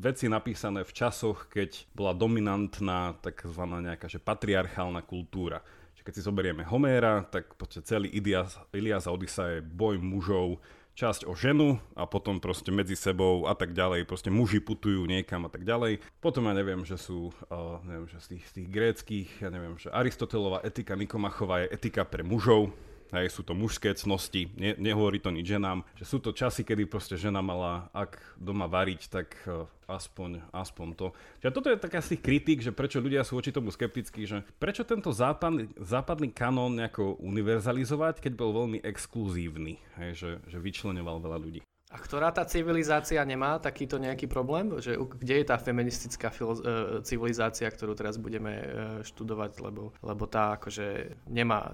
veci 0.00 0.28
napísané 0.28 0.84
v 0.84 0.92
časoch, 0.92 1.48
keď 1.48 1.88
bola 1.92 2.16
dominantná 2.16 3.20
tzv. 3.20 3.62
nejaká 3.64 4.08
že 4.08 4.20
patriarchálna 4.20 5.04
kultúra. 5.04 5.64
Keď 6.04 6.20
si 6.20 6.29
zoberieme 6.29 6.68
Homéra, 6.68 7.25
tak 7.25 7.56
celý 7.81 8.12
Ilias, 8.12 8.60
a 9.08 9.08
Odysa 9.08 9.56
je 9.56 9.64
boj 9.64 9.96
mužov 9.96 10.60
časť 10.94 11.26
o 11.26 11.34
ženu 11.34 11.82
a 11.98 12.06
potom 12.06 12.38
proste 12.38 12.70
medzi 12.70 12.94
sebou 12.94 13.50
a 13.50 13.54
tak 13.58 13.74
ďalej, 13.74 14.06
proste 14.06 14.30
muži 14.30 14.62
putujú 14.62 15.04
niekam 15.10 15.42
a 15.46 15.50
tak 15.50 15.66
ďalej. 15.66 15.98
Potom 16.22 16.46
ja 16.46 16.54
neviem, 16.54 16.86
že 16.86 16.94
sú, 16.94 17.34
uh, 17.50 17.82
neviem, 17.82 18.06
že 18.06 18.22
z 18.22 18.26
tých, 18.38 18.44
z 18.46 18.52
tých 18.62 18.68
gréckých, 18.70 19.30
ja 19.42 19.50
neviem, 19.50 19.74
že 19.74 19.90
Aristotelová 19.90 20.62
etika 20.62 20.94
Nikomachová 20.94 21.66
je 21.66 21.74
etika 21.74 22.06
pre 22.06 22.22
mužov, 22.22 22.70
hej, 23.15 23.31
sú 23.31 23.46
to 23.46 23.54
mužské 23.54 23.94
cnosti, 23.94 24.50
ne, 24.58 24.75
nehovorí 24.77 25.23
to 25.23 25.31
nič 25.31 25.46
ženám, 25.54 25.87
že 25.94 26.04
sú 26.04 26.19
to 26.19 26.35
časy, 26.35 26.67
kedy 26.67 26.90
proste 26.90 27.15
žena 27.15 27.40
mala, 27.40 27.88
ak 27.94 28.19
doma 28.37 28.67
variť, 28.67 29.02
tak 29.08 29.29
uh, 29.46 29.71
aspoň, 29.87 30.42
aspoň 30.50 30.88
to. 30.98 31.06
Čiže 31.40 31.54
toto 31.54 31.69
je 31.71 31.79
taká 31.79 32.02
z 32.02 32.19
tých 32.19 32.23
že 32.67 32.73
prečo 32.75 32.98
ľudia 32.98 33.23
sú 33.23 33.38
voči 33.38 33.54
tomu 33.54 33.71
skeptickí, 33.71 34.27
že 34.27 34.42
prečo 34.58 34.83
tento 34.83 35.15
západný, 35.15 35.71
západný 35.79 36.35
kanón 36.35 36.77
nejako 36.77 37.17
univerzalizovať, 37.23 38.19
keď 38.19 38.33
bol 38.35 38.50
veľmi 38.52 38.83
exkluzívny, 38.83 39.79
hej, 40.02 40.10
že, 40.19 40.31
že 40.50 40.58
vyčlenoval 40.58 41.23
veľa 41.23 41.38
ľudí. 41.38 41.60
A 41.94 41.96
ktorá 42.02 42.35
tá 42.35 42.42
civilizácia 42.42 43.23
nemá 43.23 43.54
takýto 43.62 44.02
nejaký 44.02 44.27
problém? 44.27 44.67
Že, 44.83 44.98
kde 45.15 45.35
je 45.38 45.46
tá 45.46 45.54
feministická 45.54 46.27
filo- 46.35 46.58
e, 46.58 46.98
civilizácia, 47.06 47.71
ktorú 47.71 47.94
teraz 47.94 48.19
budeme 48.19 48.50
e, 48.50 48.67
študovať, 49.06 49.62
lebo, 49.62 49.94
lebo 50.02 50.25
tá 50.27 50.58
akože 50.58 51.15
nemá, 51.31 51.71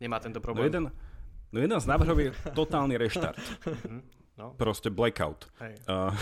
nemá 0.00 0.18
tento 0.18 0.40
problém? 0.40 0.66
No 0.66 0.70
jeden, 0.72 0.84
no 1.52 1.58
jeden 1.60 1.78
z 1.80 1.86
návrhov 1.86 2.18
je 2.18 2.30
totálny 2.56 2.96
reštart. 2.96 3.40
Mhm. 3.68 4.20
No. 4.40 4.56
Proste 4.56 4.88
blackout. 4.88 5.52
Hej. 5.60 5.76
Uh, 5.84 6.16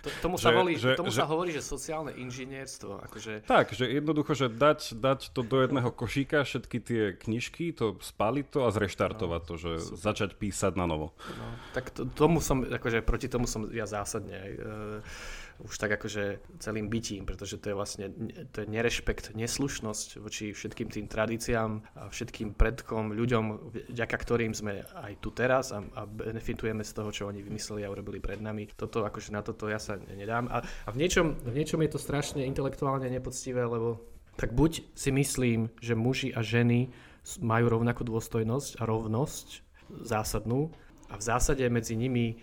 to, 0.00 0.08
tomu, 0.24 0.40
sa, 0.40 0.48
že, 0.48 0.56
volí, 0.56 0.72
že, 0.80 0.96
tomu 0.96 1.12
že, 1.12 1.20
sa 1.20 1.28
hovorí, 1.28 1.52
že 1.52 1.60
sociálne 1.60 2.16
inžinierstvo. 2.16 3.04
Akože... 3.04 3.44
Tak, 3.44 3.76
že 3.76 3.92
jednoducho, 3.92 4.32
že 4.32 4.48
dať, 4.48 4.96
dať 4.96 5.20
to 5.36 5.44
do 5.44 5.60
jedného 5.60 5.92
košíka, 5.92 6.48
všetky 6.48 6.78
tie 6.80 7.02
knižky, 7.12 7.76
to 7.76 8.00
spaliť 8.00 8.46
to 8.48 8.64
a 8.64 8.72
zreštartovať 8.72 9.42
no, 9.44 9.48
to, 9.52 9.54
že 9.60 9.70
super. 9.84 10.00
začať 10.00 10.30
písať 10.40 10.72
na 10.80 10.88
novo. 10.88 11.12
No, 11.28 11.46
tak 11.76 11.92
to, 11.92 12.08
tomu 12.08 12.40
som, 12.40 12.64
akože 12.64 13.04
proti 13.04 13.28
tomu 13.28 13.44
som 13.44 13.68
ja 13.68 13.84
zásadne. 13.84 14.38
Uh, 14.56 15.04
už 15.60 15.74
tak 15.76 15.92
akože 16.00 16.40
celým 16.58 16.88
bytím, 16.88 17.28
pretože 17.28 17.60
to 17.60 17.72
je 17.72 17.76
vlastne 17.76 18.08
to 18.50 18.64
je 18.64 18.66
nerešpekt, 18.70 19.36
neslušnosť 19.36 20.08
voči 20.22 20.56
všetkým 20.56 20.88
tým 20.88 21.06
tradíciám 21.10 21.70
a 21.98 22.08
všetkým 22.08 22.56
predkom, 22.56 23.12
ľuďom, 23.12 23.44
vďaka 23.92 24.16
ktorým 24.16 24.56
sme 24.56 24.82
aj 24.82 25.12
tu 25.20 25.34
teraz 25.34 25.76
a, 25.76 25.84
a 25.84 26.08
benefitujeme 26.08 26.82
z 26.82 26.92
toho, 26.92 27.10
čo 27.12 27.28
oni 27.28 27.44
vymysleli 27.44 27.84
a 27.84 27.92
urobili 27.92 28.22
pred 28.22 28.40
nami. 28.40 28.70
Toto 28.72 29.04
akože 29.04 29.30
na 29.34 29.44
toto 29.44 29.68
ja 29.68 29.78
sa 29.78 29.98
nedám. 29.98 30.48
A, 30.48 30.64
a 30.64 30.90
v, 30.90 30.96
niečom, 30.96 31.36
v 31.42 31.54
niečom 31.56 31.82
je 31.84 31.90
to 31.92 32.00
strašne 32.00 32.42
intelektuálne 32.46 33.06
nepoctivé, 33.10 33.66
lebo 33.66 34.00
tak 34.40 34.56
buď 34.56 34.96
si 34.96 35.12
myslím, 35.12 35.68
že 35.78 35.92
muži 35.92 36.32
a 36.32 36.40
ženy 36.40 36.88
majú 37.38 37.68
rovnakú 37.68 38.02
dôstojnosť 38.02 38.80
a 38.80 38.82
rovnosť 38.88 39.46
zásadnú 40.02 40.72
a 41.12 41.14
v 41.20 41.22
zásade 41.22 41.62
medzi 41.68 41.94
nimi 41.94 42.40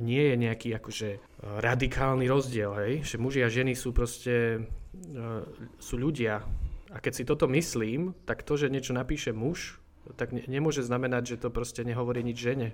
nie 0.00 0.32
je 0.32 0.34
nejaký 0.36 0.68
akože 0.76 1.08
e, 1.16 1.18
radikálny 1.40 2.26
rozdiel, 2.28 2.72
hej? 2.80 2.92
že 3.04 3.16
muži 3.20 3.44
a 3.44 3.52
ženy 3.52 3.76
sú 3.76 3.92
proste, 3.92 4.64
uh, 5.12 5.44
sú 5.76 6.00
ľudia. 6.00 6.44
A 6.92 6.96
keď 7.02 7.12
si 7.12 7.24
toto 7.28 7.44
myslím, 7.50 8.16
tak 8.24 8.40
to, 8.40 8.56
že 8.56 8.72
niečo 8.72 8.96
napíše 8.96 9.36
muž, 9.36 9.76
tak 10.16 10.32
ne- 10.32 10.46
nemôže 10.46 10.86
znamenať, 10.86 11.36
že 11.36 11.40
to 11.42 11.48
proste 11.50 11.82
nehovorí 11.82 12.22
nič 12.22 12.38
žene. 12.38 12.72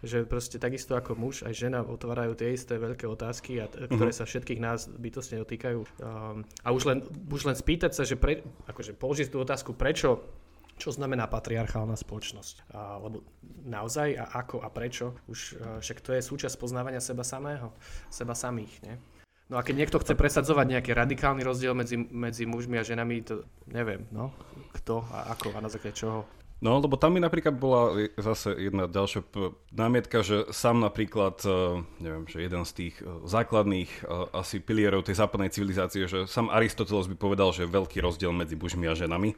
Že 0.00 0.24
proste 0.24 0.56
takisto 0.56 0.96
ako 0.96 1.12
muž, 1.12 1.44
aj 1.44 1.52
žena 1.52 1.84
otvárajú 1.84 2.32
tie 2.32 2.56
isté 2.56 2.80
veľké 2.80 3.04
otázky, 3.04 3.60
a 3.60 3.68
t- 3.68 3.84
uh-huh. 3.84 3.92
ktoré 3.92 4.10
sa 4.16 4.24
všetkých 4.24 4.58
nás 4.58 4.88
bytostne 4.88 5.44
dotýkajú. 5.44 5.80
Um, 6.00 6.48
a 6.64 6.68
už 6.72 6.82
len, 6.88 6.98
už 7.28 7.44
len 7.44 7.56
spýtať 7.56 7.92
sa, 7.92 8.08
že 8.08 8.16
pre, 8.16 8.40
akože 8.64 8.96
položiť 8.96 9.28
tú 9.28 9.44
otázku, 9.44 9.76
prečo 9.76 10.24
čo 10.80 10.96
znamená 10.96 11.28
patriarchálna 11.28 11.94
spoločnosť. 12.00 12.72
Lebo 13.04 13.20
naozaj 13.68 14.16
a 14.16 14.24
ako 14.40 14.64
a 14.64 14.72
prečo, 14.72 15.20
už 15.28 15.60
však 15.84 16.00
to 16.00 16.16
je 16.16 16.24
súčasť 16.24 16.56
poznávania 16.56 17.04
seba 17.04 17.20
samého, 17.20 17.76
seba 18.08 18.32
samých. 18.32 18.72
Nie? 18.88 18.96
No 19.50 19.58
a 19.58 19.66
keď 19.66 19.74
niekto 19.82 19.98
chce 19.98 20.14
presadzovať 20.14 20.78
nejaký 20.78 20.94
radikálny 20.94 21.42
rozdiel 21.42 21.74
medzi, 21.74 21.98
medzi 21.98 22.46
mužmi 22.46 22.78
a 22.78 22.86
ženami, 22.86 23.26
to 23.26 23.42
neviem, 23.66 24.06
no, 24.14 24.30
kto 24.78 25.02
a 25.10 25.34
ako 25.34 25.58
a 25.58 25.60
na 25.60 25.66
základe 25.66 25.98
čoho. 25.98 26.22
No, 26.60 26.76
lebo 26.76 27.00
tam 27.00 27.16
mi 27.16 27.24
napríklad 27.24 27.56
bola 27.56 27.96
zase 28.20 28.52
jedna 28.52 28.84
ďalšia 28.84 29.24
námietka, 29.72 30.20
že 30.20 30.44
sám 30.52 30.84
napríklad, 30.84 31.40
e, 31.48 31.80
neviem, 32.04 32.28
že 32.28 32.44
jeden 32.44 32.68
z 32.68 32.72
tých 32.76 32.94
e, 33.00 33.24
základných 33.24 33.88
e, 33.88 34.00
asi 34.36 34.60
pilierov 34.60 35.08
tej 35.08 35.16
západnej 35.16 35.48
civilizácie, 35.48 36.04
že 36.04 36.28
sám 36.28 36.52
Aristoteles 36.52 37.08
by 37.08 37.16
povedal, 37.16 37.56
že 37.56 37.64
je 37.64 37.72
veľký 37.72 38.04
rozdiel 38.04 38.36
medzi 38.36 38.60
mužmi 38.60 38.84
a 38.84 38.92
ženami, 38.92 39.32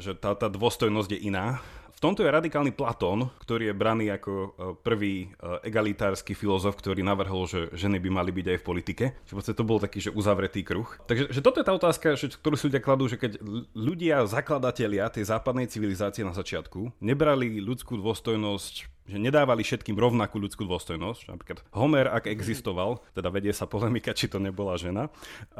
že 0.00 0.16
tá, 0.16 0.32
tá 0.32 0.48
dôstojnosť 0.48 1.10
je 1.12 1.20
iná 1.28 1.60
v 1.96 2.04
tomto 2.04 2.20
je 2.20 2.28
radikálny 2.28 2.76
Platón, 2.76 3.32
ktorý 3.40 3.72
je 3.72 3.74
braný 3.74 4.12
ako 4.12 4.32
e, 4.36 4.48
prvý 4.84 5.14
e, 5.24 5.26
egalitársky 5.64 6.36
filozof, 6.36 6.76
ktorý 6.76 7.00
navrhol, 7.00 7.48
že 7.48 7.72
ženy 7.72 7.96
by 8.04 8.10
mali 8.12 8.36
byť 8.36 8.46
aj 8.52 8.58
v 8.60 8.66
politike. 8.68 9.04
Že 9.24 9.56
to 9.56 9.64
bol 9.64 9.80
taký, 9.80 10.04
že 10.04 10.12
uzavretý 10.12 10.60
kruh. 10.60 10.84
Takže 11.08 11.32
že 11.32 11.40
toto 11.40 11.64
je 11.64 11.64
tá 11.64 11.72
otázka, 11.72 12.12
že, 12.20 12.36
ktorú 12.36 12.60
si 12.60 12.68
ľudia 12.68 12.84
kladú, 12.84 13.08
že 13.08 13.16
keď 13.16 13.40
ľudia, 13.72 14.28
zakladatelia 14.28 15.08
tej 15.08 15.24
západnej 15.24 15.72
civilizácie 15.72 16.20
na 16.20 16.36
začiatku, 16.36 17.00
nebrali 17.00 17.64
ľudskú 17.64 17.96
dôstojnosť 17.96 18.95
že 19.06 19.16
nedávali 19.22 19.62
všetkým 19.62 19.94
rovnakú 19.94 20.42
ľudskú 20.42 20.66
dôstojnosť. 20.66 21.30
Napríklad 21.30 21.58
Homer, 21.72 22.10
ak 22.10 22.26
existoval, 22.26 22.98
teda 23.14 23.30
vedie 23.30 23.54
sa 23.54 23.70
polemika, 23.70 24.10
či 24.10 24.26
to 24.26 24.42
nebola 24.42 24.74
žena, 24.74 25.06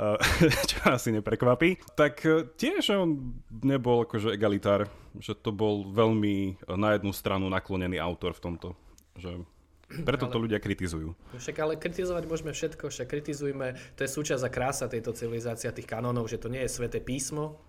čo 0.71 0.79
asi 0.91 1.15
neprekvapí, 1.15 1.95
tak 1.95 2.27
e, 2.27 2.51
tiež 2.59 2.99
on 2.99 3.39
nebol 3.63 4.03
akože 4.03 4.35
egalitár, 4.35 4.91
že 5.23 5.39
to 5.39 5.55
bol 5.55 5.87
veľmi 5.87 6.67
na 6.75 6.99
jednu 6.99 7.15
stranu 7.15 7.47
naklonený 7.47 8.03
autor 8.03 8.35
v 8.35 8.43
tomto. 8.43 8.69
Že 9.17 9.47
preto 9.87 10.27
to 10.27 10.43
ale, 10.43 10.51
ľudia 10.51 10.59
kritizujú. 10.59 11.15
Však 11.39 11.57
ale 11.63 11.79
kritizovať 11.79 12.27
môžeme 12.27 12.51
všetko, 12.51 12.91
však 12.91 13.07
kritizujme, 13.07 13.79
to 13.95 14.01
je 14.03 14.11
súčasť 14.11 14.43
a 14.43 14.51
krása 14.51 14.91
tejto 14.91 15.15
civilizácie, 15.15 15.71
tých 15.71 15.87
kanónov, 15.87 16.27
že 16.27 16.43
to 16.43 16.51
nie 16.51 16.67
je 16.67 16.75
sveté 16.75 16.99
písmo, 16.99 17.63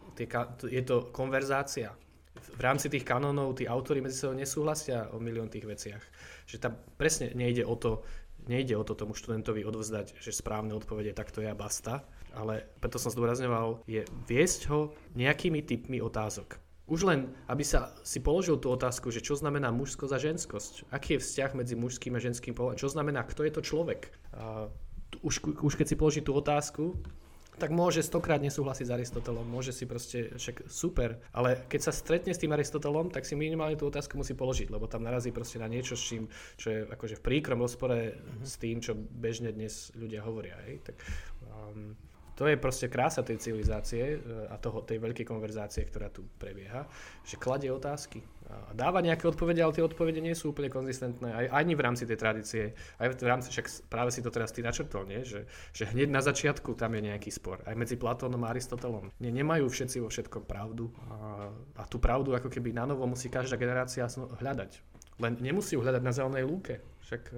je 0.66 0.82
to 0.82 1.14
konverzácia 1.14 1.94
v 2.38 2.62
rámci 2.62 2.88
tých 2.88 3.04
kanónov 3.04 3.58
tí 3.58 3.66
autory 3.66 4.02
medzi 4.02 4.22
sebou 4.22 4.38
nesúhlasia 4.38 5.10
o 5.14 5.22
milión 5.22 5.50
tých 5.52 5.66
veciach. 5.66 6.04
Že 6.48 6.58
tam 6.62 6.74
presne 6.96 7.34
nejde 7.34 7.68
o 7.68 7.76
to, 7.76 8.06
nejde 8.48 8.78
o 8.78 8.84
to 8.86 8.96
tomu 8.96 9.18
študentovi 9.18 9.68
odvzdať, 9.68 10.18
že 10.18 10.32
správne 10.32 10.74
odpovede 10.78 11.12
takto 11.12 11.44
je 11.44 11.50
a 11.52 11.58
basta, 11.58 12.08
ale 12.38 12.66
preto 12.80 13.02
som 13.02 13.12
zdôrazňoval, 13.12 13.84
je 13.90 14.06
viesť 14.30 14.62
ho 14.70 14.94
nejakými 15.18 15.66
typmi 15.66 15.98
otázok. 16.00 16.62
Už 16.88 17.04
len, 17.04 17.36
aby 17.52 17.68
sa 17.68 17.92
si 18.08 18.24
položil 18.24 18.56
tú 18.64 18.72
otázku, 18.72 19.12
že 19.12 19.20
čo 19.20 19.36
znamená 19.36 19.76
mužskosť 19.76 20.14
a 20.16 20.24
ženskosť. 20.24 20.74
Aký 20.88 21.20
je 21.20 21.24
vzťah 21.24 21.52
medzi 21.60 21.76
mužským 21.76 22.16
a 22.16 22.24
ženským 22.24 22.56
pohľadom. 22.56 22.80
Čo 22.80 22.96
znamená, 22.96 23.28
kto 23.28 23.44
je 23.44 23.52
to 23.52 23.60
človek. 23.60 24.08
A 24.32 24.72
už, 25.20 25.44
už 25.60 25.74
keď 25.76 25.84
si 25.92 26.00
položí 26.00 26.22
tú 26.24 26.32
otázku, 26.32 26.96
tak 27.58 27.74
môže 27.74 28.06
stokrát 28.06 28.38
nesúhlasiť 28.38 28.86
s 28.86 28.94
Aristotelom, 28.94 29.44
môže 29.44 29.74
si 29.74 29.90
proste, 29.90 30.34
však 30.38 30.70
super, 30.70 31.18
ale 31.34 31.66
keď 31.66 31.90
sa 31.90 31.94
stretne 31.94 32.32
s 32.32 32.42
tým 32.42 32.54
Aristotelom, 32.54 33.10
tak 33.10 33.26
si 33.26 33.34
minimálne 33.34 33.74
tú 33.74 33.90
otázku 33.90 34.14
musí 34.14 34.38
položiť, 34.38 34.70
lebo 34.70 34.86
tam 34.86 35.02
narazí 35.02 35.34
proste 35.34 35.58
na 35.58 35.66
niečo, 35.66 35.98
s 35.98 36.06
čím, 36.06 36.30
čo 36.56 36.68
je 36.70 36.80
akože 36.86 37.18
v 37.18 37.26
príkrom 37.26 37.58
rozpore 37.58 38.14
mm-hmm. 38.14 38.46
s 38.46 38.54
tým, 38.62 38.78
čo 38.78 38.94
bežne 38.94 39.50
dnes 39.50 39.90
ľudia 39.98 40.22
hovoria. 40.22 40.56
Hej? 40.70 40.86
Tak, 40.86 40.96
um, 41.50 41.98
to 42.38 42.46
je 42.46 42.62
proste 42.62 42.86
krása 42.86 43.26
tej 43.26 43.42
civilizácie 43.42 44.04
e, 44.14 44.18
a 44.54 44.62
toho, 44.62 44.86
tej 44.86 45.02
veľkej 45.02 45.26
konverzácie, 45.26 45.82
ktorá 45.90 46.14
tu 46.14 46.30
prebieha, 46.38 46.86
že 47.26 47.42
kladie 47.42 47.74
otázky 47.74 48.22
dáva 48.74 49.04
nejaké 49.04 49.28
odpovede, 49.28 49.60
ale 49.60 49.76
tie 49.76 49.84
odpovede 49.84 50.24
nie 50.24 50.36
sú 50.38 50.56
úplne 50.56 50.72
konzistentné 50.72 51.30
aj, 51.34 51.46
ani 51.52 51.74
v 51.76 51.82
rámci 51.84 52.04
tej 52.08 52.18
tradície, 52.18 52.64
aj 53.00 53.20
v 53.20 53.28
rámci, 53.28 53.52
však 53.52 53.92
práve 53.92 54.10
si 54.16 54.24
to 54.24 54.32
teraz 54.32 54.56
ty 54.56 54.64
načrtol, 54.64 55.04
nie? 55.04 55.24
Že, 55.24 55.48
že 55.76 55.84
hneď 55.92 56.10
na 56.12 56.22
začiatku 56.24 56.76
tam 56.80 56.96
je 56.96 57.12
nejaký 57.12 57.30
spor, 57.32 57.60
aj 57.68 57.76
medzi 57.76 58.00
Platónom 58.00 58.40
a 58.48 58.52
Aristotelom. 58.54 59.12
Nie, 59.20 59.32
nemajú 59.34 59.68
všetci 59.68 59.98
vo 60.00 60.08
všetkom 60.08 60.48
pravdu 60.48 60.92
a, 61.12 61.50
a 61.80 61.84
tú 61.90 62.00
pravdu 62.00 62.36
ako 62.36 62.48
keby 62.48 62.72
na 62.72 62.88
novo 62.88 63.04
musí 63.04 63.28
každá 63.28 63.60
generácia 63.60 64.08
hľadať. 64.40 64.72
Len 65.18 65.34
nemusí 65.42 65.74
ju 65.74 65.82
hľadať 65.82 66.04
na 66.06 66.14
zelenej 66.14 66.46
lúke. 66.46 66.78
Však 67.08 67.34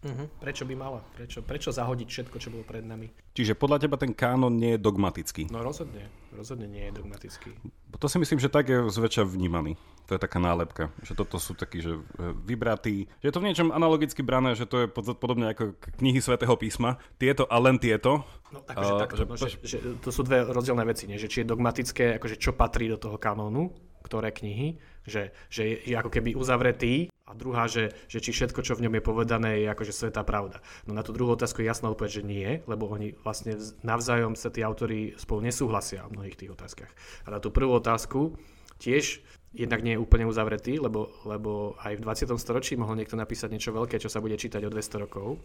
Uh-huh. 0.00 0.32
Prečo 0.40 0.64
by 0.64 0.74
mala? 0.80 1.04
Prečo, 1.12 1.44
prečo 1.44 1.68
zahodiť 1.68 2.08
všetko, 2.08 2.36
čo 2.40 2.48
bolo 2.48 2.64
pred 2.64 2.80
nami? 2.80 3.12
Čiže 3.36 3.52
podľa 3.52 3.84
teba 3.84 4.00
ten 4.00 4.16
kánon 4.16 4.56
nie 4.56 4.76
je 4.76 4.80
dogmatický? 4.80 5.52
No 5.52 5.60
rozhodne. 5.60 6.08
Rozhodne 6.32 6.64
nie 6.64 6.88
je 6.88 6.92
dogmatický. 6.96 7.52
To 8.00 8.06
si 8.08 8.16
myslím, 8.16 8.40
že 8.40 8.48
tak 8.48 8.72
je 8.72 8.88
zväčša 8.88 9.28
vnímaný. 9.28 9.76
To 10.08 10.16
je 10.16 10.20
taká 10.24 10.40
nálepka. 10.40 10.88
Že 11.04 11.12
toto 11.20 11.36
sú 11.36 11.52
takí, 11.52 11.84
že 11.84 12.00
e, 12.00 12.32
vybratí. 12.48 13.12
Že 13.20 13.26
je 13.28 13.34
to 13.36 13.42
v 13.44 13.46
niečom 13.52 13.68
analogicky 13.76 14.24
brané, 14.24 14.56
že 14.56 14.64
to 14.64 14.82
je 14.82 14.86
podobne 14.96 15.52
ako 15.52 15.76
knihy 16.00 16.18
svätého 16.24 16.56
písma. 16.56 16.96
Tieto 17.20 17.44
a 17.44 17.60
len 17.60 17.76
tieto. 17.76 18.24
No 18.50 18.64
takže 18.64 18.92
uh, 18.96 19.00
takto, 19.04 19.14
že, 19.20 19.24
no, 19.28 19.36
že, 19.36 19.48
že, 19.62 19.78
to 20.00 20.08
sú 20.08 20.24
dve 20.24 20.48
rozdielne 20.48 20.82
veci. 20.88 21.06
Nie? 21.06 21.20
Že 21.20 21.28
či 21.28 21.38
je 21.44 21.50
dogmatické, 21.52 22.04
akože 22.16 22.40
čo 22.40 22.56
patrí 22.56 22.88
do 22.88 22.96
toho 22.96 23.20
kanónu, 23.20 23.70
ktoré 24.00 24.32
knihy, 24.32 24.80
že, 25.04 25.30
že 25.52 25.62
je, 25.68 25.76
je 25.92 25.94
ako 25.94 26.08
keby 26.08 26.34
uzavretý 26.34 27.12
a 27.30 27.32
druhá, 27.38 27.70
že, 27.70 27.94
že 28.10 28.18
či 28.18 28.34
všetko, 28.34 28.66
čo 28.66 28.74
v 28.74 28.90
ňom 28.90 28.98
je 28.98 29.06
povedané, 29.06 29.62
je 29.62 29.70
akože 29.70 29.94
svetá 29.94 30.26
pravda. 30.26 30.58
No 30.82 30.98
na 30.98 31.06
tú 31.06 31.14
druhú 31.14 31.38
otázku 31.38 31.62
je 31.62 31.70
jasná 31.70 31.86
odpoveď, 31.94 32.20
že 32.20 32.26
nie, 32.26 32.48
lebo 32.66 32.90
oni 32.90 33.14
vlastne 33.22 33.54
navzájom 33.86 34.34
sa 34.34 34.50
tí 34.50 34.66
autory 34.66 35.14
spolu 35.14 35.46
nesúhlasia 35.46 36.02
v 36.10 36.18
mnohých 36.18 36.34
tých 36.34 36.50
otázkach. 36.50 36.90
A 37.22 37.28
na 37.30 37.38
tú 37.38 37.54
prvú 37.54 37.78
otázku 37.78 38.34
tiež 38.82 39.22
jednak 39.54 39.82
nie 39.82 39.94
je 39.94 40.02
úplne 40.02 40.26
uzavretý, 40.26 40.82
lebo, 40.82 41.10
lebo 41.26 41.74
aj 41.82 41.98
v 41.98 42.04
20. 42.06 42.34
storočí 42.38 42.74
mohol 42.74 42.98
niekto 42.98 43.18
napísať 43.18 43.50
niečo 43.50 43.70
veľké, 43.74 43.98
čo 44.02 44.10
sa 44.10 44.22
bude 44.22 44.34
čítať 44.34 44.66
o 44.66 44.70
200 44.70 45.04
rokov. 45.06 45.38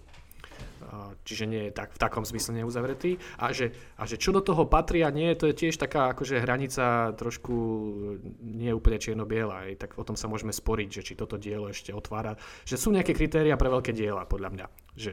Čiže 1.26 1.46
nie 1.46 1.70
je 1.70 1.72
tak, 1.72 1.94
v 1.94 2.02
takom 2.02 2.24
zmysle 2.24 2.62
neuzavretý. 2.62 3.18
A 3.42 3.52
že, 3.52 3.72
a 3.98 4.04
že 4.06 4.20
čo 4.20 4.34
do 4.36 4.42
toho 4.42 4.66
patrí 4.70 5.02
a 5.02 5.10
nie, 5.10 5.34
to 5.38 5.50
je 5.50 5.56
tiež 5.56 5.76
taká 5.78 6.14
akože 6.14 6.42
hranica 6.42 7.14
trošku 7.18 7.56
nie 8.42 8.72
úplne 8.72 9.02
čierno-biela. 9.02 9.68
Tak 9.76 9.98
o 10.00 10.04
tom 10.08 10.16
sa 10.16 10.30
môžeme 10.30 10.54
sporiť, 10.54 10.90
že 10.90 11.06
či 11.06 11.14
toto 11.14 11.36
dielo 11.36 11.70
ešte 11.70 11.92
otvára. 11.92 12.38
Že 12.64 12.76
sú 12.78 12.90
nejaké 12.94 13.14
kritéria 13.14 13.60
pre 13.60 13.70
veľké 13.70 13.92
diela, 13.92 14.26
podľa 14.26 14.50
mňa. 14.54 14.66
Že 14.96 15.12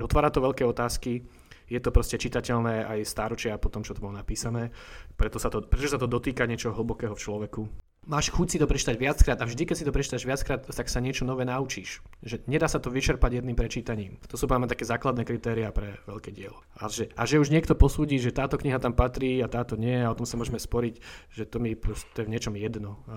otvára 0.00 0.30
to 0.30 0.44
veľké 0.44 0.64
otázky, 0.66 1.24
je 1.64 1.80
to 1.80 1.88
proste 1.88 2.20
čitateľné 2.20 2.84
aj 2.84 3.08
stáročia 3.08 3.56
po 3.56 3.72
tom, 3.72 3.80
čo 3.80 3.96
to 3.96 4.04
bolo 4.04 4.12
napísané, 4.12 4.68
preto 5.16 5.40
sa 5.40 5.48
to, 5.48 5.64
pretože 5.64 5.96
sa 5.96 6.00
to 6.00 6.04
dotýka 6.04 6.44
niečo 6.44 6.76
hlbokého 6.76 7.16
v 7.16 7.22
človeku 7.24 7.62
máš 8.04 8.30
chuť 8.32 8.48
si 8.48 8.60
to 8.60 8.66
prečítať 8.68 8.96
viackrát 8.96 9.38
a 9.40 9.48
vždy, 9.48 9.62
keď 9.64 9.76
si 9.76 9.86
to 9.86 9.92
prečítaš 9.92 10.24
viackrát, 10.24 10.60
tak 10.64 10.86
sa 10.88 11.00
niečo 11.00 11.24
nové 11.24 11.44
naučíš. 11.48 12.04
Že 12.24 12.44
nedá 12.48 12.68
sa 12.68 12.80
to 12.80 12.92
vyčerpať 12.92 13.40
jedným 13.40 13.56
prečítaním. 13.56 14.20
To 14.28 14.36
sú 14.36 14.48
máme 14.48 14.68
také 14.68 14.84
základné 14.84 15.24
kritéria 15.24 15.72
pre 15.72 16.00
veľké 16.04 16.30
dielo. 16.32 16.60
A 16.76 16.88
že, 16.88 17.10
a 17.16 17.24
že 17.24 17.40
už 17.40 17.52
niekto 17.52 17.76
posúdi, 17.76 18.20
že 18.20 18.32
táto 18.32 18.60
kniha 18.60 18.78
tam 18.78 18.92
patrí 18.92 19.40
a 19.40 19.48
táto 19.48 19.74
nie 19.74 20.04
a 20.04 20.12
o 20.12 20.16
tom 20.16 20.28
sa 20.28 20.36
môžeme 20.36 20.60
sporiť, 20.60 20.94
že 21.32 21.44
to 21.48 21.58
mi 21.58 21.74
proste 21.74 22.24
v 22.24 22.32
niečom 22.32 22.54
jedno. 22.54 23.00
A 23.08 23.16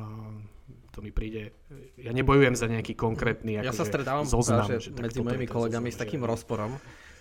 to 0.97 1.05
mi 1.05 1.13
príde, 1.13 1.53
ja 2.01 2.09
nebojujem 2.09 2.57
za 2.57 2.65
nejaký 2.65 2.97
konkrétny 2.97 3.61
Ja 3.61 3.69
sa 3.69 3.85
akože 3.85 3.91
stretávam 3.93 4.25
zoznam, 4.25 4.65
že, 4.65 4.89
že 4.89 4.89
medzi 4.97 5.21
mojimi 5.21 5.45
kolegami 5.45 5.93
s 5.93 5.97
takým 6.01 6.25
rozporom, 6.25 6.73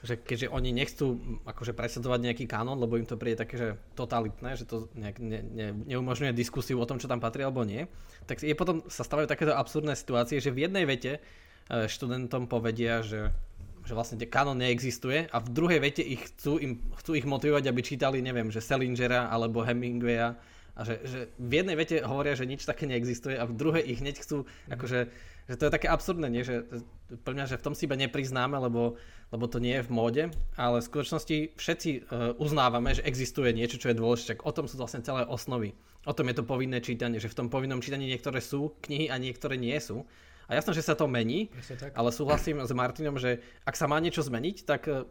že 0.05 0.21
keďže 0.21 0.53
oni 0.53 0.71
nechcú 0.73 1.41
akože 1.49 1.73
presadzovať 1.73 2.21
nejaký 2.29 2.45
kanón, 2.45 2.81
lebo 2.81 3.01
im 3.01 3.09
to 3.09 3.17
príde 3.17 3.41
také, 3.41 3.57
že 3.57 3.69
totalitné, 3.97 4.57
že 4.57 4.69
to 4.69 4.93
nejak 4.93 5.17
ne, 5.21 5.41
ne, 5.41 5.69
neumožňuje 5.87 6.37
diskusiu 6.37 6.77
o 6.77 6.89
tom, 6.89 7.01
čo 7.01 7.09
tam 7.09 7.23
patrí 7.23 7.45
alebo 7.45 7.65
nie, 7.65 7.89
tak 8.29 8.45
je 8.45 8.53
potom 8.53 8.85
sa 8.91 9.07
stavajú 9.07 9.31
takéto 9.31 9.57
absurdné 9.57 9.97
situácie, 9.97 10.43
že 10.43 10.53
v 10.53 10.69
jednej 10.69 10.85
vete 10.85 11.13
e, 11.17 11.21
študentom 11.89 12.51
povedia, 12.51 13.01
že 13.01 13.33
že 13.87 13.95
vlastne 13.95 14.19
kanón 14.27 14.59
neexistuje 14.59 15.31
a 15.31 15.39
v 15.39 15.49
druhej 15.55 15.79
vete 15.79 16.03
ich 16.03 16.27
chcú, 16.35 16.59
im, 16.59 16.83
chcú 16.99 17.15
ich 17.15 17.23
motivovať, 17.23 17.71
aby 17.71 17.81
čítali, 17.87 18.19
neviem, 18.19 18.51
že 18.51 18.59
Sellingera 18.59 19.31
alebo 19.31 19.63
Hemingwaya 19.63 20.35
a 20.77 20.81
že, 20.85 21.01
že 21.07 21.21
v 21.39 21.63
jednej 21.63 21.79
vete 21.79 22.03
hovoria, 22.03 22.35
že 22.35 22.51
nič 22.51 22.67
také 22.67 22.85
neexistuje 22.85 23.39
a 23.39 23.47
v 23.47 23.55
druhej 23.55 23.87
ich 23.87 24.03
hneď 24.03 24.21
chcú 24.21 24.45
akože 24.69 25.09
že 25.47 25.57
to 25.59 25.67
je 25.71 25.75
také 25.79 25.87
absurdné, 25.87 26.27
nie? 26.27 26.43
že 26.43 26.67
pre 27.23 27.33
mňa, 27.39 27.55
že 27.55 27.59
v 27.59 27.65
tom 27.71 27.75
si 27.79 27.87
iba 27.87 27.95
nepriznáme, 27.95 28.59
lebo, 28.59 28.99
lebo 29.31 29.45
to 29.47 29.63
nie 29.63 29.79
je 29.79 29.87
v 29.87 29.95
móde, 29.95 30.25
ale 30.59 30.83
v 30.83 30.89
skutočnosti 30.91 31.55
všetci 31.55 31.91
uh, 32.03 32.35
uznávame, 32.43 32.99
že 32.99 33.07
existuje 33.07 33.55
niečo, 33.55 33.79
čo 33.79 33.95
je 33.95 33.99
dôležité. 33.99 34.43
O 34.43 34.51
tom 34.51 34.67
sú 34.67 34.75
vlastne 34.75 35.07
celé 35.07 35.23
osnovy. 35.23 35.79
O 36.03 36.15
tom 36.15 36.27
je 36.27 36.39
to 36.39 36.45
povinné 36.47 36.83
čítanie, 36.83 37.23
že 37.23 37.31
v 37.31 37.39
tom 37.39 37.49
povinnom 37.51 37.79
čítaní 37.79 38.11
niektoré 38.11 38.43
sú 38.43 38.75
knihy 38.83 39.07
a 39.07 39.23
niektoré 39.23 39.55
nie 39.55 39.79
sú. 39.79 40.03
A 40.47 40.55
jasno, 40.55 40.71
že 40.71 40.83
sa 40.87 40.95
to 40.95 41.11
mení, 41.11 41.51
ale 41.99 42.15
súhlasím 42.15 42.63
s 42.63 42.71
Martinom, 42.71 43.19
že 43.19 43.43
ak 43.67 43.75
sa 43.75 43.91
má 43.91 43.99
niečo 43.99 44.23
zmeniť, 44.23 44.57
tak 44.63 44.87
e, 44.87 45.03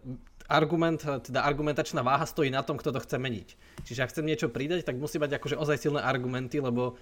argument, 0.48 1.04
teda 1.04 1.44
argumentačná 1.44 2.00
váha 2.08 2.24
stojí 2.24 2.48
na 2.48 2.64
tom, 2.64 2.80
kto 2.80 2.96
to 2.96 3.04
chce 3.04 3.20
meniť. 3.20 3.48
Čiže 3.84 4.00
ak 4.00 4.12
chcem 4.16 4.26
niečo 4.32 4.48
pridať, 4.48 4.88
tak 4.88 4.96
musí 4.96 5.20
mať 5.20 5.36
akože 5.36 5.60
ozaj 5.60 5.78
silné 5.84 6.00
argumenty, 6.00 6.64
lebo 6.64 6.96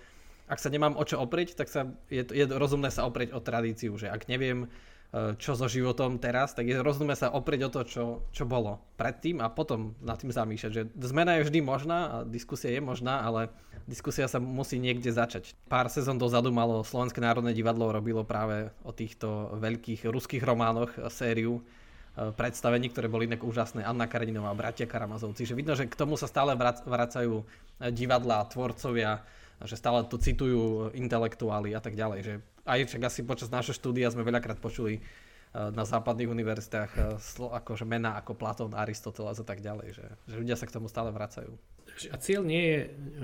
ak 0.47 0.59
sa 0.59 0.69
nemám 0.69 0.99
o 0.99 1.03
čo 1.07 1.23
oprieť, 1.23 1.55
tak 1.55 1.71
sa, 1.71 1.87
je, 2.11 2.23
je 2.23 2.45
rozumné 2.51 2.91
sa 2.91 3.07
oprieť 3.07 3.31
o 3.31 3.39
tradíciu, 3.39 3.95
že 3.95 4.11
ak 4.11 4.27
neviem, 4.27 4.67
e, 4.67 5.39
čo 5.39 5.55
so 5.55 5.71
životom 5.71 6.19
teraz, 6.19 6.51
tak 6.51 6.67
je 6.67 6.83
rozumné 6.83 7.15
sa 7.15 7.31
oprieť 7.31 7.71
o 7.71 7.73
to, 7.73 7.81
čo, 7.87 8.05
čo 8.35 8.43
bolo 8.43 8.83
predtým 8.99 9.39
a 9.39 9.47
potom 9.47 9.95
nad 10.03 10.19
tým 10.19 10.35
zamýšľať, 10.35 10.71
že 10.71 10.83
zmena 10.99 11.39
je 11.39 11.47
vždy 11.47 11.59
možná 11.63 11.97
a 12.03 12.15
diskusia 12.27 12.75
je 12.75 12.83
možná, 12.83 13.23
ale 13.23 13.55
diskusia 13.87 14.27
sa 14.27 14.43
musí 14.43 14.83
niekde 14.83 15.15
začať. 15.15 15.55
Pár 15.71 15.87
sezón 15.87 16.19
dozadu 16.19 16.51
malo 16.51 16.83
Slovenské 16.83 17.23
národné 17.23 17.55
divadlo 17.55 17.95
robilo 17.95 18.27
práve 18.27 18.67
o 18.83 18.91
týchto 18.91 19.55
veľkých 19.63 20.03
ruských 20.11 20.43
románoch 20.43 20.91
sériu 21.07 21.63
e, 22.19 22.31
predstavení, 22.35 22.91
ktoré 22.91 23.07
boli 23.07 23.31
inak 23.31 23.47
úžasné. 23.47 23.87
Anna 23.87 24.11
Kareninová, 24.11 24.51
bratia 24.59 24.91
Karamazovci. 24.91 25.47
Že 25.47 25.55
vidno, 25.55 25.73
že 25.79 25.87
k 25.87 25.95
tomu 25.95 26.19
sa 26.19 26.27
stále 26.27 26.51
vracajú 26.59 27.47
divadlá, 27.79 28.43
tvorcovia, 28.51 29.23
že 29.61 29.77
stále 29.77 30.03
to 30.09 30.17
citujú 30.17 30.91
intelektuáli 30.97 31.71
a 31.77 31.81
tak 31.81 31.93
ďalej. 31.93 32.19
Že 32.25 32.33
aj 32.65 32.79
však 32.89 33.01
asi 33.05 33.19
počas 33.23 33.53
nášho 33.53 33.75
štúdia 33.75 34.09
sme 34.09 34.25
veľakrát 34.25 34.57
počuli 34.57 34.99
eh, 34.99 35.03
na 35.53 35.85
západných 35.85 36.31
univerzitách 36.31 36.91
eh, 36.97 37.57
akože 37.61 37.85
mená 37.85 38.17
ako 38.19 38.33
Platón, 38.35 38.73
Aristoteles 38.73 39.39
a 39.39 39.45
tak 39.45 39.61
ďalej, 39.61 39.95
že, 39.95 40.05
že 40.27 40.35
ľudia 40.39 40.57
sa 40.57 40.67
k 40.67 40.75
tomu 40.75 40.89
stále 40.89 41.13
vracajú. 41.13 41.53
A 42.09 42.17
cieľ 42.17 42.41
nie 42.41 42.63
je, 42.73 42.79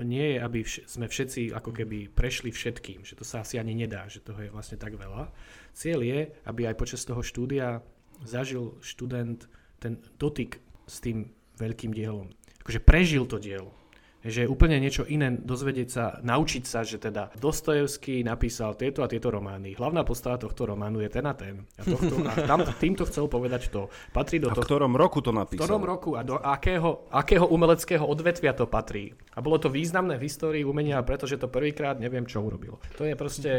nie 0.06 0.26
je 0.36 0.38
aby 0.38 0.62
vš- 0.62 0.86
sme 0.86 1.10
všetci 1.10 1.50
ako 1.50 1.74
keby 1.74 2.06
prešli 2.06 2.54
všetkým, 2.54 3.02
že 3.02 3.18
to 3.18 3.26
sa 3.26 3.42
asi 3.42 3.58
ani 3.58 3.74
nedá, 3.74 4.06
že 4.06 4.22
toho 4.22 4.38
je 4.46 4.54
vlastne 4.54 4.78
tak 4.78 4.94
veľa. 4.94 5.26
Cieľ 5.74 6.06
je, 6.06 6.20
aby 6.46 6.70
aj 6.70 6.78
počas 6.78 7.02
toho 7.02 7.18
štúdia 7.18 7.82
zažil 8.22 8.78
študent 8.78 9.50
ten 9.82 9.98
dotyk 10.22 10.62
s 10.86 11.02
tým 11.02 11.34
veľkým 11.58 11.90
dielom. 11.90 12.30
Akože 12.62 12.78
prežil 12.78 13.26
to 13.26 13.42
dielo 13.42 13.79
že 14.20 14.44
je 14.44 14.48
úplne 14.48 14.76
niečo 14.76 15.08
iné 15.08 15.32
dozvedieť 15.32 15.88
sa, 15.88 16.04
naučiť 16.20 16.64
sa, 16.68 16.84
že 16.84 17.00
teda 17.00 17.32
Dostojevský 17.40 18.20
napísal 18.20 18.76
tieto 18.76 19.00
a 19.00 19.08
tieto 19.08 19.32
romány. 19.32 19.72
Hlavná 19.72 20.04
postava 20.04 20.36
tohto 20.36 20.68
románu 20.68 21.00
je 21.00 21.08
ten 21.08 21.24
a 21.24 21.32
ten. 21.32 21.64
A, 21.80 21.82
tohto, 21.88 22.20
a 22.28 22.34
tam, 22.44 22.60
týmto 22.76 23.08
chcel 23.08 23.32
povedať 23.32 23.72
to. 23.72 23.88
Patrí 24.12 24.36
do 24.36 24.52
a 24.52 24.56
v 24.56 24.60
ktorom 24.60 24.92
roku 24.92 25.24
to 25.24 25.32
napísal? 25.32 25.64
V 25.64 25.68
ktorom 25.68 25.84
roku 25.88 26.10
a 26.16 26.22
do 26.24 26.36
akého, 26.36 27.08
akého 27.08 27.48
umeleckého 27.48 28.04
odvetvia 28.04 28.52
to 28.52 28.68
patrí. 28.68 29.16
A 29.32 29.40
bolo 29.40 29.56
to 29.56 29.72
významné 29.72 30.20
v 30.20 30.26
histórii 30.28 30.64
umenia, 30.68 31.00
pretože 31.00 31.40
to 31.40 31.48
prvýkrát 31.48 31.96
neviem, 31.96 32.28
čo 32.28 32.44
urobilo. 32.44 32.76
To 33.00 33.08
je 33.08 33.16
proste... 33.16 33.52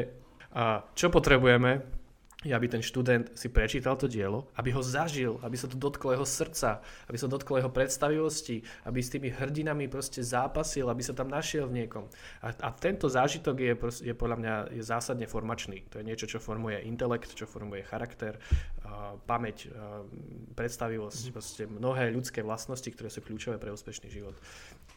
A 0.52 0.84
čo 0.94 1.08
potrebujeme? 1.08 2.01
Je, 2.42 2.54
aby 2.54 2.68
ten 2.68 2.82
študent 2.82 3.38
si 3.38 3.54
prečítal 3.54 3.94
to 3.94 4.10
dielo, 4.10 4.50
aby 4.58 4.74
ho 4.74 4.82
zažil, 4.82 5.38
aby 5.46 5.54
sa 5.54 5.70
to 5.70 5.78
dotklo 5.78 6.18
jeho 6.18 6.26
srdca, 6.26 6.82
aby 7.06 7.18
sa 7.18 7.30
dotklo 7.30 7.62
jeho 7.62 7.70
predstavivosti, 7.70 8.66
aby 8.90 8.98
s 8.98 9.14
tými 9.14 9.30
hrdinami 9.30 9.86
proste 9.86 10.26
zápasil, 10.26 10.90
aby 10.90 11.06
sa 11.06 11.14
tam 11.14 11.30
našiel 11.30 11.70
v 11.70 11.86
niekom. 11.86 12.10
A, 12.42 12.50
a 12.50 12.70
tento 12.74 13.06
zážitok 13.06 13.56
je, 13.62 13.74
je 14.10 14.14
podľa 14.18 14.38
mňa 14.42 14.54
je 14.74 14.84
zásadne 14.84 15.30
formačný. 15.30 15.86
To 15.94 16.02
je 16.02 16.08
niečo, 16.08 16.26
čo 16.26 16.42
formuje 16.42 16.82
intelekt, 16.82 17.38
čo 17.38 17.46
formuje 17.46 17.86
charakter, 17.86 18.42
pamäť, 19.24 19.72
predstavivosť, 20.56 21.24
mm. 21.30 21.34
proste 21.34 21.64
mnohé 21.68 22.12
ľudské 22.12 22.44
vlastnosti, 22.44 22.88
ktoré 22.92 23.08
sú 23.08 23.24
kľúčové 23.24 23.56
pre 23.56 23.72
úspešný 23.72 24.08
život 24.12 24.36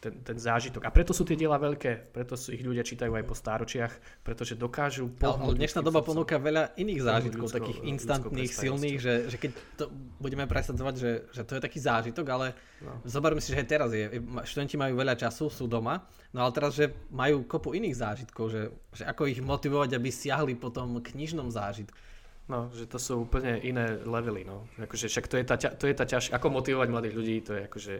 ten, 0.05 0.13
ten 0.21 0.37
zážitok. 0.37 0.85
A 0.85 0.93
preto 0.93 1.17
sú 1.17 1.25
tie 1.25 1.33
diela 1.33 1.57
veľké, 1.57 2.13
preto 2.13 2.37
sú 2.37 2.53
ich 2.53 2.61
ľudia 2.61 2.85
čítajú 2.85 3.09
aj 3.15 3.25
po 3.25 3.33
stáročiach, 3.33 3.93
pretože 4.21 4.53
dokážu 4.53 5.09
Ale 5.17 5.57
dnešná 5.57 5.81
doba 5.81 6.05
ponúka 6.05 6.37
veľa 6.37 6.77
iných 6.77 7.01
zážitkov, 7.01 7.49
ľudsko, 7.49 7.57
takých 7.57 7.79
instantných, 7.89 8.51
silných, 8.53 8.97
že, 9.01 9.13
že 9.33 9.37
keď 9.41 9.51
to 9.79 9.85
budeme 10.21 10.45
presadzovať, 10.45 10.93
že, 10.93 11.11
že 11.33 11.41
to 11.41 11.57
je 11.57 11.61
taký 11.63 11.79
zážitok, 11.81 12.25
ale 12.29 12.47
no. 12.85 13.01
zoberme 13.07 13.41
si, 13.41 13.49
že 13.55 13.65
aj 13.65 13.67
teraz 13.67 13.89
je, 13.89 14.21
študenti 14.45 14.77
majú 14.77 14.93
veľa 14.99 15.17
času, 15.17 15.49
sú 15.49 15.65
doma, 15.65 16.05
no 16.35 16.45
ale 16.45 16.51
teraz, 16.53 16.77
že 16.77 16.93
majú 17.09 17.47
kopu 17.49 17.73
iných 17.73 17.95
zážitkov, 17.97 18.45
že, 18.53 18.61
že 18.93 19.03
ako 19.09 19.25
ich 19.25 19.41
motivovať, 19.41 19.97
aby 19.97 20.09
siahli 20.13 20.53
po 20.53 20.69
tom 20.69 21.01
knižnom 21.01 21.49
zážitku. 21.49 21.97
No, 22.45 22.69
že 22.69 22.85
to 22.85 23.01
sú 23.01 23.25
úplne 23.25 23.57
iné 23.65 23.97
levely, 24.05 24.45
no. 24.45 24.69
Akože 24.77 25.09
však 25.09 25.25
to 25.25 25.41
je 25.41 25.45
tá, 25.49 25.57
to 25.57 25.89
je 25.89 25.95
tá 25.97 26.05
ťaž, 26.05 26.29
ako 26.29 26.53
motivovať 26.53 26.87
mladých 26.93 27.17
ľudí, 27.17 27.35
to 27.41 27.57
je 27.57 27.61
akože 27.65 27.95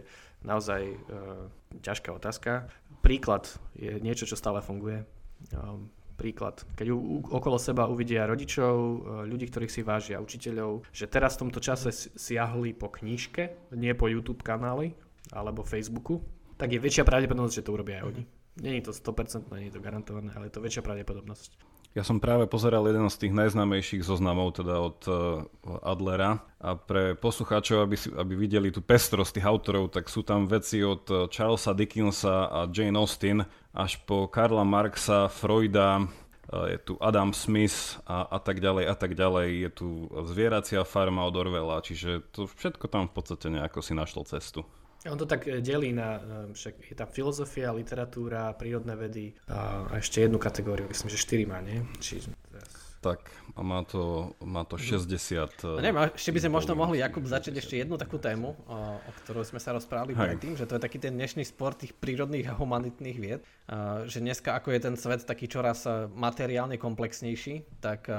naozaj 0.46 0.82
uh, 0.86 1.50
ťažká 1.82 2.14
otázka. 2.14 2.70
Príklad 3.02 3.50
je 3.74 3.98
niečo, 3.98 4.22
čo 4.22 4.38
stále 4.38 4.62
funguje. 4.62 5.02
Um, 5.50 5.90
príklad. 6.14 6.62
Keď 6.78 6.94
u, 6.94 7.26
okolo 7.26 7.58
seba 7.58 7.90
uvidia 7.90 8.22
rodičov, 8.22 8.74
uh, 8.78 8.94
ľudí, 9.26 9.50
ktorých 9.50 9.74
si 9.74 9.82
vážia, 9.82 10.22
učiteľov, 10.22 10.86
že 10.94 11.10
teraz 11.10 11.34
v 11.34 11.50
tomto 11.50 11.58
čase 11.58 11.90
siahli 12.14 12.70
po 12.70 12.86
knižke, 12.86 13.74
nie 13.74 13.98
po 13.98 14.06
YouTube 14.06 14.46
kanáli 14.46 14.94
alebo 15.34 15.66
Facebooku, 15.66 16.22
tak 16.54 16.70
je 16.70 16.78
väčšia 16.78 17.02
pravdepodobnosť, 17.02 17.56
že 17.58 17.64
to 17.66 17.74
urobia 17.74 17.98
aj 17.98 18.14
oni. 18.14 18.22
Není 18.62 18.80
to 18.80 18.94
100%, 18.94 19.50
nie 19.58 19.68
je 19.68 19.76
to 19.76 19.84
garantované, 19.84 20.30
ale 20.32 20.48
je 20.48 20.54
to 20.54 20.64
väčšia 20.64 20.86
pravdepodobnosť. 20.86 21.50
Ja 21.96 22.04
som 22.04 22.20
práve 22.20 22.44
pozeral 22.44 22.84
jeden 22.84 23.08
z 23.08 23.24
tých 23.24 23.32
najznámejších 23.32 24.04
zoznamov, 24.04 24.60
teda 24.60 24.84
od 24.84 25.00
uh, 25.08 25.16
Adlera. 25.80 26.44
A 26.60 26.76
pre 26.76 27.16
poslucháčov, 27.16 27.88
aby, 27.88 27.96
si, 27.96 28.12
aby 28.12 28.36
videli 28.36 28.68
tú 28.68 28.84
pestrosť 28.84 29.40
tých 29.40 29.48
autorov, 29.48 29.96
tak 29.96 30.12
sú 30.12 30.20
tam 30.20 30.44
veci 30.44 30.84
od 30.84 31.08
uh, 31.08 31.24
Charlesa 31.32 31.72
Dickinsa 31.72 32.52
a 32.52 32.68
Jane 32.68 33.00
Austen 33.00 33.48
až 33.72 33.96
po 34.04 34.28
Karla 34.28 34.60
Marxa, 34.60 35.32
Freuda, 35.32 36.04
uh, 36.04 36.68
je 36.68 36.76
tu 36.84 37.00
Adam 37.00 37.32
Smith 37.32 37.96
a, 38.04 38.28
a 38.28 38.38
tak 38.44 38.60
ďalej 38.60 38.92
a 38.92 38.94
tak 39.00 39.16
ďalej. 39.16 39.48
Je 39.56 39.70
tu 39.72 39.88
Zvieracia 40.28 40.84
farma 40.84 41.24
od 41.24 41.32
Orwella, 41.32 41.80
čiže 41.80 42.28
to 42.28 42.44
všetko 42.44 42.92
tam 42.92 43.08
v 43.08 43.16
podstate 43.16 43.48
nejako 43.48 43.80
si 43.80 43.96
našlo 43.96 44.20
cestu. 44.28 44.68
On 45.10 45.18
to 45.18 45.26
tak 45.26 45.46
e, 45.46 45.60
delí 45.60 45.92
na, 45.92 46.18
e, 46.18 46.54
však 46.54 46.74
je 46.90 46.96
tam 46.96 47.08
filozofia, 47.08 47.72
literatúra, 47.72 48.52
prírodné 48.54 48.94
vedy 48.98 49.34
a, 49.48 49.86
a 49.90 49.92
ešte 49.98 50.22
jednu 50.22 50.38
kategóriu, 50.38 50.86
myslím, 50.90 51.08
že 51.10 51.18
4 51.18 51.50
má, 51.50 51.58
nie? 51.62 51.82
Či, 52.02 52.26
tak 53.00 53.30
a 53.54 53.62
má 53.62 53.86
to, 53.86 54.34
má 54.42 54.66
to 54.66 54.74
60. 54.74 55.78
No 55.78 55.78
neviem, 55.78 56.10
ešte 56.10 56.34
by 56.34 56.40
sme 56.42 56.52
možno 56.58 56.72
mohli, 56.74 56.98
Jakub, 56.98 57.22
začať 57.22 57.62
ešte 57.62 57.78
jednu 57.78 57.94
takú 57.94 58.18
tému, 58.18 58.58
o, 58.66 58.78
o 58.98 59.10
ktorej 59.22 59.46
sme 59.46 59.62
sa 59.62 59.70
rozprávali 59.72 60.12
Hej. 60.12 60.20
predtým, 60.26 60.54
že 60.58 60.66
to 60.66 60.76
je 60.76 60.82
taký 60.82 60.98
ten 60.98 61.14
dnešný 61.14 61.46
sport 61.46 61.86
tých 61.86 61.94
prírodných 61.94 62.50
a 62.50 62.58
humanitných 62.58 63.18
vied, 63.20 63.40
že 64.10 64.18
dneska 64.18 64.58
ako 64.58 64.74
je 64.74 64.80
ten 64.90 64.94
svet 64.98 65.22
taký 65.22 65.46
čoraz 65.46 65.86
materiálne 66.12 66.76
komplexnejší, 66.76 67.78
tak 67.78 68.10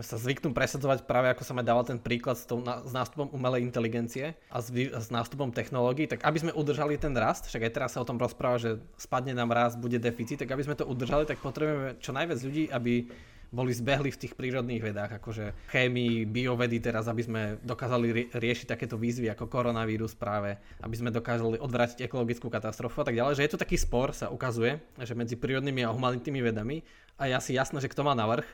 sa 0.00 0.16
zvyknú 0.16 0.56
presadzovať 0.56 1.04
práve 1.04 1.28
ako 1.28 1.44
sa 1.44 1.52
ma 1.52 1.60
dával 1.60 1.84
ten 1.84 2.00
príklad 2.00 2.40
s, 2.40 2.48
tou, 2.48 2.64
s 2.64 2.92
nástupom 2.96 3.28
umelej 3.36 3.60
inteligencie 3.60 4.32
a 4.48 4.64
s, 4.64 4.72
s 4.72 5.08
nástupom 5.12 5.52
technológií, 5.52 6.08
tak 6.08 6.24
aby 6.24 6.38
sme 6.40 6.56
udržali 6.56 6.96
ten 6.96 7.12
rast, 7.12 7.44
však 7.44 7.68
aj 7.68 7.72
teraz 7.76 7.90
sa 7.92 8.00
o 8.00 8.08
tom 8.08 8.16
rozpráva, 8.16 8.56
že 8.56 8.80
spadne 8.96 9.36
nám 9.36 9.52
rast, 9.52 9.76
bude 9.76 10.00
deficit, 10.00 10.40
tak 10.40 10.48
aby 10.56 10.64
sme 10.64 10.78
to 10.78 10.88
udržali, 10.88 11.28
tak 11.28 11.44
potrebujeme 11.44 12.00
čo 12.00 12.16
najviac 12.16 12.40
ľudí, 12.40 12.72
aby 12.72 13.12
boli 13.52 13.68
zbehli 13.68 14.08
v 14.08 14.16
tých 14.16 14.32
prírodných 14.32 14.80
vedách, 14.80 15.20
akože 15.20 15.68
chémii, 15.68 16.24
biovedy 16.24 16.80
teraz, 16.80 17.04
aby 17.04 17.20
sme 17.20 17.42
dokázali 17.60 18.32
riešiť 18.32 18.66
takéto 18.72 18.96
výzvy 18.96 19.28
ako 19.28 19.44
koronavírus 19.44 20.16
práve, 20.16 20.56
aby 20.80 20.96
sme 20.96 21.12
dokázali 21.12 21.60
odvrátiť 21.60 22.08
ekologickú 22.08 22.48
katastrofu 22.48 23.04
a 23.04 23.12
tak 23.12 23.20
ďalej, 23.20 23.36
že 23.36 23.44
je 23.44 23.52
to 23.52 23.60
taký 23.60 23.76
spor, 23.76 24.16
sa 24.16 24.32
ukazuje, 24.32 24.80
že 25.04 25.12
medzi 25.12 25.36
prírodnými 25.36 25.84
a 25.84 25.92
humanitnými 25.92 26.40
vedami 26.40 26.80
a 27.20 27.28
je 27.28 27.36
asi 27.36 27.50
jasné, 27.52 27.76
že 27.84 27.92
kto 27.92 28.08
má 28.08 28.16
navrh, 28.16 28.48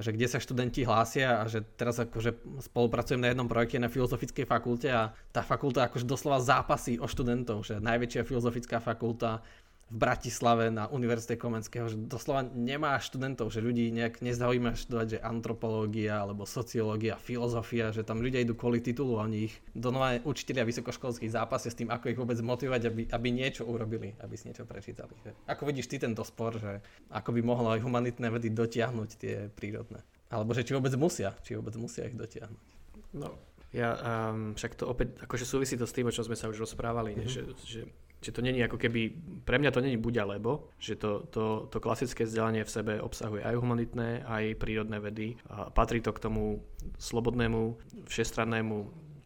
že 0.00 0.16
kde 0.16 0.26
sa 0.28 0.40
študenti 0.40 0.88
hlásia 0.88 1.40
a 1.40 1.44
že 1.44 1.60
teraz 1.76 2.00
akože 2.00 2.32
spolupracujem 2.64 3.20
na 3.20 3.28
jednom 3.28 3.44
projekte 3.44 3.76
na 3.76 3.92
Filozofickej 3.92 4.48
fakulte 4.48 4.88
a 4.88 5.12
tá 5.34 5.44
fakulta 5.44 5.84
akože 5.84 6.08
doslova 6.08 6.40
zápasí 6.40 6.96
o 6.96 7.04
študentov, 7.04 7.68
že 7.68 7.76
najväčšia 7.82 8.24
filozofická 8.24 8.80
fakulta 8.80 9.44
v 9.92 9.96
Bratislave 10.00 10.72
na 10.72 10.88
Univerzite 10.88 11.36
Komenského, 11.36 11.84
že 11.84 12.00
doslova 12.00 12.48
nemá 12.56 12.96
študentov, 12.96 13.52
že 13.52 13.60
ľudí 13.60 13.92
nejak 13.92 14.24
nezaujíma 14.24 14.72
študovať, 14.72 15.06
že 15.06 15.18
antropológia 15.20 16.24
alebo 16.24 16.48
sociológia, 16.48 17.20
filozofia, 17.20 17.92
že 17.92 18.00
tam 18.00 18.24
ľudia 18.24 18.40
idú 18.40 18.56
kvôli 18.56 18.80
titulu 18.80 19.20
a 19.20 19.28
oni 19.28 19.52
ich 19.52 19.54
donova 19.76 20.16
učiteľia 20.24 20.64
vysokoškolských 20.64 21.36
zápasia 21.36 21.68
s 21.68 21.76
tým, 21.76 21.92
ako 21.92 22.08
ich 22.08 22.16
vôbec 22.16 22.40
motivovať, 22.40 22.82
aby, 22.88 23.02
aby 23.12 23.28
niečo 23.28 23.68
urobili, 23.68 24.16
aby 24.24 24.32
si 24.32 24.48
niečo 24.48 24.64
prečítali. 24.64 25.12
Ako 25.44 25.68
vidíš 25.68 25.92
ty 25.92 26.00
tento 26.00 26.24
spor, 26.24 26.56
že 26.56 26.80
ako 27.12 27.36
by 27.36 27.40
mohlo 27.44 27.76
aj 27.76 27.84
humanitné 27.84 28.32
vedy 28.32 28.48
dotiahnuť 28.48 29.10
tie 29.20 29.52
prírodné? 29.52 30.00
Alebo 30.32 30.56
že 30.56 30.64
či 30.64 30.72
vôbec 30.72 30.96
musia, 30.96 31.36
či 31.44 31.52
vôbec 31.52 31.76
musia 31.76 32.08
ich 32.08 32.16
dotiahnuť? 32.16 32.64
No, 33.12 33.36
ja 33.72 33.96
um, 33.96 34.52
však 34.52 34.76
to 34.76 34.84
opäť, 34.84 35.16
akože 35.24 35.48
súvisí 35.48 35.80
to 35.80 35.88
s 35.88 35.96
tým, 35.96 36.08
o 36.08 36.12
čom 36.12 36.28
sme 36.28 36.36
sa 36.36 36.48
už 36.52 36.60
rozprávali, 36.60 37.16
mm-hmm. 37.16 37.28
že, 37.28 37.42
že 37.64 37.80
že 38.22 38.30
to 38.30 38.40
není 38.40 38.62
ako 38.62 38.78
keby, 38.78 39.10
pre 39.42 39.58
mňa 39.58 39.70
to 39.74 39.82
není 39.82 39.98
buď 39.98 40.22
alebo, 40.22 40.70
že 40.78 40.94
to, 40.94 41.26
to, 41.26 41.66
to 41.66 41.78
klasické 41.82 42.22
vzdelanie 42.22 42.62
v 42.62 42.70
sebe 42.70 42.92
obsahuje 43.02 43.42
aj 43.42 43.58
humanitné, 43.58 44.22
aj 44.22 44.54
prírodné 44.62 45.02
vedy 45.02 45.34
a 45.50 45.68
patrí 45.74 45.98
to 45.98 46.14
k 46.14 46.22
tomu 46.22 46.62
slobodnému, 47.02 47.76
všestrannému, 48.06 48.76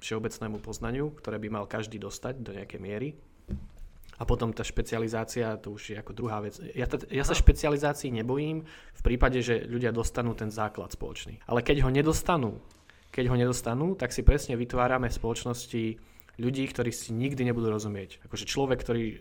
všeobecnému 0.00 0.56
poznaniu, 0.64 1.12
ktoré 1.12 1.36
by 1.36 1.48
mal 1.52 1.64
každý 1.68 2.00
dostať 2.00 2.40
do 2.40 2.56
nejakej 2.56 2.80
miery. 2.80 3.12
A 4.16 4.24
potom 4.24 4.48
tá 4.48 4.64
špecializácia, 4.64 5.60
to 5.60 5.76
už 5.76 5.92
je 5.92 5.96
ako 6.00 6.16
druhá 6.16 6.40
vec. 6.40 6.56
Ja, 6.72 6.88
t- 6.88 7.04
ja 7.12 7.20
sa 7.20 7.36
špecializácií 7.36 8.08
nebojím 8.08 8.64
v 8.96 9.02
prípade, 9.04 9.44
že 9.44 9.68
ľudia 9.68 9.92
dostanú 9.92 10.32
ten 10.32 10.48
základ 10.48 10.88
spoločný. 10.88 11.44
Ale 11.44 11.60
keď 11.60 11.84
ho 11.84 11.92
nedostanú, 11.92 12.56
keď 13.12 13.28
ho 13.28 13.36
nedostanú, 13.36 13.92
tak 13.92 14.16
si 14.16 14.24
presne 14.24 14.56
vytvárame 14.56 15.12
spoločnosti 15.12 16.00
ľudí, 16.36 16.68
ktorí 16.68 16.92
si 16.92 17.12
nikdy 17.16 17.48
nebudú 17.48 17.72
rozumieť. 17.72 18.20
Akože 18.28 18.44
človek, 18.44 18.78
ktorý 18.80 19.04
uh, 19.08 19.18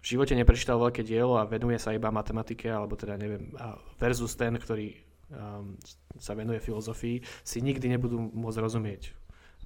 v 0.00 0.06
živote 0.06 0.32
neprečítal 0.32 0.80
veľké 0.80 1.04
dielo 1.04 1.36
a 1.36 1.48
venuje 1.48 1.76
sa 1.76 1.92
iba 1.92 2.08
matematike, 2.08 2.68
alebo 2.68 2.96
teda 2.96 3.20
neviem, 3.20 3.52
versus 4.00 4.32
ten, 4.36 4.56
ktorý 4.56 4.96
um, 5.30 5.76
sa 6.16 6.32
venuje 6.32 6.60
filozofii, 6.60 7.20
si 7.44 7.58
nikdy 7.60 7.92
nebudú 7.92 8.18
môcť 8.18 8.58
rozumieť 8.60 9.02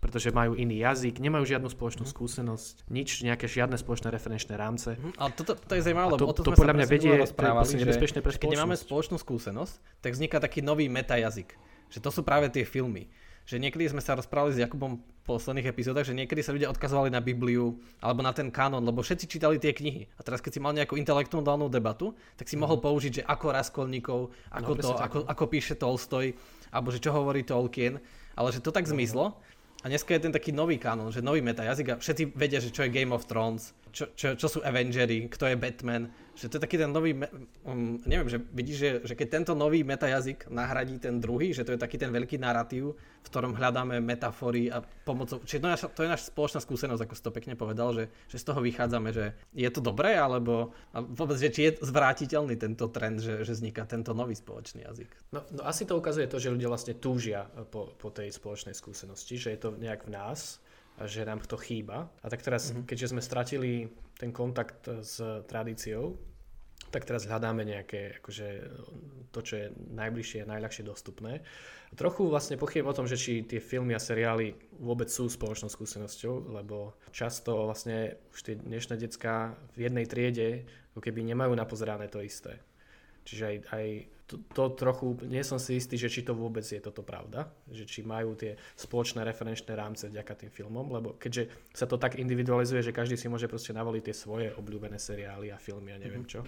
pretože 0.04 0.36
majú 0.36 0.52
iný 0.52 0.84
jazyk, 0.84 1.16
nemajú 1.16 1.48
žiadnu 1.48 1.72
spoločnú 1.72 2.04
mhm. 2.04 2.12
skúsenosť, 2.12 2.74
nič, 2.92 3.24
nejaké 3.24 3.48
žiadne 3.48 3.80
spoločné 3.80 4.12
referenčné 4.12 4.52
rámce. 4.52 5.00
Mm, 5.00 5.16
ale 5.16 5.30
toto 5.32 5.56
to 5.56 5.72
je 5.72 5.80
zaujímavé, 5.80 6.08
lebo 6.12 6.28
to, 6.28 6.44
to, 6.44 6.52
podľa 6.52 6.76
mňa 6.76 6.86
vedie, 6.92 7.16
to 7.16 7.72
je 7.72 7.80
nebezpečné 7.80 8.20
pre 8.20 8.36
Keď 8.36 8.52
nemáme 8.52 8.76
spoločnú 8.76 9.16
skúsenosť, 9.16 10.04
tak 10.04 10.12
vzniká 10.12 10.44
taký 10.44 10.60
nový 10.60 10.92
metajazyk. 10.92 11.56
Že 11.88 11.98
to 12.04 12.10
sú 12.12 12.20
práve 12.20 12.52
tie 12.52 12.68
filmy 12.68 13.08
že 13.44 13.60
niekedy 13.60 13.92
sme 13.92 14.00
sa 14.00 14.16
rozprávali 14.16 14.56
s 14.56 14.62
Jakubom 14.64 14.96
v 14.96 15.04
posledných 15.24 15.68
epizódach, 15.68 16.08
že 16.08 16.16
niekedy 16.16 16.40
sa 16.40 16.56
ľudia 16.56 16.72
odkazovali 16.72 17.12
na 17.12 17.20
Bibliu 17.20 17.76
alebo 18.00 18.24
na 18.24 18.32
ten 18.32 18.48
kanon, 18.48 18.84
lebo 18.84 19.04
všetci 19.04 19.28
čítali 19.28 19.60
tie 19.60 19.76
knihy. 19.76 20.08
A 20.16 20.20
teraz 20.24 20.40
keď 20.40 20.52
si 20.56 20.60
mal 20.60 20.72
nejakú 20.72 20.96
intelektuálnu 20.96 21.68
debatu, 21.68 22.16
tak 22.36 22.48
si 22.48 22.56
mm. 22.56 22.64
mohol 22.64 22.80
použiť, 22.80 23.12
že 23.20 23.22
ako 23.24 23.46
Raskolníkov, 23.52 24.20
ako, 24.48 24.72
no, 24.72 24.80
to, 24.80 24.90
ako, 24.96 25.18
ako 25.28 25.44
píše 25.48 25.76
Tolstoj, 25.76 26.32
alebo 26.72 26.88
že 26.88 27.00
čo 27.04 27.12
hovorí 27.12 27.44
Tolkien, 27.44 28.00
ale 28.36 28.48
že 28.52 28.64
to 28.64 28.72
tak 28.72 28.88
zmizlo. 28.88 29.36
A 29.84 29.92
dneska 29.92 30.16
je 30.16 30.24
ten 30.24 30.32
taký 30.32 30.48
nový 30.48 30.80
kanon, 30.80 31.12
že 31.12 31.20
nový 31.20 31.44
metajazyk 31.44 31.86
a 31.92 32.00
všetci 32.00 32.32
vedia, 32.32 32.56
že 32.56 32.72
čo 32.72 32.88
je 32.88 32.90
Game 32.92 33.12
of 33.12 33.28
Thrones, 33.28 33.76
čo, 33.92 34.08
čo, 34.16 34.32
čo 34.32 34.46
sú 34.48 34.58
Avengery, 34.64 35.28
kto 35.28 35.52
je 35.52 35.60
Batman, 35.60 36.08
že 36.34 36.48
to 36.50 36.58
je 36.58 36.64
taký 36.66 36.80
ten 36.80 36.90
nový, 36.90 37.14
um, 37.62 38.00
neviem, 38.08 38.26
že 38.26 38.42
vidíš, 38.42 38.76
že, 38.80 38.90
že 39.06 39.14
keď 39.14 39.28
tento 39.30 39.52
nový 39.54 39.86
metajazyk 39.86 40.50
nahradí 40.50 40.98
ten 40.98 41.22
druhý, 41.22 41.54
že 41.54 41.62
to 41.62 41.76
je 41.76 41.78
taký 41.78 42.00
ten 42.00 42.10
veľký 42.10 42.40
narratív, 42.42 42.98
v 43.24 43.28
ktorom 43.32 43.56
hľadáme 43.56 44.04
metafory 44.04 44.68
a 44.68 44.84
pomocou, 44.84 45.40
čiže 45.48 45.64
to 45.64 45.66
je, 45.66 45.72
naša, 45.72 45.88
to 45.88 46.00
je 46.04 46.12
naša 46.12 46.26
spoločná 46.28 46.60
skúsenosť, 46.60 47.02
ako 47.08 47.14
si 47.16 47.22
to 47.24 47.32
pekne 47.32 47.54
povedal, 47.56 47.96
že, 47.96 48.04
že 48.28 48.36
z 48.36 48.44
toho 48.44 48.60
vychádzame, 48.60 49.08
že 49.16 49.32
je 49.56 49.68
to 49.72 49.80
dobré, 49.80 50.12
alebo 50.12 50.76
vôbec, 50.92 51.40
že 51.40 51.48
či 51.48 51.60
je 51.72 51.80
zvrátiteľný 51.80 52.60
tento 52.60 52.92
trend, 52.92 53.24
že, 53.24 53.40
že 53.48 53.56
vzniká 53.56 53.88
tento 53.88 54.12
nový 54.12 54.36
spoločný 54.36 54.84
jazyk. 54.84 55.10
No, 55.32 55.40
no 55.56 55.64
asi 55.64 55.88
to 55.88 55.96
ukazuje 55.96 56.28
to, 56.28 56.36
že 56.36 56.52
ľudia 56.52 56.68
vlastne 56.68 56.94
túžia 57.00 57.48
po, 57.72 57.88
po 57.96 58.12
tej 58.12 58.28
spoločnej 58.28 58.76
skúsenosti, 58.76 59.40
že 59.40 59.56
je 59.56 59.60
to 59.64 59.68
nejak 59.72 60.04
v 60.04 60.12
nás, 60.12 60.60
a 60.94 61.10
že 61.10 61.26
nám 61.26 61.42
to 61.42 61.58
chýba. 61.58 62.06
A 62.22 62.30
tak 62.30 62.42
teraz, 62.46 62.70
mm-hmm. 62.70 62.86
keďže 62.86 63.10
sme 63.10 63.22
stratili 63.22 63.90
ten 64.14 64.30
kontakt 64.30 64.86
s 64.86 65.18
tradíciou, 65.50 66.14
tak 66.94 67.10
teraz 67.10 67.26
hľadáme 67.26 67.66
nejaké, 67.66 68.22
akože 68.22 68.46
to, 69.34 69.40
čo 69.42 69.54
je 69.58 69.66
najbližšie 69.74 70.46
a 70.46 70.50
najľahšie 70.54 70.86
dostupné. 70.86 71.42
Trochu 71.98 72.30
vlastne 72.30 72.54
pochybujem 72.54 72.86
o 72.86 72.94
tom, 72.94 73.06
že 73.10 73.18
či 73.18 73.42
tie 73.42 73.58
filmy 73.58 73.98
a 73.98 74.02
seriály 74.02 74.54
vôbec 74.78 75.10
sú 75.10 75.26
spoločnou 75.26 75.66
skúsenosťou, 75.66 76.54
lebo 76.54 76.94
často 77.10 77.66
vlastne 77.66 78.14
už 78.30 78.40
tie 78.46 78.54
dnešné 78.54 78.94
decka 78.98 79.58
v 79.74 79.90
jednej 79.90 80.06
triede 80.06 80.66
ako 80.94 81.02
keby 81.02 81.26
nemajú 81.26 81.50
napozerané 81.58 82.06
to 82.06 82.22
isté. 82.22 82.62
Čiže 83.26 83.44
aj, 83.46 83.56
aj 83.74 83.86
to, 84.24 84.40
to 84.56 84.64
trochu, 84.72 85.20
nie 85.28 85.44
som 85.44 85.60
si 85.60 85.76
istý, 85.76 86.00
že 86.00 86.08
či 86.08 86.24
to 86.24 86.32
vôbec 86.32 86.64
je 86.64 86.80
toto 86.80 87.04
pravda, 87.04 87.50
že 87.68 87.84
či 87.84 88.00
majú 88.00 88.32
tie 88.32 88.56
spoločné 88.78 89.20
referenčné 89.20 89.76
rámce 89.76 90.08
vďaka 90.08 90.32
tým 90.44 90.50
filmom, 90.52 90.86
lebo 90.88 91.18
keďže 91.20 91.52
sa 91.76 91.84
to 91.84 92.00
tak 92.00 92.16
individualizuje, 92.16 92.80
že 92.80 92.96
každý 92.96 93.20
si 93.20 93.28
môže 93.28 93.50
proste 93.50 93.76
navoliť 93.76 94.02
tie 94.08 94.16
svoje 94.16 94.48
obľúbené 94.56 94.96
seriály 94.96 95.52
a 95.52 95.60
filmy 95.60 95.92
a 95.92 96.00
neviem 96.00 96.24
mm-hmm. 96.24 96.44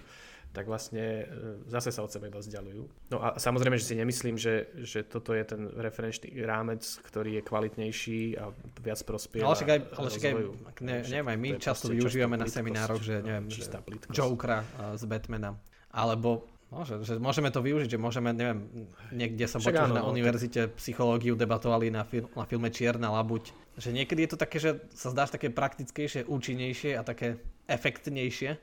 Tak 0.53 0.65
vlastne 0.65 1.25
e, 1.25 1.65
zase 1.69 1.93
sa 1.93 2.01
od 2.01 2.11
seba 2.11 2.27
iba 2.27 2.39
vzdialujú. 2.41 3.13
No 3.13 3.17
a 3.21 3.37
samozrejme, 3.37 3.77
že 3.77 3.85
si 3.87 3.95
nemyslím, 3.95 4.35
že, 4.35 4.71
že 4.81 5.05
toto 5.05 5.35
je 5.35 5.43
ten 5.45 5.69
referenčný 5.69 6.33
rámec, 6.43 6.83
ktorý 7.05 7.39
je 7.39 7.41
kvalitnejší 7.45 8.21
a 8.41 8.49
viac 8.81 8.99
prospieva. 9.05 9.47
Ale 9.51 9.55
však 9.59 9.69
aj, 9.69 9.79
ale 9.95 10.07
však 10.07 10.23
aj 10.23 10.33
ne, 10.81 10.95
neviem, 11.05 11.27
aj 11.27 11.37
my 11.37 11.49
často 11.61 11.85
využívame 11.93 12.35
na 12.35 12.47
seminároch, 12.49 13.01
že 13.03 13.21
neviem, 13.21 13.47
že 13.51 13.69
Jokera 14.11 14.65
s 14.97 15.03
Batmanom. 15.05 15.55
Alebo 15.93 16.57
No, 16.67 16.83
že, 16.83 16.99
že 16.99 17.15
môžeme 17.15 17.47
to 17.47 17.63
využiť, 17.63 17.95
že 17.95 17.99
môžeme, 17.99 18.35
neviem, 18.35 18.67
niekde 19.15 19.47
som 19.47 19.63
počul, 19.63 19.87
na 19.87 20.03
no, 20.03 20.11
univerzite 20.11 20.75
psychológiu 20.75 21.39
debatovali 21.39 21.87
na, 21.87 22.03
fil, 22.03 22.27
na 22.35 22.43
filme 22.43 22.67
Čierna 22.67 23.07
labuť, 23.07 23.55
že 23.79 23.95
niekedy 23.95 24.27
je 24.27 24.31
to 24.35 24.37
také, 24.37 24.59
že 24.59 24.83
sa 24.91 25.15
zdáš 25.15 25.31
také 25.31 25.47
praktickejšie, 25.47 26.27
účinnejšie 26.27 26.99
a 26.99 27.07
také 27.07 27.39
efektnejšie 27.67 28.55
e, 28.55 28.59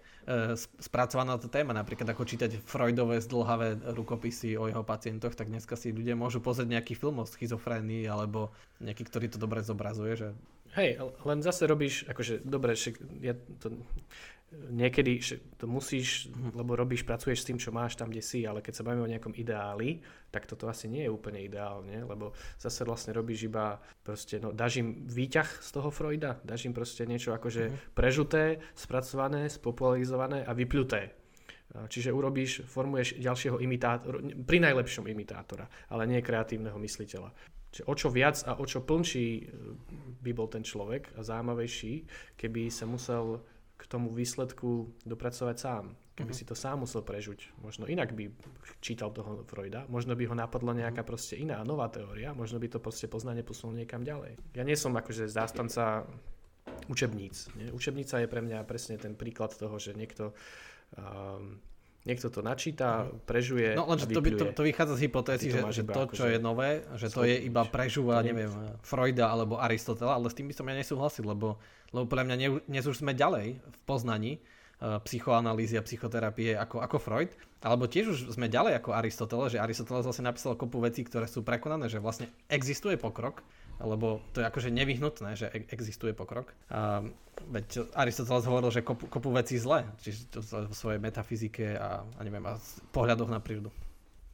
spracovaná 0.80 1.36
tá 1.36 1.48
téma, 1.52 1.76
napríklad 1.76 2.08
ako 2.08 2.24
čítať 2.24 2.64
Freudové 2.64 3.20
zdlhavé 3.20 3.76
rukopisy 3.92 4.56
o 4.56 4.66
jeho 4.66 4.80
pacientoch, 4.80 5.36
tak 5.36 5.52
dneska 5.52 5.76
si 5.76 5.92
ľudia 5.92 6.16
môžu 6.16 6.40
pozrieť 6.40 6.80
nejaký 6.80 6.96
film 6.96 7.20
o 7.20 7.28
schizofrénii 7.28 8.08
alebo 8.08 8.50
nejaký, 8.80 9.04
ktorý 9.04 9.26
to 9.28 9.38
dobre 9.38 9.60
zobrazuje, 9.60 10.16
že 10.16 10.28
Hej, 10.74 10.98
len 11.22 11.38
zase 11.38 11.70
robíš, 11.70 12.02
akože, 12.10 12.42
dobre, 12.42 12.74
ja 13.22 13.38
to, 13.62 13.78
niekedy 14.70 15.20
to 15.56 15.66
musíš, 15.66 16.30
lebo 16.54 16.76
robíš, 16.76 17.02
pracuješ 17.02 17.44
s 17.44 17.48
tým, 17.48 17.58
čo 17.58 17.70
máš 17.70 17.98
tam, 17.98 18.10
kde 18.10 18.22
si, 18.22 18.46
ale 18.46 18.62
keď 18.62 18.74
sa 18.74 18.84
bavíme 18.86 19.04
o 19.04 19.12
nejakom 19.12 19.34
ideáli, 19.36 20.00
tak 20.30 20.50
toto 20.50 20.66
asi 20.66 20.90
nie 20.90 21.06
je 21.06 21.10
úplne 21.12 21.42
ideálne, 21.42 22.02
lebo 22.04 22.34
zase 22.58 22.82
vlastne 22.82 23.14
robíš 23.14 23.46
iba 23.46 23.78
proste, 24.02 24.42
no 24.42 24.50
dáš 24.50 24.82
im 24.82 25.06
výťah 25.06 25.62
z 25.62 25.68
toho 25.70 25.88
Freuda, 25.90 26.42
dáš 26.42 26.66
im 26.66 26.74
proste 26.74 27.06
niečo 27.06 27.34
akože 27.34 27.64
uh-huh. 27.70 27.94
prežuté, 27.94 28.62
spracované, 28.74 29.46
spopularizované 29.46 30.42
a 30.42 30.52
vypľuté. 30.56 31.24
Čiže 31.74 32.14
urobíš, 32.14 32.62
formuješ 32.70 33.18
ďalšieho 33.18 33.58
imitátora, 33.58 34.22
pri 34.46 34.58
najlepšom 34.62 35.10
imitátora, 35.10 35.66
ale 35.90 36.06
nie 36.06 36.22
kreatívneho 36.22 36.78
mysliteľa. 36.78 37.34
Čiže 37.74 37.90
o 37.90 37.94
čo 37.98 38.08
viac 38.14 38.38
a 38.46 38.54
o 38.54 38.62
čo 38.62 38.86
plnší 38.86 39.26
e, 39.34 39.42
by 40.22 40.30
bol 40.30 40.46
ten 40.46 40.62
človek 40.62 41.10
a 41.18 41.26
zaujímavejší, 41.26 42.06
keby 42.38 42.70
sa 42.70 42.86
musel 42.86 43.42
k 43.84 43.86
tomu 43.86 44.08
výsledku 44.16 44.88
dopracovať 45.04 45.56
sám. 45.60 45.84
Keby 46.16 46.32
uh-huh. 46.32 46.40
si 46.40 46.48
to 46.48 46.56
sám 46.56 46.88
musel 46.88 47.04
prežuť. 47.04 47.52
Možno 47.60 47.84
inak 47.84 48.16
by 48.16 48.32
čítal 48.80 49.12
toho 49.12 49.44
Freuda, 49.44 49.84
možno 49.92 50.16
by 50.16 50.24
ho 50.30 50.34
napadla 50.38 50.72
nejaká 50.72 51.04
mhm. 51.04 51.08
proste 51.08 51.34
iná, 51.36 51.60
nová 51.66 51.92
teória, 51.92 52.32
možno 52.32 52.56
by 52.56 52.72
to 52.72 52.78
proste 52.80 53.10
poznanie 53.12 53.44
posunul 53.44 53.76
niekam 53.76 54.00
ďalej. 54.00 54.40
Ja 54.56 54.64
nie 54.64 54.78
som 54.78 54.96
akože 54.96 55.28
zástanca 55.28 56.08
učebníc. 56.88 57.52
Nie? 57.60 57.68
Učebnica 57.74 58.24
je 58.24 58.28
pre 58.30 58.40
mňa 58.40 58.64
presne 58.64 58.96
ten 58.96 59.12
príklad 59.12 59.52
toho, 59.52 59.76
že 59.76 59.92
niekto 59.92 60.32
um, 60.96 61.60
Niekto 62.04 62.28
to 62.28 62.44
načíta, 62.44 63.08
prežuje 63.24 63.72
No 63.72 63.88
lenže 63.88 64.04
to, 64.12 64.20
to, 64.20 64.44
to 64.52 64.62
vychádza 64.68 65.00
z 65.00 65.08
hypotézy, 65.08 65.48
že, 65.48 65.64
že 65.72 65.88
to, 65.88 66.04
čo 66.12 66.28
je 66.28 66.36
nové, 66.36 66.84
že 67.00 67.08
to 67.08 67.24
je 67.24 67.32
iba 67.48 67.64
prežúva, 67.64 68.20
neviem, 68.20 68.52
Freuda 68.84 69.32
alebo 69.32 69.56
Aristotela, 69.56 70.12
ale 70.20 70.28
s 70.28 70.36
tým 70.36 70.52
by 70.52 70.54
som 70.54 70.68
ja 70.68 70.76
nesúhlasil, 70.76 71.24
lebo, 71.24 71.56
lebo 71.94 72.10
podľa 72.10 72.26
mňa 72.26 72.36
dnes 72.66 72.84
už 72.84 72.98
sme 73.06 73.14
ďalej 73.14 73.62
v 73.62 73.78
poznaní 73.86 74.42
uh, 74.82 74.98
psychoanalýzy 75.06 75.78
a 75.78 75.86
psychoterapie 75.86 76.58
ako, 76.58 76.82
ako 76.82 76.98
Freud, 76.98 77.30
alebo 77.62 77.86
tiež 77.86 78.10
už 78.10 78.18
sme 78.34 78.50
ďalej 78.50 78.82
ako 78.82 78.90
Aristoteles, 78.92 79.54
že 79.54 79.62
Aristoteles 79.62 80.04
vlastne 80.04 80.26
napísal 80.26 80.58
kopu 80.58 80.82
vecí, 80.82 81.06
ktoré 81.06 81.30
sú 81.30 81.46
prekonané, 81.46 81.86
že 81.86 82.02
vlastne 82.02 82.26
existuje 82.50 82.98
pokrok, 82.98 83.46
lebo 83.78 84.20
to 84.34 84.42
je 84.42 84.46
akože 84.50 84.68
nevyhnutné, 84.74 85.30
že 85.38 85.46
e- 85.54 85.70
existuje 85.70 86.12
pokrok. 86.12 86.50
A, 86.68 87.06
veď 87.48 87.94
Aristoteles 87.94 88.44
hovoril, 88.44 88.74
že 88.74 88.82
kopu, 88.82 89.06
kopu 89.06 89.30
vecí 89.30 89.56
zle, 89.56 89.86
čiže 90.02 90.28
v 90.44 90.74
svojej 90.74 91.00
metafyzike 91.00 91.78
a, 91.78 92.02
a 92.02 92.20
neviem, 92.26 92.44
a 92.44 92.58
pohľadoch 92.90 93.30
na 93.30 93.38
prírodu. 93.38 93.70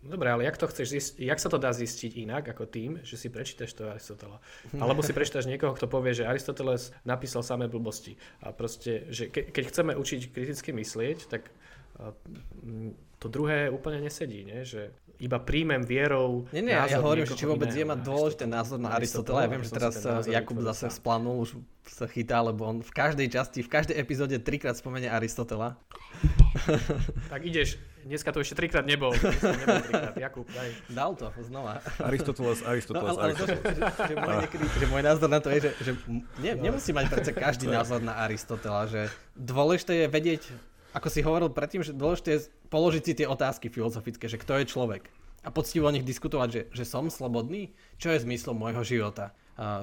Dobre, 0.01 0.33
ale 0.33 0.49
jak 0.49 0.57
to 0.57 0.65
chceš 0.65 0.89
zistiť, 0.97 1.29
jak 1.29 1.37
sa 1.37 1.53
to 1.53 1.61
dá 1.61 1.77
zistiť 1.77 2.17
inak 2.25 2.49
ako 2.49 2.65
tým, 2.65 3.05
že 3.05 3.21
si 3.21 3.29
prečítaš 3.29 3.77
to 3.77 3.85
Aristotela? 3.85 4.41
Alebo 4.73 5.05
si 5.05 5.13
prečítaš 5.13 5.45
niekoho, 5.45 5.77
kto 5.77 5.93
povie, 5.93 6.17
že 6.17 6.25
Aristoteles 6.25 6.97
napísal 7.05 7.45
samé 7.45 7.69
blbosti. 7.69 8.17
A 8.41 8.57
proste, 8.57 9.05
že 9.13 9.29
ke, 9.29 9.53
keď 9.53 9.65
chceme 9.69 9.93
učiť 9.93 10.33
kriticky 10.33 10.73
myslieť, 10.73 11.29
tak 11.29 11.53
to 13.21 13.27
druhé 13.29 13.69
úplne 13.69 14.01
nesedí, 14.01 14.41
nie? 14.41 14.65
že 14.65 14.97
iba 15.21 15.37
príjmem 15.37 15.85
vierou 15.85 16.49
Nie, 16.49 16.65
nie, 16.65 16.73
ja 16.73 16.97
hovorím, 16.97 17.29
že 17.29 17.37
či 17.37 17.45
vôbec 17.45 17.69
je 17.69 17.85
mať 17.85 18.01
dôležitý 18.01 18.49
názor 18.49 18.81
na 18.81 18.97
Aristotela. 18.97 19.45
Ja 19.45 19.53
viem, 19.53 19.61
že 19.61 19.77
teraz 19.77 20.01
Jakub 20.25 20.57
zase 20.65 20.89
splanul, 20.89 21.45
už 21.45 21.61
sa 21.85 22.09
chytá, 22.09 22.41
lebo 22.41 22.65
on 22.65 22.81
v 22.81 22.89
každej 22.89 23.29
časti, 23.29 23.61
v 23.61 23.69
každej 23.69 24.01
epizóde 24.01 24.41
trikrát 24.41 24.81
spomenie 24.81 25.13
Aristotela. 25.13 25.77
tak 27.29 27.45
ideš, 27.45 27.77
dneska 28.05 28.31
to 28.33 28.41
ešte 28.41 28.57
trikrát 28.57 28.87
nebol. 28.87 29.13
nebol 29.13 29.81
trikrát. 29.85 30.15
Jakub, 30.17 30.47
daj. 30.51 30.71
Dal 30.91 31.13
to, 31.19 31.29
znova. 31.45 31.85
Aristoteles, 32.01 32.65
Aristoteles, 32.65 33.15
no, 33.15 33.21
ale, 33.21 33.33
Aristoteles. 33.33 33.61
Ale 33.61 33.75
to, 33.75 33.81
že, 33.81 34.11
že, 34.11 34.15
môj 34.17 34.35
niekedy, 34.47 34.65
že 34.67 34.87
môj 34.89 35.03
názor 35.03 35.29
na 35.29 35.41
to 35.41 35.49
je, 35.53 35.59
že, 35.61 35.71
že 35.85 35.93
ne, 36.41 36.53
nemusí 36.57 36.91
mať 36.93 37.07
predsa 37.13 37.33
každý 37.37 37.67
názor 37.69 38.01
na 38.01 38.17
Aristotela, 38.21 38.89
že 38.89 39.13
dôležité 39.37 40.05
je 40.05 40.09
vedieť 40.09 40.43
ako 40.91 41.07
si 41.07 41.23
hovoril 41.23 41.55
predtým, 41.55 41.87
že 41.87 41.95
dôležité 41.95 42.29
je 42.35 42.41
položiť 42.67 43.03
si 43.07 43.13
tie 43.23 43.27
otázky 43.31 43.71
filozofické, 43.71 44.27
že 44.27 44.41
kto 44.43 44.59
je 44.63 44.71
človek. 44.71 45.07
A 45.41 45.49
poctivo 45.55 45.89
o 45.89 45.95
nich 45.95 46.05
diskutovať, 46.05 46.49
že, 46.51 46.63
že 46.75 46.85
som 46.85 47.09
slobodný, 47.09 47.73
čo 47.97 48.13
je 48.13 48.27
zmyslom 48.27 48.59
môjho 48.59 48.83
života, 48.85 49.33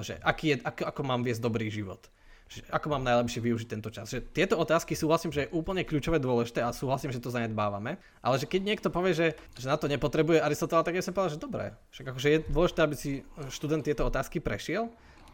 že 0.04 0.20
aký 0.22 0.54
je, 0.54 0.56
ako, 0.62 0.82
ako 0.86 1.00
mám 1.02 1.24
viesť 1.24 1.42
dobrý 1.42 1.72
život, 1.72 2.06
že 2.48 2.64
ako 2.72 2.96
mám 2.96 3.04
najlepšie 3.04 3.44
využiť 3.44 3.68
tento 3.68 3.92
čas. 3.92 4.08
Že 4.08 4.24
tieto 4.32 4.56
otázky 4.56 4.96
súhlasím, 4.96 5.28
že 5.28 5.46
je 5.46 5.52
úplne 5.52 5.84
kľúčové 5.84 6.16
dôležité 6.16 6.64
a 6.64 6.72
súhlasím, 6.72 7.12
že 7.12 7.20
to 7.20 7.28
zanedbávame. 7.28 8.00
Ale 8.24 8.40
že 8.40 8.48
keď 8.48 8.60
niekto 8.64 8.88
povie, 8.88 9.12
že, 9.12 9.36
že 9.60 9.68
na 9.68 9.76
to 9.76 9.84
nepotrebuje 9.84 10.40
Aristotela, 10.40 10.80
tak 10.80 10.96
ja 10.96 11.04
som 11.04 11.12
povedal, 11.12 11.36
že 11.36 11.44
dobré. 11.44 11.76
Však 11.92 12.16
akože 12.16 12.28
je 12.32 12.38
dôležité, 12.48 12.80
aby 12.80 12.96
si 12.96 13.10
študent 13.52 13.84
tieto 13.84 14.08
otázky 14.08 14.40
prešiel, 14.40 14.88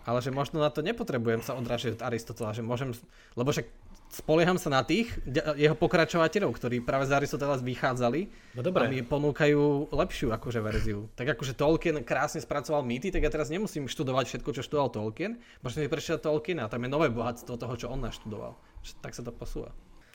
ale 0.04 0.18
že 0.20 0.34
možno 0.34 0.60
na 0.60 0.68
to 0.68 0.82
nepotrebujem 0.84 1.40
sa 1.40 1.56
odrážať 1.56 1.96
od 1.96 2.04
Aristotela, 2.04 2.52
že 2.52 2.66
môžem, 2.66 2.92
lebo 3.38 3.48
však 3.54 3.70
spolieham 4.10 4.58
sa 4.60 4.70
na 4.70 4.82
tých 4.82 5.10
jeho 5.58 5.74
pokračovateľov, 5.74 6.54
ktorí 6.54 6.82
práve 6.82 7.08
z 7.08 7.16
Aristoteles 7.18 7.62
vychádzali 7.62 8.30
no 8.54 8.62
dobré. 8.62 8.86
a 8.86 8.90
mi 8.90 9.00
ponúkajú 9.02 9.90
lepšiu 9.90 10.30
akože 10.34 10.60
verziu. 10.62 11.06
Tak 11.18 11.38
akože 11.38 11.54
Tolkien 11.54 12.02
krásne 12.06 12.42
spracoval 12.42 12.82
mýty, 12.86 13.10
tak 13.10 13.24
ja 13.24 13.30
teraz 13.30 13.50
nemusím 13.50 13.90
študovať 13.90 14.24
všetko, 14.30 14.50
čo 14.54 14.62
študoval 14.66 14.90
Tolkien, 14.92 15.40
možno 15.64 15.82
si 15.82 15.90
prečítať 15.90 16.20
Tolkien 16.22 16.58
a 16.62 16.70
tam 16.70 16.82
je 16.84 16.90
nové 16.90 17.08
bohatstvo 17.10 17.58
toho, 17.58 17.74
čo 17.78 17.86
on 17.90 18.02
naštudoval. 18.02 18.54
Tak 19.00 19.16
sa 19.16 19.22
to 19.24 19.32
posúva. 19.32 19.72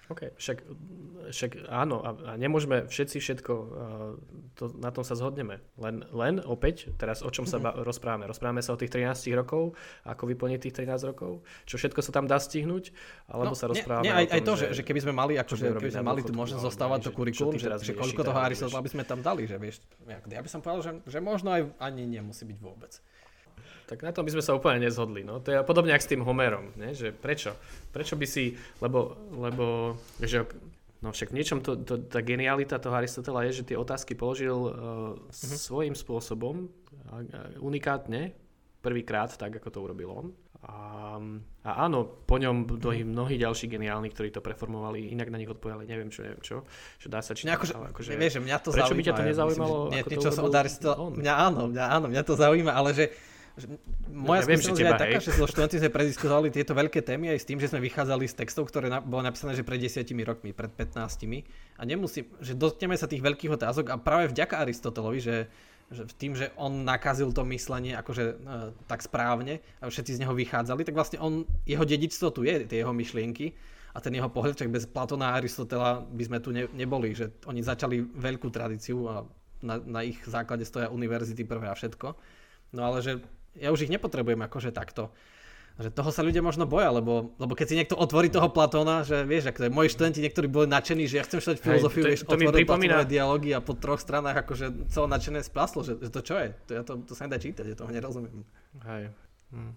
OK, 0.10 0.34
však, 0.41 0.57
však 1.30 1.70
áno, 1.70 2.01
a, 2.01 2.18
a 2.18 2.32
nemôžeme 2.34 2.89
všetci 2.89 3.22
všetko, 3.22 3.53
uh, 3.53 3.70
to, 4.57 4.74
na 4.82 4.89
tom 4.89 5.05
sa 5.05 5.14
zhodneme. 5.14 5.62
Len, 5.78 6.01
len 6.10 6.41
opäť, 6.41 6.89
teraz 6.97 7.22
o 7.22 7.30
čom 7.30 7.45
sa 7.45 7.62
mm-hmm. 7.62 7.86
rozprávame? 7.86 8.26
Rozprávame 8.26 8.66
sa 8.66 8.74
o 8.74 8.80
tých 8.82 8.89
13 8.89 9.38
rokov, 9.38 9.78
ako 10.10 10.24
vyplniť 10.34 10.60
tých 10.66 10.76
13 10.82 11.14
rokov, 11.14 11.45
čo 11.70 11.78
všetko 11.78 12.01
sa 12.01 12.10
tam 12.10 12.26
dá 12.26 12.41
stihnúť, 12.41 12.89
alebo 13.30 13.53
no, 13.53 13.60
sa 13.62 13.70
rozprávame 13.70 14.10
nie, 14.10 14.14
nie, 14.14 14.18
aj, 14.18 14.26
tom, 14.26 14.34
aj 14.34 14.41
to, 14.41 14.53
že, 14.57 14.68
že 14.74 14.82
keby 14.82 14.99
sme 15.05 15.14
mali, 15.14 15.34
akože, 15.38 15.66
keby 15.78 15.93
sme 15.93 16.05
mali 16.10 16.22
tu 16.26 16.34
možnosť 16.34 16.64
zostávať 16.66 16.99
to 17.05 17.12
kurikulum, 17.14 17.62
že, 17.62 17.70
že 17.78 17.93
koľko 17.93 18.26
toho 18.26 18.39
Aristotela 18.41 18.82
by 18.82 18.89
sme 18.89 19.03
tam 19.05 19.22
dali, 19.22 19.45
že 19.45 19.62
vieš, 19.62 19.86
ja 20.10 20.41
by 20.41 20.49
som 20.49 20.66
povedal, 20.66 20.82
že, 20.82 20.91
že 21.05 21.20
možno 21.22 21.53
aj 21.53 21.70
ani 21.78 22.10
nemusí 22.10 22.49
byť 22.49 22.57
vôbec. 22.57 22.97
Tak 23.89 24.05
na 24.05 24.13
tom 24.13 24.21
by 24.21 24.37
sme 24.37 24.45
sa 24.45 24.53
úplne 24.53 24.85
nezhodli. 24.85 25.25
No. 25.25 25.41
To 25.41 25.49
je 25.49 25.57
podobne 25.65 25.97
ako 25.97 26.05
s 26.05 26.11
tým 26.13 26.21
Homerom. 26.21 26.77
Ne? 26.77 26.93
Že 26.93 27.09
prečo? 27.09 27.57
Prečo 27.89 28.13
by 28.13 28.27
si... 28.29 28.53
Lebo, 28.85 29.17
lebo 29.33 29.97
že, 30.21 30.45
no 31.01 31.09
však 31.09 31.33
v 31.33 31.37
niečom 31.41 31.65
to, 31.65 31.73
to, 31.81 31.97
tá 32.05 32.21
genialita 32.21 32.77
toho 32.77 32.93
Aristotela 32.93 33.41
je, 33.49 33.65
že 33.65 33.73
tie 33.73 33.77
otázky 33.81 34.13
položil 34.13 34.53
uh, 34.53 34.69
uh-huh. 35.17 35.57
svojím 35.57 35.97
spôsobom, 35.97 36.69
uh, 36.69 37.25
unikátne, 37.65 38.37
prvýkrát, 38.85 39.33
tak 39.33 39.57
ako 39.57 39.67
to 39.73 39.79
urobil 39.81 40.09
on. 40.13 40.27
A, 40.59 41.15
a 41.63 41.87
áno, 41.87 42.03
po 42.03 42.35
ňom 42.35 42.67
mnohí, 42.67 43.07
mnohí 43.07 43.39
ďalší 43.39 43.71
geniálni, 43.71 44.11
ktorí 44.11 44.27
to 44.27 44.43
preformovali, 44.43 45.07
inak 45.07 45.31
na 45.31 45.39
nich 45.39 45.47
odpovedali, 45.47 45.87
neviem 45.87 46.11
čo, 46.11 46.19
neviem 46.27 46.43
čo, 46.43 46.67
že 46.99 47.07
dá 47.07 47.23
sa 47.23 47.31
čítať. 47.31 47.55
Akože, 47.55 47.73
akože, 47.79 48.09
vieš, 48.19 48.37
že 48.37 48.41
mňa 48.43 48.57
to 48.59 48.69
prečo 48.75 48.91
zaujíma. 48.91 48.99
by 48.99 49.07
ťa 49.07 49.13
to 49.15 49.23
nezaujímalo? 49.23 49.75
Myslím, 49.79 49.87
že, 49.87 49.95
nie, 49.95 50.11
niečo 50.11 50.31
sa 50.35 50.41
od 50.43 50.55
Aristotela, 50.59 50.95
mňa 51.15 51.33
áno, 51.47 51.61
mňa 51.71 51.85
áno, 51.87 52.05
mňa 52.11 52.23
to 52.27 52.33
zaujíma, 52.35 52.71
ale 52.75 52.89
že 52.91 53.05
moja 54.12 54.45
ja 54.45 54.55
skúsenosť 54.60 54.80
je 54.80 54.93
taká, 54.93 55.20
že 55.20 55.32
so 55.36 55.45
študenti 55.49 55.78
sme 55.82 55.91
prediskutovali 55.91 56.47
tieto 56.53 56.78
veľké 56.78 57.01
témy 57.01 57.34
aj 57.34 57.39
s 57.41 57.47
tým, 57.49 57.60
že 57.60 57.68
sme 57.68 57.84
vychádzali 57.84 58.26
z 58.30 58.36
textov, 58.38 58.70
ktoré 58.70 58.88
na, 58.88 59.03
bolo 59.03 59.26
napísané, 59.26 59.57
že 59.57 59.66
pred 59.66 59.82
desiatimi 59.82 60.24
rokmi, 60.24 60.55
pred 60.55 60.72
15 60.72 61.01
a 61.80 61.82
nemusím, 61.84 62.30
že 62.39 62.53
dotkneme 62.55 62.95
sa 62.95 63.10
tých 63.10 63.24
veľkých 63.24 63.55
otázok 63.57 63.91
a 63.91 63.95
práve 63.99 64.32
vďaka 64.32 64.62
Aristotelovi, 64.64 65.20
že, 65.20 65.49
že 65.91 66.05
tým, 66.16 66.38
že 66.38 66.53
on 66.55 66.86
nakazil 66.86 67.34
to 67.34 67.41
myslenie 67.49 67.97
akože 67.97 68.24
e, 68.24 68.36
tak 68.86 69.01
správne 69.01 69.60
a 69.82 69.89
všetci 69.89 70.16
z 70.16 70.22
neho 70.24 70.34
vychádzali, 70.38 70.86
tak 70.86 70.95
vlastne 70.95 71.18
on, 71.20 71.43
jeho 71.66 71.84
dedičstvo 71.84 72.30
tu 72.30 72.45
je, 72.45 72.70
tie 72.70 72.86
jeho 72.86 72.93
myšlienky 72.93 73.57
a 73.93 73.97
ten 73.97 74.14
jeho 74.14 74.30
pohľad, 74.30 74.60
čak 74.60 74.70
bez 74.70 74.86
Platona 74.86 75.34
a 75.34 75.41
Aristotela 75.41 76.05
by 76.05 76.24
sme 76.24 76.38
tu 76.39 76.53
ne, 76.53 76.70
neboli, 76.78 77.18
že 77.18 77.34
oni 77.49 77.66
začali 77.66 78.05
veľkú 78.05 78.53
tradíciu 78.53 78.99
a 79.10 79.16
na, 79.62 79.76
na 79.80 80.01
ich 80.05 80.20
základe 80.24 80.64
stoja 80.64 80.88
univerzity 80.88 81.43
prvé 81.43 81.68
a 81.68 81.76
všetko. 81.76 82.16
No 82.76 82.82
ale 82.86 83.01
že 83.01 83.14
ja 83.58 83.74
už 83.74 83.88
ich 83.88 83.93
nepotrebujem 83.93 84.41
akože 84.45 84.70
takto. 84.70 85.10
Že 85.80 85.95
toho 85.95 86.12
sa 86.12 86.28
ľudia 86.28 86.43
možno 86.43 86.68
boja, 86.68 86.91
lebo, 86.91 87.32
lebo 87.39 87.56
keď 87.56 87.66
si 87.72 87.76
niekto 87.80 87.95
otvorí 87.95 88.28
toho 88.28 88.52
Platóna, 88.52 89.08
že 89.08 89.24
vieš, 89.24 89.56
ako 89.56 89.72
moji 89.72 89.88
študenti 89.95 90.20
niektorí 90.20 90.52
boli 90.52 90.68
nadšení, 90.68 91.08
že 91.08 91.16
ja 91.16 91.24
chcem 91.24 91.39
študovať 91.39 91.60
filozofiu, 91.64 92.04
vieš, 92.04 92.28
to, 92.28 92.36
to 92.36 92.36
otvoril 92.36 92.60
pripomína... 92.68 93.08
dialógy 93.08 93.56
a 93.56 93.64
po 93.64 93.80
troch 93.80 94.04
stranách 94.04 94.43
akože 94.43 94.91
celé 94.91 95.08
nadšené 95.08 95.39
splaslo, 95.39 95.88
že, 95.88 95.95
že 96.04 96.12
to 96.12 96.20
čo 96.20 96.36
je? 96.36 96.47
To, 96.68 96.72
ja 96.76 96.84
to, 96.84 97.00
to 97.08 97.16
sa 97.16 97.32
nedá 97.32 97.39
čítať, 97.39 97.64
ja 97.64 97.80
toho 97.80 97.95
nerozumiem. 97.95 98.43
Hej. 98.84 99.16
Hm. 99.56 99.74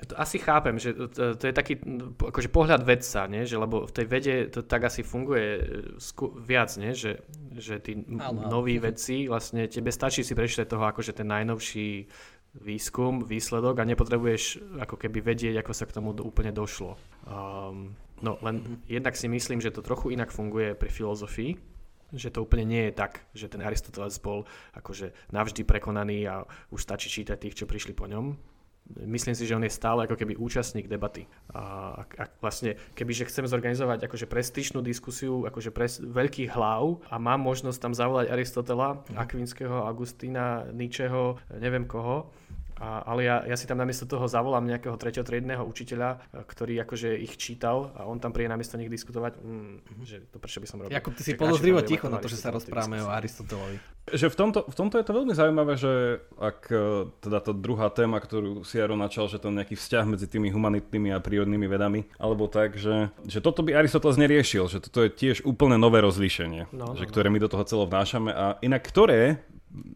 Ja 0.00 0.04
to 0.08 0.14
asi 0.16 0.40
chápem, 0.40 0.80
že 0.80 0.96
to, 0.96 1.36
to 1.36 1.44
je 1.44 1.52
taký 1.52 1.76
akože 2.16 2.48
pohľad 2.48 2.80
vedca, 2.80 3.28
nie? 3.28 3.44
Že, 3.44 3.56
lebo 3.68 3.84
v 3.84 3.92
tej 3.92 4.06
vede 4.08 4.34
to 4.48 4.64
tak 4.64 4.88
asi 4.88 5.04
funguje 5.04 5.46
e, 5.60 5.62
sku- 6.00 6.32
viac, 6.40 6.72
nie? 6.80 6.96
Že, 6.96 7.20
že 7.60 7.76
tí 7.84 8.00
áno, 8.16 8.48
noví 8.48 8.80
vedci, 8.80 9.28
vlastne 9.28 9.68
tebe 9.68 9.92
stačí 9.92 10.24
si 10.24 10.32
prečítať 10.32 10.72
toho 10.72 10.88
akože 10.88 11.12
ten 11.20 11.28
najnovší 11.28 12.08
výskum, 12.52 13.24
výsledok 13.24 13.80
a 13.80 13.88
nepotrebuješ 13.88 14.60
ako 14.76 15.00
keby 15.00 15.24
vedieť, 15.24 15.64
ako 15.64 15.72
sa 15.72 15.88
k 15.88 15.96
tomu 15.96 16.12
do, 16.12 16.20
úplne 16.20 16.52
došlo. 16.52 17.00
Um, 17.24 17.96
no 18.20 18.36
len 18.44 18.60
mm-hmm. 18.60 18.76
jednak 18.92 19.16
si 19.16 19.26
myslím, 19.28 19.64
že 19.64 19.72
to 19.72 19.80
trochu 19.80 20.12
inak 20.12 20.28
funguje 20.28 20.76
pri 20.76 20.92
filozofii, 20.92 21.56
že 22.12 22.28
to 22.28 22.44
úplne 22.44 22.68
nie 22.68 22.82
je 22.88 22.92
tak, 22.92 23.24
že 23.32 23.48
ten 23.48 23.64
Aristoteles 23.64 24.20
bol 24.20 24.44
akože 24.76 25.16
navždy 25.32 25.64
prekonaný 25.64 26.28
a 26.28 26.44
už 26.68 26.84
stačí 26.84 27.08
čítať 27.08 27.40
tých, 27.40 27.64
čo 27.64 27.64
prišli 27.64 27.96
po 27.96 28.04
ňom. 28.04 28.36
Myslím 28.98 29.32
si, 29.32 29.46
že 29.46 29.54
on 29.54 29.64
je 29.64 29.72
stále 29.72 30.04
ako 30.04 30.18
keby 30.18 30.36
účastník 30.36 30.90
debaty. 30.90 31.24
A, 31.54 32.02
a 32.02 32.24
vlastne, 32.42 32.76
kebyže 32.98 33.30
chcem 33.30 33.46
zorganizovať 33.46 34.04
akože 34.04 34.26
prestížnú 34.26 34.82
diskusiu 34.84 35.46
akože 35.48 35.70
pres, 35.70 36.02
veľkých 36.02 36.52
hlav 36.52 37.00
a 37.08 37.16
mám 37.16 37.40
možnosť 37.40 37.78
tam 37.78 37.94
zavolať 37.94 38.28
Aristotela, 38.28 39.00
mm. 39.00 39.16
Akvinského, 39.16 39.86
Agustína, 39.86 40.68
Nietzscheho, 40.74 41.40
neviem 41.56 41.86
koho, 41.86 42.28
a, 42.82 43.06
ale 43.06 43.22
ja, 43.22 43.46
ja 43.46 43.54
si 43.54 43.70
tam 43.70 43.78
namiesto 43.78 44.10
toho 44.10 44.26
zavolám 44.26 44.66
nejakého 44.66 44.98
treťotriedného 44.98 45.62
učiteľa, 45.62 46.18
e, 46.34 46.42
ktorý 46.42 46.82
akože 46.82 47.14
ich 47.14 47.38
čítal 47.38 47.94
a 47.94 48.10
on 48.10 48.18
tam 48.18 48.34
príde 48.34 48.50
namiesto 48.50 48.74
nich 48.74 48.90
diskutovať, 48.90 49.38
mm, 49.38 50.02
že 50.02 50.26
to 50.34 50.42
prečo 50.42 50.58
by 50.58 50.66
som 50.66 50.82
robil. 50.82 50.90
Jakub, 50.90 51.14
ty 51.14 51.22
si 51.22 51.38
podozrivo 51.38 51.78
ticho 51.86 52.10
na 52.10 52.18
to, 52.18 52.26
že 52.26 52.42
sa 52.42 52.50
rozprávame 52.50 52.98
o 52.98 53.14
Aristotelovi. 53.14 53.78
Že 54.10 54.34
v 54.34 54.36
tomto, 54.36 54.66
v 54.66 54.74
tomto 54.74 54.98
je 54.98 55.06
to 55.06 55.14
veľmi 55.14 55.30
zaujímavé, 55.30 55.78
že 55.78 56.26
ak 56.34 56.58
e, 56.74 57.06
teda 57.22 57.38
tá 57.38 57.54
druhá 57.54 57.86
téma, 57.94 58.18
ktorú 58.18 58.66
si 58.66 58.82
Jaro 58.82 58.98
načal, 58.98 59.30
že 59.30 59.38
to 59.38 59.54
nejaký 59.54 59.78
vzťah 59.78 60.04
medzi 60.10 60.26
tými 60.26 60.50
humanitnými 60.50 61.14
a 61.14 61.22
prírodnými 61.22 61.70
vedami, 61.70 62.10
alebo 62.18 62.50
tak, 62.50 62.82
že, 62.82 63.14
že 63.30 63.38
toto 63.38 63.62
by 63.62 63.78
Aristoteles 63.78 64.18
neriešil, 64.18 64.66
že 64.66 64.82
toto 64.82 65.06
je 65.06 65.14
tiež 65.14 65.46
úplne 65.46 65.78
nové 65.78 66.02
rozlíšenie, 66.02 66.74
no, 66.74 66.82
no, 66.82 66.98
že, 66.98 67.06
no. 67.06 67.10
ktoré 67.14 67.30
my 67.30 67.38
do 67.38 67.46
toho 67.46 67.62
celo 67.62 67.86
vnášame 67.86 68.34
a 68.34 68.58
inak 68.58 68.82
ktoré 68.82 69.38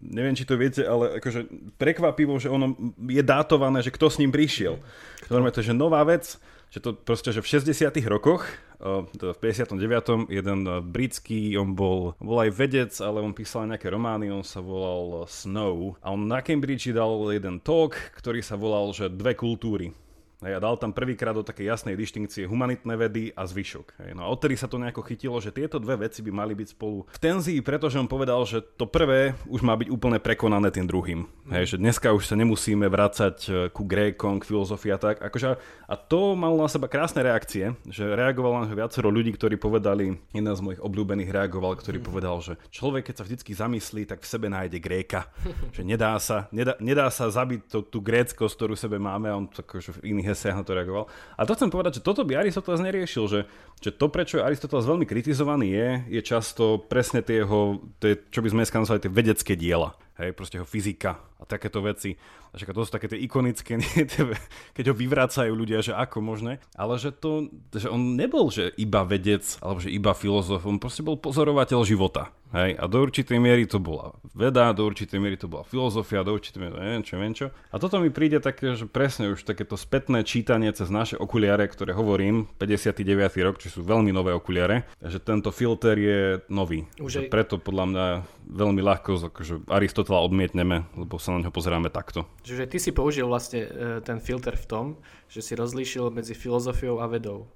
neviem, 0.00 0.32
či 0.32 0.48
to 0.48 0.56
viete, 0.56 0.82
ale 0.84 1.20
akože 1.20 1.46
prekvapivo, 1.76 2.40
že 2.40 2.48
ono 2.48 2.72
je 2.96 3.20
dátované, 3.20 3.84
že 3.84 3.92
kto 3.92 4.08
s 4.08 4.18
ním 4.20 4.32
prišiel. 4.32 4.80
Normálne 5.28 5.52
to 5.52 5.60
je, 5.60 5.70
že 5.70 5.76
nová 5.76 6.00
vec, 6.02 6.40
že 6.72 6.80
to 6.80 6.96
proste, 6.96 7.30
že 7.30 7.44
v 7.44 7.50
60 7.60 7.92
rokoch, 8.08 8.48
v 8.80 9.38
59. 9.40 10.28
jeden 10.28 10.58
britský, 10.92 11.56
on 11.56 11.72
bol, 11.72 12.12
bol 12.20 12.38
aj 12.44 12.50
vedec, 12.52 12.92
ale 13.00 13.24
on 13.24 13.32
písal 13.32 13.64
nejaké 13.68 13.88
romány, 13.88 14.28
on 14.28 14.44
sa 14.44 14.60
volal 14.60 15.24
Snow 15.28 15.96
a 16.04 16.12
on 16.12 16.28
na 16.28 16.44
Cambridge 16.44 16.92
dal 16.92 17.32
jeden 17.32 17.60
talk, 17.64 17.96
ktorý 18.20 18.44
sa 18.44 18.60
volal, 18.60 18.92
že 18.92 19.08
dve 19.08 19.32
kultúry. 19.32 19.96
Hej, 20.44 20.52
a 20.52 20.60
dal 20.60 20.76
tam 20.76 20.92
prvýkrát 20.92 21.32
do 21.32 21.40
takej 21.40 21.64
jasnej 21.64 21.96
dištinkcie 21.96 22.44
humanitné 22.44 22.92
vedy 23.00 23.32
a 23.32 23.48
zvyšok. 23.48 24.04
Hej. 24.04 24.10
No 24.12 24.28
a 24.28 24.32
odtedy 24.32 24.52
sa 24.52 24.68
to 24.68 24.76
nejako 24.76 25.00
chytilo, 25.00 25.40
že 25.40 25.48
tieto 25.48 25.80
dve 25.80 25.96
veci 26.04 26.20
by 26.20 26.28
mali 26.28 26.52
byť 26.52 26.76
spolu 26.76 27.08
v 27.08 27.18
tenzii, 27.18 27.64
pretože 27.64 27.96
on 27.96 28.04
povedal, 28.04 28.44
že 28.44 28.60
to 28.60 28.84
prvé 28.84 29.32
už 29.48 29.64
má 29.64 29.72
byť 29.72 29.88
úplne 29.88 30.20
prekonané 30.20 30.68
tým 30.68 30.84
druhým. 30.84 31.24
Hej, 31.48 31.72
že 31.72 31.76
dneska 31.80 32.12
už 32.12 32.28
sa 32.28 32.36
nemusíme 32.36 32.84
vrácať 32.84 33.36
e, 33.48 33.50
ku 33.72 33.88
Grékom, 33.88 34.36
k 34.36 34.52
filozofii 34.52 34.92
a 34.92 35.00
tak. 35.00 35.24
Akože, 35.24 35.56
a 35.88 35.94
to 35.96 36.36
malo 36.36 36.60
na 36.60 36.68
seba 36.68 36.84
krásne 36.84 37.24
reakcie, 37.24 37.72
že 37.88 38.04
reagoval 38.04 38.60
na 38.60 38.68
viacero 38.68 39.08
ľudí, 39.08 39.32
ktorí 39.32 39.56
povedali, 39.56 40.20
jeden 40.36 40.52
z 40.52 40.60
mojich 40.60 40.84
obľúbených 40.84 41.32
reagoval, 41.32 41.80
ktorý 41.80 42.04
mm. 42.04 42.06
povedal, 42.12 42.36
že 42.44 42.60
človek, 42.68 43.08
keď 43.08 43.14
sa 43.16 43.24
vždy 43.24 43.40
zamyslí, 43.56 44.02
tak 44.04 44.20
v 44.20 44.28
sebe 44.28 44.52
nájde 44.52 44.84
Gréka. 44.84 45.32
že 45.72 45.80
nedá 45.80 46.12
sa, 46.20 46.44
nedá, 46.52 46.76
nedá 46.76 47.08
sa 47.08 47.32
zabiť 47.32 47.72
tú, 47.72 47.80
tú 47.80 47.98
gréckosť, 48.04 48.52
ktorú 48.52 48.76
sebe 48.76 49.00
máme 49.00 49.32
a 49.32 49.38
on 49.40 49.48
akože 49.48 50.02
v 50.02 50.12
iných 50.12 50.35
eseách 50.36 50.60
na 50.60 50.64
to 50.68 50.76
reagoval. 50.76 51.08
A 51.40 51.48
to 51.48 51.56
chcem 51.56 51.72
povedať, 51.72 51.98
že 51.98 52.04
toto 52.04 52.28
by 52.28 52.36
Aristoteles 52.36 52.84
neriešil, 52.84 53.24
že, 53.24 53.40
že 53.80 53.90
to, 53.96 54.12
prečo 54.12 54.36
je 54.36 54.44
Aristoteles 54.44 54.84
veľmi 54.84 55.08
kritizovaný, 55.08 55.72
je, 55.72 55.88
je 56.20 56.20
často 56.20 56.84
presne 56.84 57.24
tie 57.24 57.40
jeho, 57.40 57.80
tie, 57.96 58.20
čo 58.28 58.44
by 58.44 58.52
sme 58.52 58.60
dneska 58.60 58.76
nazvali 58.76 59.00
tie 59.00 59.16
vedecké 59.16 59.52
diela. 59.56 59.96
Hej, 60.16 60.32
proste 60.36 60.60
jeho 60.60 60.68
fyzika 60.68 61.20
a 61.36 61.44
takéto 61.44 61.84
veci. 61.84 62.16
A 62.52 62.56
to 62.56 62.84
sú 62.84 62.92
také 62.92 63.08
tie 63.08 63.20
ikonické, 63.20 63.76
keď 64.76 64.84
ho 64.88 64.94
vyvracajú 64.96 65.52
ľudia, 65.52 65.84
že 65.84 65.92
ako 65.92 66.24
možné. 66.24 66.60
Ale 66.72 66.96
že 66.96 67.12
to, 67.12 67.52
že 67.72 67.88
on 67.88 68.16
nebol 68.16 68.48
že 68.48 68.72
iba 68.80 69.04
vedec, 69.04 69.44
alebo 69.60 69.80
že 69.80 69.92
iba 69.92 70.16
filozof, 70.16 70.64
on 70.64 70.80
proste 70.80 71.04
bol 71.04 71.20
pozorovateľ 71.20 71.84
života. 71.84 72.32
Hej, 72.54 72.78
a 72.78 72.86
do 72.86 73.02
určitej 73.02 73.42
miery 73.42 73.66
to 73.66 73.82
bola 73.82 74.14
veda, 74.30 74.70
do 74.70 74.86
určitej 74.86 75.18
miery 75.18 75.34
to 75.34 75.50
bola 75.50 75.66
filozofia, 75.66 76.22
do 76.22 76.30
určitej 76.30 76.62
miery 76.62 76.74
neviem 76.78 77.02
čo, 77.02 77.12
neviem 77.18 77.34
čo. 77.34 77.46
A 77.74 77.76
toto 77.82 77.98
mi 77.98 78.14
príde 78.14 78.38
také, 78.38 78.78
že 78.78 78.86
presne 78.86 79.34
už 79.34 79.42
takéto 79.42 79.74
spätné 79.74 80.22
čítanie 80.22 80.70
cez 80.70 80.86
naše 80.86 81.18
okuliare, 81.18 81.66
ktoré 81.66 81.90
hovorím, 81.90 82.46
59. 82.62 83.34
rok, 83.42 83.58
či 83.58 83.66
sú 83.66 83.82
veľmi 83.82 84.14
nové 84.14 84.30
okuliare, 84.30 84.86
že 85.02 85.18
tento 85.18 85.50
filter 85.50 85.98
je 85.98 86.20
nový. 86.46 86.86
Už 87.02 87.26
aj... 87.26 87.34
Preto 87.34 87.58
podľa 87.58 87.84
mňa 87.90 88.06
veľmi 88.46 88.78
ľahko 88.78 89.34
akože 89.34 89.66
Aristotela 89.66 90.22
odmietneme, 90.22 90.86
lebo 90.94 91.18
sa 91.18 91.34
na 91.34 91.42
neho 91.42 91.50
pozeráme 91.50 91.90
takto. 91.90 92.30
Čiže 92.46 92.70
ty 92.70 92.78
si 92.78 92.94
použil 92.94 93.26
vlastne 93.26 93.66
e, 93.66 93.68
ten 94.06 94.22
filter 94.22 94.54
v 94.54 94.66
tom, 94.70 94.86
že 95.26 95.42
si 95.42 95.58
rozlíšil 95.58 96.14
medzi 96.14 96.38
filozofiou 96.38 97.02
a 97.02 97.10
vedou. 97.10 97.50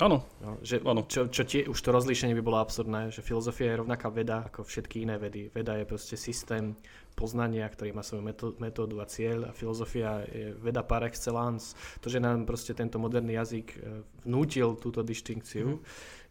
Áno. 0.00 0.24
No, 0.40 0.56
že, 0.64 0.80
ano. 0.80 1.04
Čo, 1.04 1.28
čo 1.28 1.44
tie, 1.44 1.68
už 1.68 1.76
to 1.76 1.92
rozlíšenie 1.92 2.32
by 2.32 2.42
bolo 2.44 2.62
absurdné, 2.64 3.12
že 3.12 3.20
filozofia 3.20 3.76
je 3.76 3.80
rovnaká 3.84 4.08
veda 4.08 4.29
ako 4.38 4.62
všetky 4.62 5.02
iné 5.02 5.18
vedy. 5.18 5.50
Veda 5.50 5.74
je 5.74 5.82
proste 5.82 6.14
systém 6.14 6.78
poznania, 7.18 7.66
ktorý 7.66 7.90
má 7.90 8.06
svoju 8.06 8.22
metódu 8.62 8.96
a 9.02 9.10
cieľ 9.10 9.50
a 9.50 9.56
filozofia 9.56 10.22
je 10.30 10.54
veda 10.56 10.86
par 10.86 11.02
excellence. 11.02 11.74
To, 12.00 12.06
že 12.06 12.22
nám 12.22 12.46
proste 12.46 12.70
tento 12.72 13.02
moderný 13.02 13.34
jazyk 13.34 13.66
e, 13.74 13.76
vnútil 14.24 14.78
túto 14.78 15.02
distinkciu, 15.02 15.76
mm. 15.76 15.80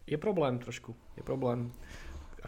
je 0.08 0.16
problém 0.16 0.56
trošku. 0.56 0.96
Je 1.14 1.22
problém 1.22 1.68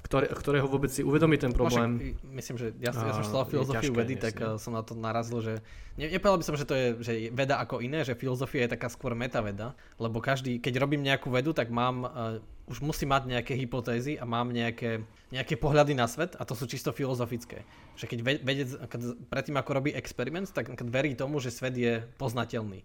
ktoré, 0.01 0.27
ktorého 0.33 0.65
vôbec 0.65 0.89
si 0.89 1.05
uvedomí 1.05 1.37
ten 1.37 1.53
problém. 1.53 2.01
Však, 2.01 2.33
myslím, 2.33 2.57
že 2.57 2.67
ja, 2.81 2.91
ja 2.97 3.13
som 3.13 3.25
študoval 3.25 3.47
filozofiu 3.53 3.93
vedy, 3.93 4.15
tak 4.17 4.41
jasne. 4.41 4.57
som 4.57 4.73
na 4.73 4.81
to 4.81 4.97
narazil, 4.97 5.45
že 5.45 5.61
ne, 6.01 6.09
nepovedal 6.09 6.41
by 6.41 6.47
som, 6.49 6.57
že 6.57 6.65
to 6.65 6.75
je 6.75 6.87
že 7.05 7.13
veda 7.29 7.61
ako 7.61 7.85
iné, 7.85 8.01
že 8.01 8.17
filozofia 8.17 8.65
je 8.65 8.73
taká 8.73 8.89
skôr 8.89 9.13
metaveda, 9.13 9.77
lebo 10.01 10.25
každý, 10.25 10.57
keď 10.57 10.81
robím 10.81 11.05
nejakú 11.05 11.29
vedu, 11.29 11.53
tak 11.53 11.69
mám, 11.69 12.09
uh, 12.09 12.71
už 12.73 12.81
musím 12.81 13.13
mať 13.13 13.29
nejaké 13.29 13.53
hypotézy 13.53 14.17
a 14.17 14.25
mám 14.25 14.49
nejaké, 14.49 15.05
nejaké 15.29 15.61
pohľady 15.61 15.93
na 15.93 16.09
svet 16.09 16.41
a 16.41 16.49
to 16.49 16.57
sú 16.57 16.65
čisto 16.65 16.89
filozofické. 16.97 17.69
Že 18.01 18.05
keď 18.09 18.19
vedec, 18.41 18.69
keď 18.89 19.01
predtým 19.29 19.57
ako 19.61 19.71
robí 19.77 19.91
experiment, 19.93 20.49
tak 20.49 20.73
verí 20.89 21.13
tomu, 21.13 21.37
že 21.37 21.53
svet 21.53 21.77
je 21.77 22.01
poznateľný 22.17 22.81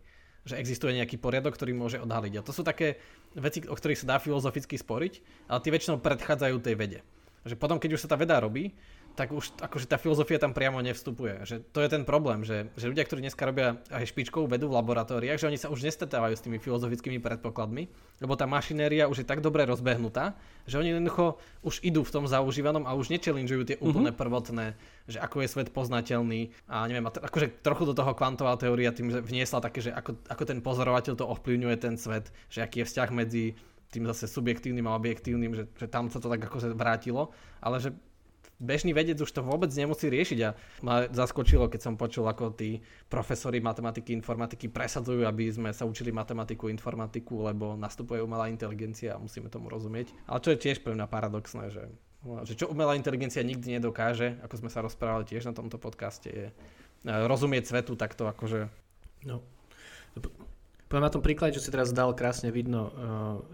že 0.48 0.56
existuje 0.56 0.96
nejaký 0.96 1.20
poriadok, 1.20 1.60
ktorý 1.60 1.76
môže 1.76 2.00
odhaliť. 2.00 2.40
A 2.40 2.46
to 2.46 2.56
sú 2.56 2.64
také 2.64 2.98
veci, 3.36 3.62
o 3.68 3.76
ktorých 3.76 4.00
sa 4.02 4.16
dá 4.16 4.18
filozoficky 4.18 4.80
sporiť, 4.80 5.14
ale 5.52 5.60
tie 5.60 5.74
väčšinou 5.76 6.00
predchádzajú 6.00 6.56
tej 6.64 6.76
vede. 6.80 7.00
Že 7.44 7.60
potom, 7.60 7.78
keď 7.78 8.00
už 8.00 8.08
sa 8.08 8.12
tá 8.12 8.18
veda 8.18 8.40
robí, 8.40 8.72
tak 9.18 9.34
už 9.34 9.58
akože 9.58 9.90
tá 9.90 9.98
filozofia 9.98 10.38
tam 10.38 10.54
priamo 10.54 10.78
nevstupuje. 10.86 11.42
Že 11.42 11.56
to 11.74 11.82
je 11.82 11.90
ten 11.90 12.06
problém, 12.06 12.46
že, 12.46 12.70
že 12.78 12.86
ľudia, 12.86 13.02
ktorí 13.02 13.26
dneska 13.26 13.50
robia 13.50 13.82
aj 13.90 14.14
špičkovú 14.14 14.46
vedu 14.46 14.70
v 14.70 14.78
laboratóriách, 14.78 15.42
že 15.42 15.50
oni 15.50 15.58
sa 15.58 15.74
už 15.74 15.82
nestretávajú 15.82 16.38
s 16.38 16.46
tými 16.46 16.62
filozofickými 16.62 17.18
predpokladmi, 17.18 17.90
lebo 18.22 18.38
tá 18.38 18.46
mašinéria 18.46 19.10
už 19.10 19.26
je 19.26 19.28
tak 19.28 19.42
dobre 19.42 19.66
rozbehnutá, 19.66 20.38
že 20.70 20.78
oni 20.78 20.94
jednoducho 20.94 21.42
už 21.66 21.82
idú 21.82 22.06
v 22.06 22.14
tom 22.14 22.30
zaužívanom 22.30 22.86
a 22.86 22.94
už 22.94 23.10
nechallengujú 23.10 23.66
tie 23.66 23.82
úplne 23.82 24.14
mm-hmm. 24.14 24.22
prvotné, 24.22 24.66
že 25.10 25.18
ako 25.18 25.42
je 25.42 25.50
svet 25.50 25.74
poznateľný 25.74 26.54
a 26.70 26.86
neviem, 26.86 27.10
akože 27.10 27.66
trochu 27.66 27.90
do 27.90 27.98
toho 27.98 28.14
kvantová 28.14 28.54
teória 28.62 28.94
tým 28.94 29.10
vniesla 29.10 29.66
také, 29.66 29.82
že 29.82 29.98
ako, 29.98 30.14
ako 30.30 30.44
ten 30.46 30.62
pozorovateľ 30.62 31.18
to 31.18 31.26
ovplyvňuje 31.26 31.76
ten 31.82 31.98
svet, 31.98 32.30
že 32.54 32.62
aký 32.62 32.86
je 32.86 32.90
vzťah 32.94 33.10
medzi 33.10 33.58
tým 33.90 34.04
zase 34.06 34.30
subjektívnym 34.30 34.86
a 34.86 35.00
objektívnym, 35.00 35.58
že, 35.58 35.64
že 35.74 35.88
tam 35.88 36.12
sa 36.12 36.22
to 36.22 36.28
tak 36.28 36.44
ako 36.44 36.76
vrátilo, 36.76 37.32
ale 37.64 37.80
že 37.80 37.96
bežný 38.58 38.92
vedec 38.94 39.18
už 39.22 39.30
to 39.30 39.46
vôbec 39.46 39.70
nemusí 39.74 40.10
riešiť 40.10 40.40
a 40.46 40.50
ma 40.82 41.06
zaskočilo, 41.10 41.70
keď 41.70 41.82
som 41.82 41.94
počul, 41.94 42.26
ako 42.26 42.58
tí 42.58 42.82
profesori 43.10 43.62
matematiky, 43.62 44.14
informatiky 44.18 44.70
presadzujú, 44.70 45.26
aby 45.26 45.50
sme 45.54 45.70
sa 45.74 45.86
učili 45.86 46.10
matematiku, 46.10 46.70
informatiku, 46.70 47.46
lebo 47.46 47.78
nastupuje 47.78 48.22
umelá 48.22 48.50
inteligencia 48.50 49.16
a 49.16 49.22
musíme 49.22 49.50
tomu 49.50 49.70
rozumieť. 49.70 50.10
Ale 50.26 50.42
čo 50.42 50.54
je 50.54 50.62
tiež 50.62 50.82
pre 50.82 50.98
mňa 50.98 51.06
paradoxné, 51.06 51.70
že, 51.70 51.86
že 52.46 52.54
čo 52.58 52.70
umelá 52.70 52.98
inteligencia 52.98 53.46
nikdy 53.46 53.78
nedokáže, 53.78 54.42
ako 54.42 54.66
sme 54.66 54.70
sa 54.74 54.82
rozprávali 54.82 55.30
tiež 55.30 55.46
na 55.46 55.54
tomto 55.54 55.78
podcaste, 55.78 56.30
je 56.30 56.48
e, 56.50 56.54
rozumieť 57.06 57.70
svetu 57.70 57.94
takto 57.94 58.26
akože... 58.26 58.70
No. 59.26 59.46
Poviem 60.88 61.04
na 61.04 61.12
tom 61.12 61.20
príklade, 61.20 61.60
čo 61.60 61.64
si 61.64 61.68
teraz 61.68 61.92
dal, 61.92 62.16
krásne 62.16 62.48
vidno, 62.48 62.82
uh, 62.88 62.92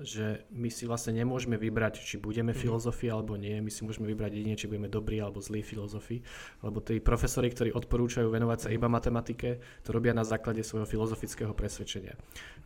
že 0.05 0.45
my 0.53 0.69
si 0.69 0.85
vlastne 0.85 1.17
nemôžeme 1.17 1.57
vybrať, 1.57 2.05
či 2.05 2.21
budeme 2.21 2.53
mm. 2.53 2.59
filozofii 2.61 3.09
alebo 3.09 3.33
nie. 3.41 3.57
My 3.57 3.73
si 3.73 3.81
môžeme 3.81 4.05
vybrať 4.05 4.37
jedine, 4.37 4.53
či 4.53 4.69
budeme 4.69 4.85
dobrí 4.85 5.17
alebo 5.17 5.41
zlí 5.41 5.65
filozofii. 5.65 6.21
Lebo 6.61 6.77
tí 6.85 7.01
profesori, 7.01 7.49
ktorí 7.49 7.73
odporúčajú 7.73 8.29
venovať 8.29 8.59
sa 8.61 8.69
iba 8.69 8.85
matematike, 8.85 9.57
to 9.81 9.89
robia 9.89 10.13
na 10.13 10.21
základe 10.21 10.61
svojho 10.61 10.85
filozofického 10.85 11.57
presvedčenia. 11.57 12.13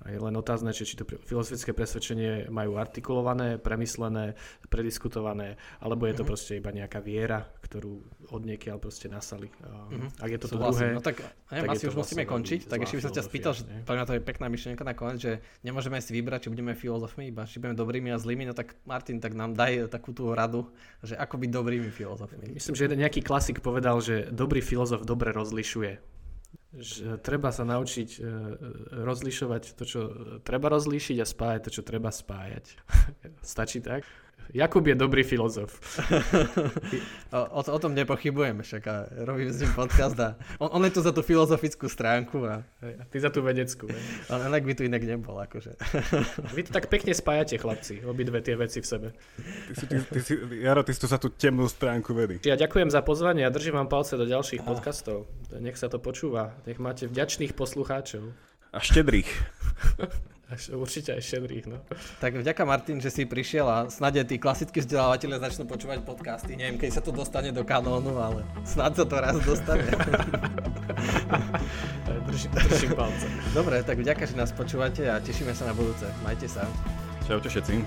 A 0.04 0.12
je 0.12 0.20
len 0.20 0.36
otázne, 0.36 0.76
či, 0.76 0.84
to 1.00 1.08
filozofické 1.24 1.72
presvedčenie 1.72 2.52
majú 2.52 2.76
artikulované, 2.76 3.56
premyslené, 3.64 4.36
prediskutované, 4.68 5.56
alebo 5.80 6.12
je 6.12 6.16
to 6.20 6.24
mm. 6.24 6.30
proste 6.30 6.60
iba 6.60 6.76
nejaká 6.76 7.00
viera, 7.00 7.48
ktorú 7.64 8.04
od 8.36 8.44
niekiaľ 8.44 8.84
proste 8.84 9.08
nasali. 9.08 9.48
Mm-hmm. 9.48 10.20
Ak 10.20 10.30
je 10.32 10.40
to 10.44 10.48
to 10.52 10.56
druhé... 10.60 10.92
No 10.92 11.00
tak, 11.00 11.24
neviem, 11.56 11.72
tak 11.72 11.80
asi 11.80 11.86
už 11.88 11.96
vlastne 11.96 12.20
musíme 12.20 12.24
končiť, 12.28 12.60
tak 12.68 12.84
ešte 12.84 12.96
by 13.00 13.04
som 13.08 13.14
ťa 13.16 13.24
spýtal, 13.24 13.52
že 13.56 13.64
to 13.88 14.14
je 14.20 14.22
pekná 14.24 14.48
myšlienka 14.58 14.82
nakoniec, 14.82 15.22
že 15.22 15.34
nemôžeme 15.62 16.02
si 16.02 16.10
vybrať, 16.18 16.50
či 16.50 16.52
budeme 16.52 16.74
filozofmi, 16.74 17.30
iba 17.30 17.46
či 17.46 17.62
budeme 17.62 17.78
dobrými 17.78 18.10
a 18.10 18.18
zlými, 18.18 18.50
no 18.50 18.58
tak 18.58 18.74
Martin, 18.90 19.22
tak 19.22 19.38
nám 19.38 19.54
daj 19.54 19.94
takú 19.94 20.18
tú 20.18 20.34
radu, 20.34 20.74
že 21.06 21.14
ako 21.14 21.38
byť 21.38 21.50
dobrými 21.54 21.94
filozofmi. 21.94 22.58
Myslím, 22.58 22.74
že 22.74 22.90
nejaký 22.90 23.22
klasik 23.22 23.62
povedal, 23.62 24.02
že 24.02 24.34
dobrý 24.34 24.66
filozof 24.66 25.06
dobre 25.06 25.30
rozlišuje. 25.30 26.18
Že 26.78 27.22
treba 27.22 27.54
sa 27.54 27.64
naučiť 27.64 28.10
e, 28.18 28.22
rozlišovať 29.06 29.64
to, 29.78 29.84
čo 29.86 30.00
treba 30.42 30.68
rozlíšiť 30.74 31.18
a 31.22 31.26
spájať 31.26 31.62
to, 31.64 31.70
čo 31.80 31.82
treba 31.86 32.10
spájať. 32.10 32.66
Stačí 33.56 33.80
tak? 33.80 34.04
Jakub 34.54 34.88
je 34.88 34.96
dobrý 34.96 35.24
filozof. 35.24 35.80
o, 37.34 37.62
o, 37.64 37.80
tom 37.80 37.96
nepochybujem, 37.96 38.62
však 38.62 38.84
a 38.88 38.96
robím 39.28 39.52
s 39.52 39.62
ním 39.62 39.74
podcast 39.74 40.20
a 40.20 40.36
on, 40.60 40.70
on 40.72 40.84
je 40.88 40.92
tu 40.96 41.02
za 41.02 41.12
tú 41.12 41.22
filozofickú 41.22 41.92
stránku 41.92 42.46
a... 42.48 42.64
a 42.82 43.04
ty 43.12 43.20
za 43.20 43.28
tú 43.28 43.44
vedeckú. 43.44 43.92
Ale 44.32 44.48
inak 44.48 44.64
by 44.64 44.74
tu 44.76 44.84
inak 44.88 45.04
nebol, 45.04 45.36
akože. 45.36 45.76
Vy 46.56 46.62
to 46.68 46.72
tak 46.72 46.88
pekne 46.88 47.12
spájate, 47.12 47.60
chlapci, 47.60 48.02
obidve 48.08 48.40
tie 48.40 48.56
veci 48.56 48.80
v 48.80 48.88
sebe. 48.88 49.08
Ty 49.68 49.74
si, 49.76 49.86
ty, 49.88 49.96
ty 50.00 50.20
si, 50.24 50.34
Jaro, 50.64 50.82
ty 50.84 50.92
si 50.96 51.00
tu 51.04 51.08
za 51.12 51.20
tú 51.20 51.28
temnú 51.28 51.68
stránku 51.68 52.16
vedy. 52.16 52.40
Ja 52.48 52.56
ďakujem 52.56 52.88
za 52.88 53.04
pozvanie 53.04 53.44
a 53.44 53.52
držím 53.52 53.76
vám 53.84 53.92
palce 53.92 54.16
do 54.16 54.24
ďalších 54.24 54.64
a. 54.64 54.68
podcastov. 54.68 55.28
Nech 55.60 55.76
sa 55.76 55.92
to 55.92 56.00
počúva, 56.00 56.56
nech 56.64 56.80
máte 56.80 57.10
vďačných 57.12 57.52
poslucháčov. 57.52 58.32
A 58.72 58.80
štedrých. 58.80 59.30
Až, 60.48 60.72
určite 60.80 61.12
aj 61.12 61.28
šedrých, 61.28 61.68
no. 61.68 61.84
Tak 62.24 62.40
vďaka 62.40 62.64
Martin, 62.64 63.04
že 63.04 63.12
si 63.12 63.28
prišiel 63.28 63.68
a 63.68 63.78
snad 63.92 64.16
tí 64.24 64.40
klasickí 64.40 64.80
vzdelávateľe 64.80 65.44
začnú 65.44 65.68
počúvať 65.68 66.08
podcasty. 66.08 66.56
Neviem, 66.56 66.80
keď 66.80 66.90
sa 66.96 67.02
to 67.04 67.12
dostane 67.12 67.52
do 67.52 67.68
kanónu, 67.68 68.16
ale 68.16 68.48
snad 68.64 68.96
sa 68.96 69.04
to 69.04 69.16
raz 69.20 69.36
dostane. 69.44 69.84
držím, 72.28 72.52
držím 72.70 72.96
palce. 72.96 73.28
Dobre, 73.54 73.84
tak 73.84 73.98
vďaka, 73.98 74.26
že 74.26 74.36
nás 74.36 74.52
počúvate 74.52 75.10
a 75.10 75.20
tešíme 75.20 75.56
sa 75.56 75.66
na 75.66 75.74
budúce. 75.74 76.06
Majte 76.24 76.48
sa. 76.48 76.68
Čaute 77.28 77.50
všetci. 77.50 77.84